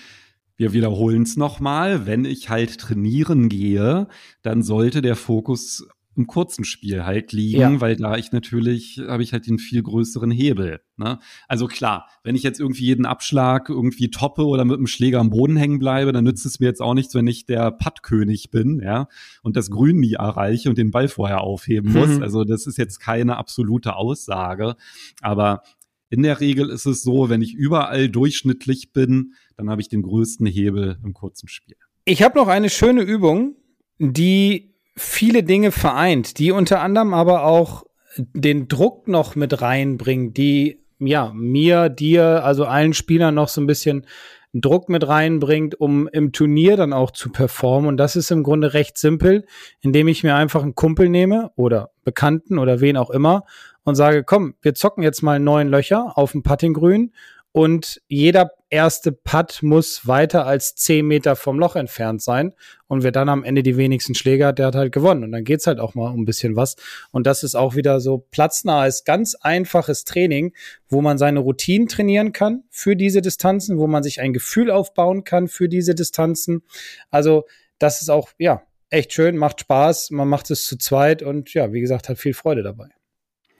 wir 0.56 0.72
wiederholen 0.72 1.22
es 1.22 1.36
nochmal, 1.36 2.06
wenn 2.06 2.24
ich 2.24 2.48
halt 2.48 2.78
trainieren 2.78 3.48
gehe, 3.48 4.06
dann 4.42 4.62
sollte 4.62 5.02
der 5.02 5.16
Fokus 5.16 5.88
im 6.16 6.26
kurzen 6.26 6.64
Spiel 6.64 7.04
halt 7.04 7.32
liegen, 7.32 7.60
ja. 7.60 7.80
weil 7.80 7.96
da 7.96 8.16
ich 8.16 8.32
natürlich, 8.32 9.00
habe 9.06 9.22
ich 9.22 9.32
halt 9.32 9.46
den 9.46 9.58
viel 9.58 9.82
größeren 9.82 10.30
Hebel. 10.30 10.80
Ne? 10.96 11.18
Also 11.48 11.66
klar, 11.66 12.08
wenn 12.22 12.36
ich 12.36 12.42
jetzt 12.42 12.60
irgendwie 12.60 12.84
jeden 12.84 13.06
Abschlag 13.06 13.68
irgendwie 13.68 14.10
toppe 14.10 14.44
oder 14.44 14.64
mit 14.64 14.78
dem 14.78 14.86
Schläger 14.86 15.20
am 15.20 15.30
Boden 15.30 15.56
hängen 15.56 15.78
bleibe, 15.78 16.12
dann 16.12 16.24
nützt 16.24 16.46
es 16.46 16.60
mir 16.60 16.66
jetzt 16.66 16.80
auch 16.80 16.94
nichts, 16.94 17.14
wenn 17.14 17.26
ich 17.26 17.46
der 17.46 17.72
Puttkönig 17.72 18.50
bin, 18.50 18.80
ja, 18.80 19.08
und 19.42 19.56
das 19.56 19.70
Grün 19.70 19.98
nie 19.98 20.14
erreiche 20.14 20.68
und 20.68 20.78
den 20.78 20.90
Ball 20.90 21.08
vorher 21.08 21.40
aufheben 21.40 21.92
muss. 21.92 22.16
Mhm. 22.16 22.22
Also 22.22 22.44
das 22.44 22.66
ist 22.66 22.78
jetzt 22.78 23.00
keine 23.00 23.36
absolute 23.36 23.96
Aussage, 23.96 24.76
aber 25.20 25.62
in 26.10 26.22
der 26.22 26.38
Regel 26.38 26.70
ist 26.70 26.86
es 26.86 27.02
so, 27.02 27.28
wenn 27.28 27.42
ich 27.42 27.54
überall 27.54 28.08
durchschnittlich 28.08 28.92
bin, 28.92 29.34
dann 29.56 29.68
habe 29.68 29.80
ich 29.80 29.88
den 29.88 30.02
größten 30.02 30.46
Hebel 30.46 30.98
im 31.02 31.12
kurzen 31.12 31.48
Spiel. 31.48 31.76
Ich 32.04 32.22
habe 32.22 32.38
noch 32.38 32.46
eine 32.46 32.70
schöne 32.70 33.02
Übung, 33.02 33.56
die 33.98 34.73
viele 34.96 35.42
Dinge 35.42 35.72
vereint, 35.72 36.38
die 36.38 36.52
unter 36.52 36.80
anderem 36.80 37.14
aber 37.14 37.44
auch 37.44 37.84
den 38.16 38.68
Druck 38.68 39.08
noch 39.08 39.34
mit 39.34 39.60
reinbringt, 39.60 40.36
die 40.36 40.80
ja 40.98 41.32
mir, 41.34 41.88
dir, 41.88 42.44
also 42.44 42.64
allen 42.64 42.94
Spielern 42.94 43.34
noch 43.34 43.48
so 43.48 43.60
ein 43.60 43.66
bisschen 43.66 44.06
Druck 44.52 44.88
mit 44.88 45.06
reinbringt, 45.06 45.80
um 45.80 46.06
im 46.06 46.30
Turnier 46.30 46.76
dann 46.76 46.92
auch 46.92 47.10
zu 47.10 47.30
performen. 47.30 47.88
Und 47.88 47.96
das 47.96 48.14
ist 48.14 48.30
im 48.30 48.44
Grunde 48.44 48.72
recht 48.72 48.96
simpel, 48.96 49.44
indem 49.80 50.06
ich 50.06 50.22
mir 50.22 50.36
einfach 50.36 50.62
einen 50.62 50.76
Kumpel 50.76 51.08
nehme 51.08 51.50
oder 51.56 51.90
Bekannten 52.04 52.58
oder 52.58 52.80
wen 52.80 52.96
auch 52.96 53.10
immer 53.10 53.44
und 53.82 53.96
sage, 53.96 54.22
komm, 54.22 54.54
wir 54.62 54.74
zocken 54.74 55.02
jetzt 55.02 55.22
mal 55.22 55.40
neun 55.40 55.68
Löcher 55.68 56.16
auf 56.16 56.32
dem 56.32 56.44
Puttinggrün 56.44 57.12
und 57.56 58.02
jeder 58.08 58.50
erste 58.68 59.12
Putt 59.12 59.62
muss 59.62 60.08
weiter 60.08 60.44
als 60.44 60.74
zehn 60.74 61.06
Meter 61.06 61.36
vom 61.36 61.60
Loch 61.60 61.76
entfernt 61.76 62.20
sein. 62.20 62.52
Und 62.88 63.04
wer 63.04 63.12
dann 63.12 63.28
am 63.28 63.44
Ende 63.44 63.62
die 63.62 63.76
wenigsten 63.76 64.16
Schläge 64.16 64.46
hat, 64.46 64.58
der 64.58 64.66
hat 64.66 64.74
halt 64.74 64.92
gewonnen. 64.92 65.22
Und 65.22 65.30
dann 65.30 65.44
geht's 65.44 65.68
halt 65.68 65.78
auch 65.78 65.94
mal 65.94 66.10
um 66.10 66.22
ein 66.22 66.24
bisschen 66.24 66.56
was. 66.56 66.74
Und 67.12 67.28
das 67.28 67.44
ist 67.44 67.54
auch 67.54 67.76
wieder 67.76 68.00
so 68.00 68.26
platznahes, 68.32 69.04
ganz 69.04 69.36
einfaches 69.36 70.02
Training, 70.02 70.52
wo 70.88 71.00
man 71.00 71.16
seine 71.16 71.38
Routinen 71.38 71.86
trainieren 71.86 72.32
kann 72.32 72.64
für 72.70 72.96
diese 72.96 73.22
Distanzen, 73.22 73.78
wo 73.78 73.86
man 73.86 74.02
sich 74.02 74.20
ein 74.20 74.32
Gefühl 74.32 74.68
aufbauen 74.72 75.22
kann 75.22 75.46
für 75.46 75.68
diese 75.68 75.94
Distanzen. 75.94 76.64
Also 77.12 77.44
das 77.78 78.02
ist 78.02 78.08
auch, 78.08 78.30
ja, 78.36 78.62
echt 78.90 79.12
schön, 79.12 79.36
macht 79.36 79.60
Spaß, 79.60 80.10
man 80.10 80.26
macht 80.26 80.50
es 80.50 80.66
zu 80.66 80.76
zweit 80.76 81.22
und 81.22 81.54
ja, 81.54 81.72
wie 81.72 81.80
gesagt, 81.80 82.08
hat 82.08 82.18
viel 82.18 82.34
Freude 82.34 82.64
dabei. 82.64 82.88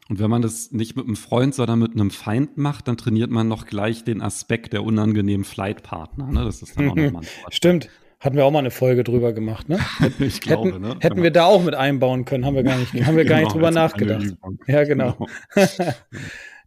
Und 0.08 0.18
wenn 0.18 0.28
man 0.28 0.42
das 0.42 0.70
nicht 0.70 0.96
mit 0.96 1.06
einem 1.06 1.16
Freund, 1.16 1.54
sondern 1.54 1.78
mit 1.78 1.92
einem 1.92 2.10
Feind 2.10 2.58
macht, 2.58 2.88
dann 2.88 2.96
trainiert 2.96 3.30
man 3.30 3.48
noch 3.48 3.66
gleich 3.66 4.04
den 4.04 4.20
Aspekt 4.20 4.74
der 4.74 4.84
unangenehmen 4.84 5.44
Flightpartner. 5.44 6.30
Ne? 6.30 6.44
Das 6.44 6.60
ist 6.60 6.78
dann 6.78 6.90
auch 6.90 6.94
nochmal 6.94 7.22
Stimmt. 7.50 7.88
Hatten 8.20 8.36
wir 8.36 8.44
auch 8.44 8.50
mal 8.50 8.60
eine 8.60 8.70
Folge 8.70 9.04
drüber 9.04 9.34
gemacht, 9.34 9.68
ne? 9.68 9.78
ich 10.18 10.40
glaube, 10.40 10.70
hätten, 10.70 10.80
ne? 10.80 10.96
Hätten 11.00 11.22
wir 11.22 11.30
da 11.30 11.44
auch 11.44 11.62
mit 11.62 11.74
einbauen 11.74 12.24
können, 12.24 12.46
haben 12.46 12.56
wir 12.56 12.62
gar 12.62 12.78
nicht, 12.78 12.94
haben 13.06 13.16
wir 13.16 13.24
genau, 13.24 13.34
gar 13.34 13.40
nicht 13.40 13.52
genau, 13.52 13.52
drüber 13.52 13.70
nachgedacht. 13.70 14.36
Ja, 14.66 14.84
genau. 14.84 15.28
genau. 15.54 15.92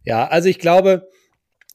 ja, 0.04 0.28
also 0.28 0.48
ich 0.48 0.60
glaube, 0.60 1.08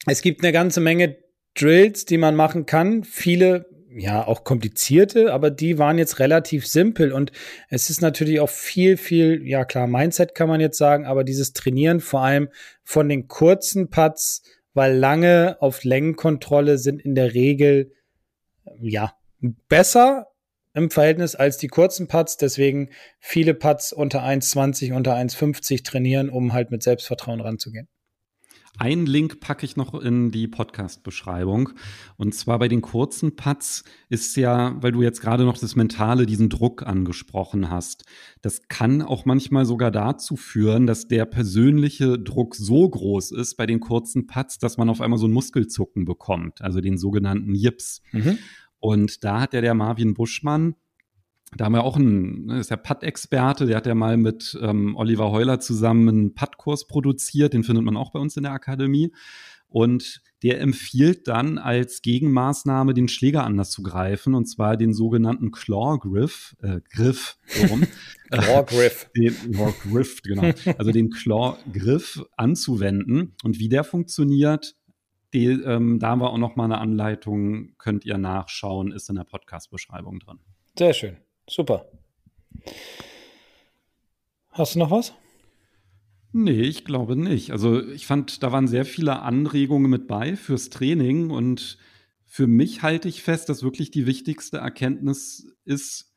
es 0.05 0.21
gibt 0.21 0.41
eine 0.41 0.53
ganze 0.53 0.79
Menge 0.79 1.17
Drills, 1.55 2.05
die 2.05 2.17
man 2.17 2.35
machen 2.35 2.65
kann. 2.65 3.03
Viele 3.03 3.72
ja 3.95 4.25
auch 4.25 4.43
komplizierte, 4.43 5.33
aber 5.33 5.49
die 5.51 5.77
waren 5.77 5.97
jetzt 5.97 6.19
relativ 6.19 6.67
simpel 6.67 7.11
und 7.11 7.31
es 7.69 7.89
ist 7.89 8.01
natürlich 8.01 8.39
auch 8.39 8.49
viel, 8.49 8.97
viel, 8.97 9.45
ja 9.47 9.65
klar, 9.65 9.87
Mindset 9.87 10.35
kann 10.35 10.49
man 10.49 10.61
jetzt 10.61 10.77
sagen, 10.77 11.05
aber 11.05 11.23
dieses 11.23 11.53
Trainieren 11.53 11.99
vor 11.99 12.21
allem 12.21 12.49
von 12.83 13.09
den 13.09 13.27
kurzen 13.27 13.89
Putts, 13.89 14.43
weil 14.73 14.95
lange 14.95 15.57
auf 15.59 15.83
Längenkontrolle 15.83 16.77
sind 16.77 17.01
in 17.01 17.15
der 17.15 17.33
Regel, 17.33 17.91
ja, 18.79 19.13
besser 19.67 20.27
im 20.73 20.89
Verhältnis 20.89 21.35
als 21.35 21.57
die 21.57 21.67
kurzen 21.67 22.07
Putts, 22.07 22.37
deswegen 22.37 22.89
viele 23.19 23.53
Putts 23.53 23.93
unter 23.93 24.23
1,20, 24.23 24.93
unter 24.93 25.15
1,50 25.15 25.83
trainieren, 25.83 26.29
um 26.29 26.53
halt 26.53 26.71
mit 26.71 26.81
Selbstvertrauen 26.81 27.41
ranzugehen. 27.41 27.87
Einen 28.79 29.05
Link 29.05 29.39
packe 29.39 29.65
ich 29.65 29.77
noch 29.77 29.93
in 29.93 30.31
die 30.31 30.47
Podcast-Beschreibung. 30.47 31.69
Und 32.17 32.33
zwar 32.33 32.57
bei 32.57 32.67
den 32.67 32.81
kurzen 32.81 33.35
Putts 33.35 33.83
ist 34.09 34.35
ja, 34.35 34.75
weil 34.81 34.91
du 34.91 35.03
jetzt 35.03 35.21
gerade 35.21 35.45
noch 35.45 35.59
das 35.59 35.75
Mentale, 35.75 36.25
diesen 36.25 36.49
Druck 36.49 36.81
angesprochen 36.81 37.69
hast. 37.69 38.03
Das 38.41 38.67
kann 38.69 39.03
auch 39.03 39.25
manchmal 39.25 39.65
sogar 39.65 39.91
dazu 39.91 40.35
führen, 40.35 40.87
dass 40.87 41.07
der 41.07 41.25
persönliche 41.25 42.17
Druck 42.17 42.55
so 42.55 42.89
groß 42.89 43.31
ist 43.31 43.57
bei 43.57 43.67
den 43.67 43.79
kurzen 43.79 44.25
Putts, 44.25 44.57
dass 44.57 44.77
man 44.77 44.89
auf 44.89 45.01
einmal 45.01 45.19
so 45.19 45.27
ein 45.27 45.33
Muskelzucken 45.33 46.05
bekommt, 46.05 46.61
also 46.61 46.81
den 46.81 46.97
sogenannten 46.97 47.53
Jips. 47.53 48.01
Mhm. 48.11 48.39
Und 48.79 49.23
da 49.23 49.39
hat 49.39 49.53
ja 49.53 49.61
der 49.61 49.75
Marvin 49.75 50.15
Buschmann 50.15 50.75
da 51.57 51.65
haben 51.65 51.73
wir 51.73 51.83
auch 51.83 51.97
einen, 51.97 52.45
ne, 52.45 52.59
ist 52.59 52.71
der 52.71 52.77
Putt-Experte, 52.77 53.65
der 53.65 53.77
hat 53.77 53.85
ja 53.85 53.95
mal 53.95 54.17
mit 54.17 54.57
ähm, 54.61 54.95
Oliver 54.95 55.31
Heuler 55.31 55.59
zusammen 55.59 56.09
einen 56.09 56.33
Putt-Kurs 56.35 56.87
produziert, 56.87 57.53
den 57.53 57.63
findet 57.63 57.83
man 57.83 57.97
auch 57.97 58.11
bei 58.11 58.19
uns 58.19 58.37
in 58.37 58.43
der 58.43 58.53
Akademie. 58.53 59.11
Und 59.67 60.21
der 60.43 60.61
empfiehlt 60.61 61.27
dann 61.27 61.57
als 61.57 62.03
Gegenmaßnahme, 62.03 62.93
den 62.93 63.07
Schläger 63.07 63.43
anders 63.43 63.71
zu 63.71 63.81
greifen, 63.81 64.35
und 64.35 64.45
zwar 64.45 64.77
den 64.77 64.93
sogenannten 64.93 65.51
Claw 65.51 65.97
Griff, 65.97 66.55
äh, 66.61 66.81
Griff, 66.91 67.37
warum? 67.59 67.83
Claw 68.29 68.65
Griff. 68.65 69.09
den 69.15 69.33
Claw 69.51 69.73
Griff, 69.81 70.21
genau. 70.21 70.51
Also 70.77 70.91
den 70.91 71.09
Claw 71.09 71.57
Griff 71.71 72.23
anzuwenden. 72.37 73.35
Und 73.43 73.57
wie 73.57 73.69
der 73.69 73.83
funktioniert, 73.83 74.75
die, 75.33 75.47
ähm, 75.47 75.97
da 75.97 76.09
haben 76.09 76.21
wir 76.21 76.29
auch 76.29 76.37
noch 76.37 76.55
mal 76.55 76.65
eine 76.65 76.77
Anleitung, 76.77 77.75
könnt 77.79 78.05
ihr 78.05 78.19
nachschauen, 78.19 78.91
ist 78.91 79.09
in 79.09 79.15
der 79.15 79.23
Podcast-Beschreibung 79.23 80.19
drin. 80.19 80.39
Sehr 80.77 80.93
schön. 80.93 81.17
Super. 81.47 81.89
Hast 84.51 84.75
du 84.75 84.79
noch 84.79 84.91
was? 84.91 85.13
Nee, 86.31 86.61
ich 86.61 86.83
glaube 86.85 87.15
nicht. 87.15 87.51
Also 87.51 87.85
ich 87.87 88.07
fand, 88.07 88.41
da 88.41 88.51
waren 88.51 88.67
sehr 88.67 88.85
viele 88.85 89.21
Anregungen 89.21 89.89
mit 89.89 90.07
bei 90.07 90.35
fürs 90.35 90.69
Training 90.69 91.29
und 91.29 91.77
für 92.25 92.47
mich 92.47 92.81
halte 92.81 93.07
ich 93.07 93.21
fest, 93.21 93.49
dass 93.49 93.61
wirklich 93.61 93.91
die 93.91 94.07
wichtigste 94.07 94.57
Erkenntnis 94.57 95.47
ist, 95.65 96.11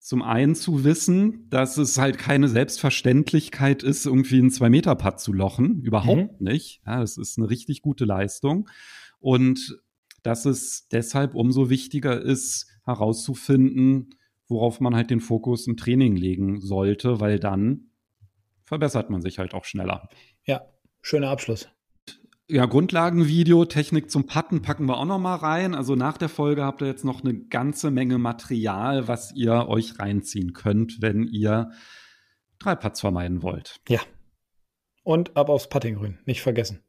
zum 0.00 0.20
einen 0.22 0.54
zu 0.54 0.84
wissen, 0.84 1.48
dass 1.48 1.78
es 1.78 1.96
halt 1.96 2.18
keine 2.18 2.48
Selbstverständlichkeit 2.48 3.82
ist, 3.82 4.04
irgendwie 4.04 4.38
einen 4.38 4.50
Zwei-Meter-Putt 4.50 5.20
zu 5.20 5.32
lochen. 5.32 5.80
Überhaupt 5.80 6.40
mhm. 6.40 6.46
nicht. 6.46 6.82
Ja, 6.84 7.00
das 7.00 7.16
ist 7.16 7.38
eine 7.38 7.48
richtig 7.48 7.80
gute 7.80 8.04
Leistung. 8.04 8.68
Und 9.18 9.80
dass 10.24 10.44
es 10.44 10.88
deshalb 10.88 11.34
umso 11.34 11.70
wichtiger 11.70 12.20
ist, 12.20 12.66
herauszufinden, 12.84 14.10
worauf 14.48 14.80
man 14.80 14.94
halt 14.94 15.10
den 15.10 15.20
Fokus 15.20 15.66
im 15.66 15.76
Training 15.76 16.16
legen 16.16 16.60
sollte, 16.60 17.20
weil 17.20 17.38
dann 17.38 17.90
verbessert 18.64 19.10
man 19.10 19.22
sich 19.22 19.38
halt 19.38 19.54
auch 19.54 19.64
schneller. 19.64 20.08
Ja, 20.44 20.62
schöner 21.02 21.30
Abschluss. 21.30 21.68
Ja, 22.46 22.66
Grundlagenvideo, 22.66 23.64
Technik 23.64 24.10
zum 24.10 24.26
Patten 24.26 24.60
packen 24.60 24.84
wir 24.86 24.98
auch 24.98 25.06
noch 25.06 25.18
mal 25.18 25.36
rein. 25.36 25.74
Also 25.74 25.94
nach 25.94 26.18
der 26.18 26.28
Folge 26.28 26.62
habt 26.62 26.82
ihr 26.82 26.88
jetzt 26.88 27.04
noch 27.04 27.24
eine 27.24 27.34
ganze 27.34 27.90
Menge 27.90 28.18
Material, 28.18 29.08
was 29.08 29.32
ihr 29.34 29.66
euch 29.68 29.98
reinziehen 29.98 30.52
könnt, 30.52 31.00
wenn 31.00 31.26
ihr 31.26 31.70
drei 32.58 32.74
Putts 32.74 33.00
vermeiden 33.00 33.42
wollt. 33.42 33.80
Ja. 33.88 34.00
Und 35.04 35.36
ab 35.36 35.48
aufs 35.48 35.68
Puttinggrün, 35.68 36.18
nicht 36.26 36.42
vergessen. 36.42 36.80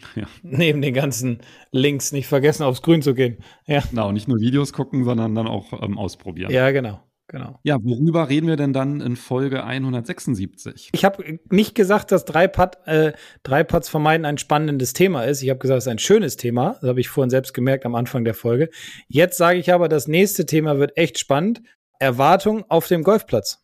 Ja. 0.16 0.26
Neben 0.42 0.82
den 0.82 0.94
ganzen 0.94 1.40
Links 1.70 2.12
nicht 2.12 2.26
vergessen, 2.26 2.64
aufs 2.64 2.82
Grün 2.82 3.02
zu 3.02 3.14
gehen. 3.14 3.38
Ja. 3.66 3.82
Genau, 3.90 4.12
nicht 4.12 4.28
nur 4.28 4.38
Videos 4.40 4.72
gucken, 4.72 5.04
sondern 5.04 5.34
dann 5.34 5.46
auch 5.46 5.72
ähm, 5.82 5.98
ausprobieren. 5.98 6.50
Ja, 6.50 6.70
genau. 6.70 7.00
Genau. 7.30 7.60
Ja, 7.62 7.76
worüber 7.80 8.28
reden 8.28 8.48
wir 8.48 8.56
denn 8.56 8.72
dann 8.72 9.00
in 9.00 9.14
Folge 9.14 9.62
176? 9.62 10.88
Ich 10.90 11.04
habe 11.04 11.38
nicht 11.48 11.76
gesagt, 11.76 12.10
dass 12.10 12.24
drei, 12.24 12.48
Putt, 12.48 12.78
äh, 12.86 13.12
drei 13.44 13.62
Putts 13.62 13.88
vermeiden 13.88 14.26
ein 14.26 14.36
spannendes 14.36 14.94
Thema 14.94 15.22
ist. 15.22 15.40
Ich 15.40 15.48
habe 15.48 15.60
gesagt, 15.60 15.78
es 15.78 15.84
ist 15.86 15.92
ein 15.92 16.00
schönes 16.00 16.36
Thema. 16.36 16.76
Das 16.80 16.88
habe 16.88 16.98
ich 16.98 17.08
vorhin 17.08 17.30
selbst 17.30 17.54
gemerkt 17.54 17.86
am 17.86 17.94
Anfang 17.94 18.24
der 18.24 18.34
Folge. 18.34 18.68
Jetzt 19.06 19.36
sage 19.36 19.60
ich 19.60 19.72
aber, 19.72 19.88
das 19.88 20.08
nächste 20.08 20.44
Thema 20.44 20.80
wird 20.80 20.96
echt 20.96 21.20
spannend. 21.20 21.62
Erwartung 22.00 22.64
auf 22.68 22.88
dem 22.88 23.04
Golfplatz. 23.04 23.62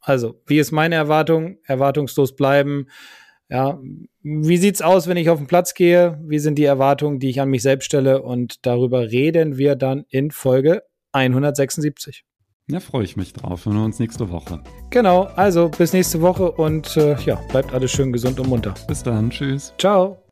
Also, 0.00 0.40
wie 0.46 0.60
ist 0.60 0.70
meine 0.70 0.94
Erwartung? 0.94 1.58
Erwartungslos 1.64 2.36
bleiben, 2.36 2.86
ja, 3.48 3.80
wie 4.22 4.56
sieht's 4.56 4.82
aus, 4.82 5.06
wenn 5.06 5.16
ich 5.16 5.30
auf 5.30 5.38
den 5.38 5.46
Platz 5.46 5.74
gehe? 5.74 6.18
Wie 6.22 6.38
sind 6.38 6.56
die 6.56 6.64
Erwartungen, 6.64 7.18
die 7.18 7.30
ich 7.30 7.40
an 7.40 7.48
mich 7.48 7.62
selbst 7.62 7.86
stelle? 7.86 8.22
Und 8.22 8.66
darüber 8.66 9.10
reden 9.10 9.56
wir 9.56 9.74
dann 9.74 10.04
in 10.08 10.30
Folge 10.30 10.82
176. 11.12 12.24
Ja, 12.70 12.80
freue 12.80 13.04
ich 13.04 13.16
mich 13.16 13.32
drauf. 13.32 13.64
Wir 13.64 13.72
hören 13.72 13.84
uns 13.84 13.98
nächste 13.98 14.28
Woche. 14.30 14.62
Genau, 14.90 15.22
also 15.36 15.70
bis 15.70 15.94
nächste 15.94 16.20
Woche 16.20 16.52
und 16.52 16.98
äh, 16.98 17.16
ja, 17.22 17.36
bleibt 17.50 17.72
alles 17.72 17.90
schön 17.90 18.12
gesund 18.12 18.38
und 18.40 18.48
munter. 18.48 18.74
Bis 18.86 19.02
dann, 19.02 19.30
tschüss. 19.30 19.72
Ciao. 19.78 20.27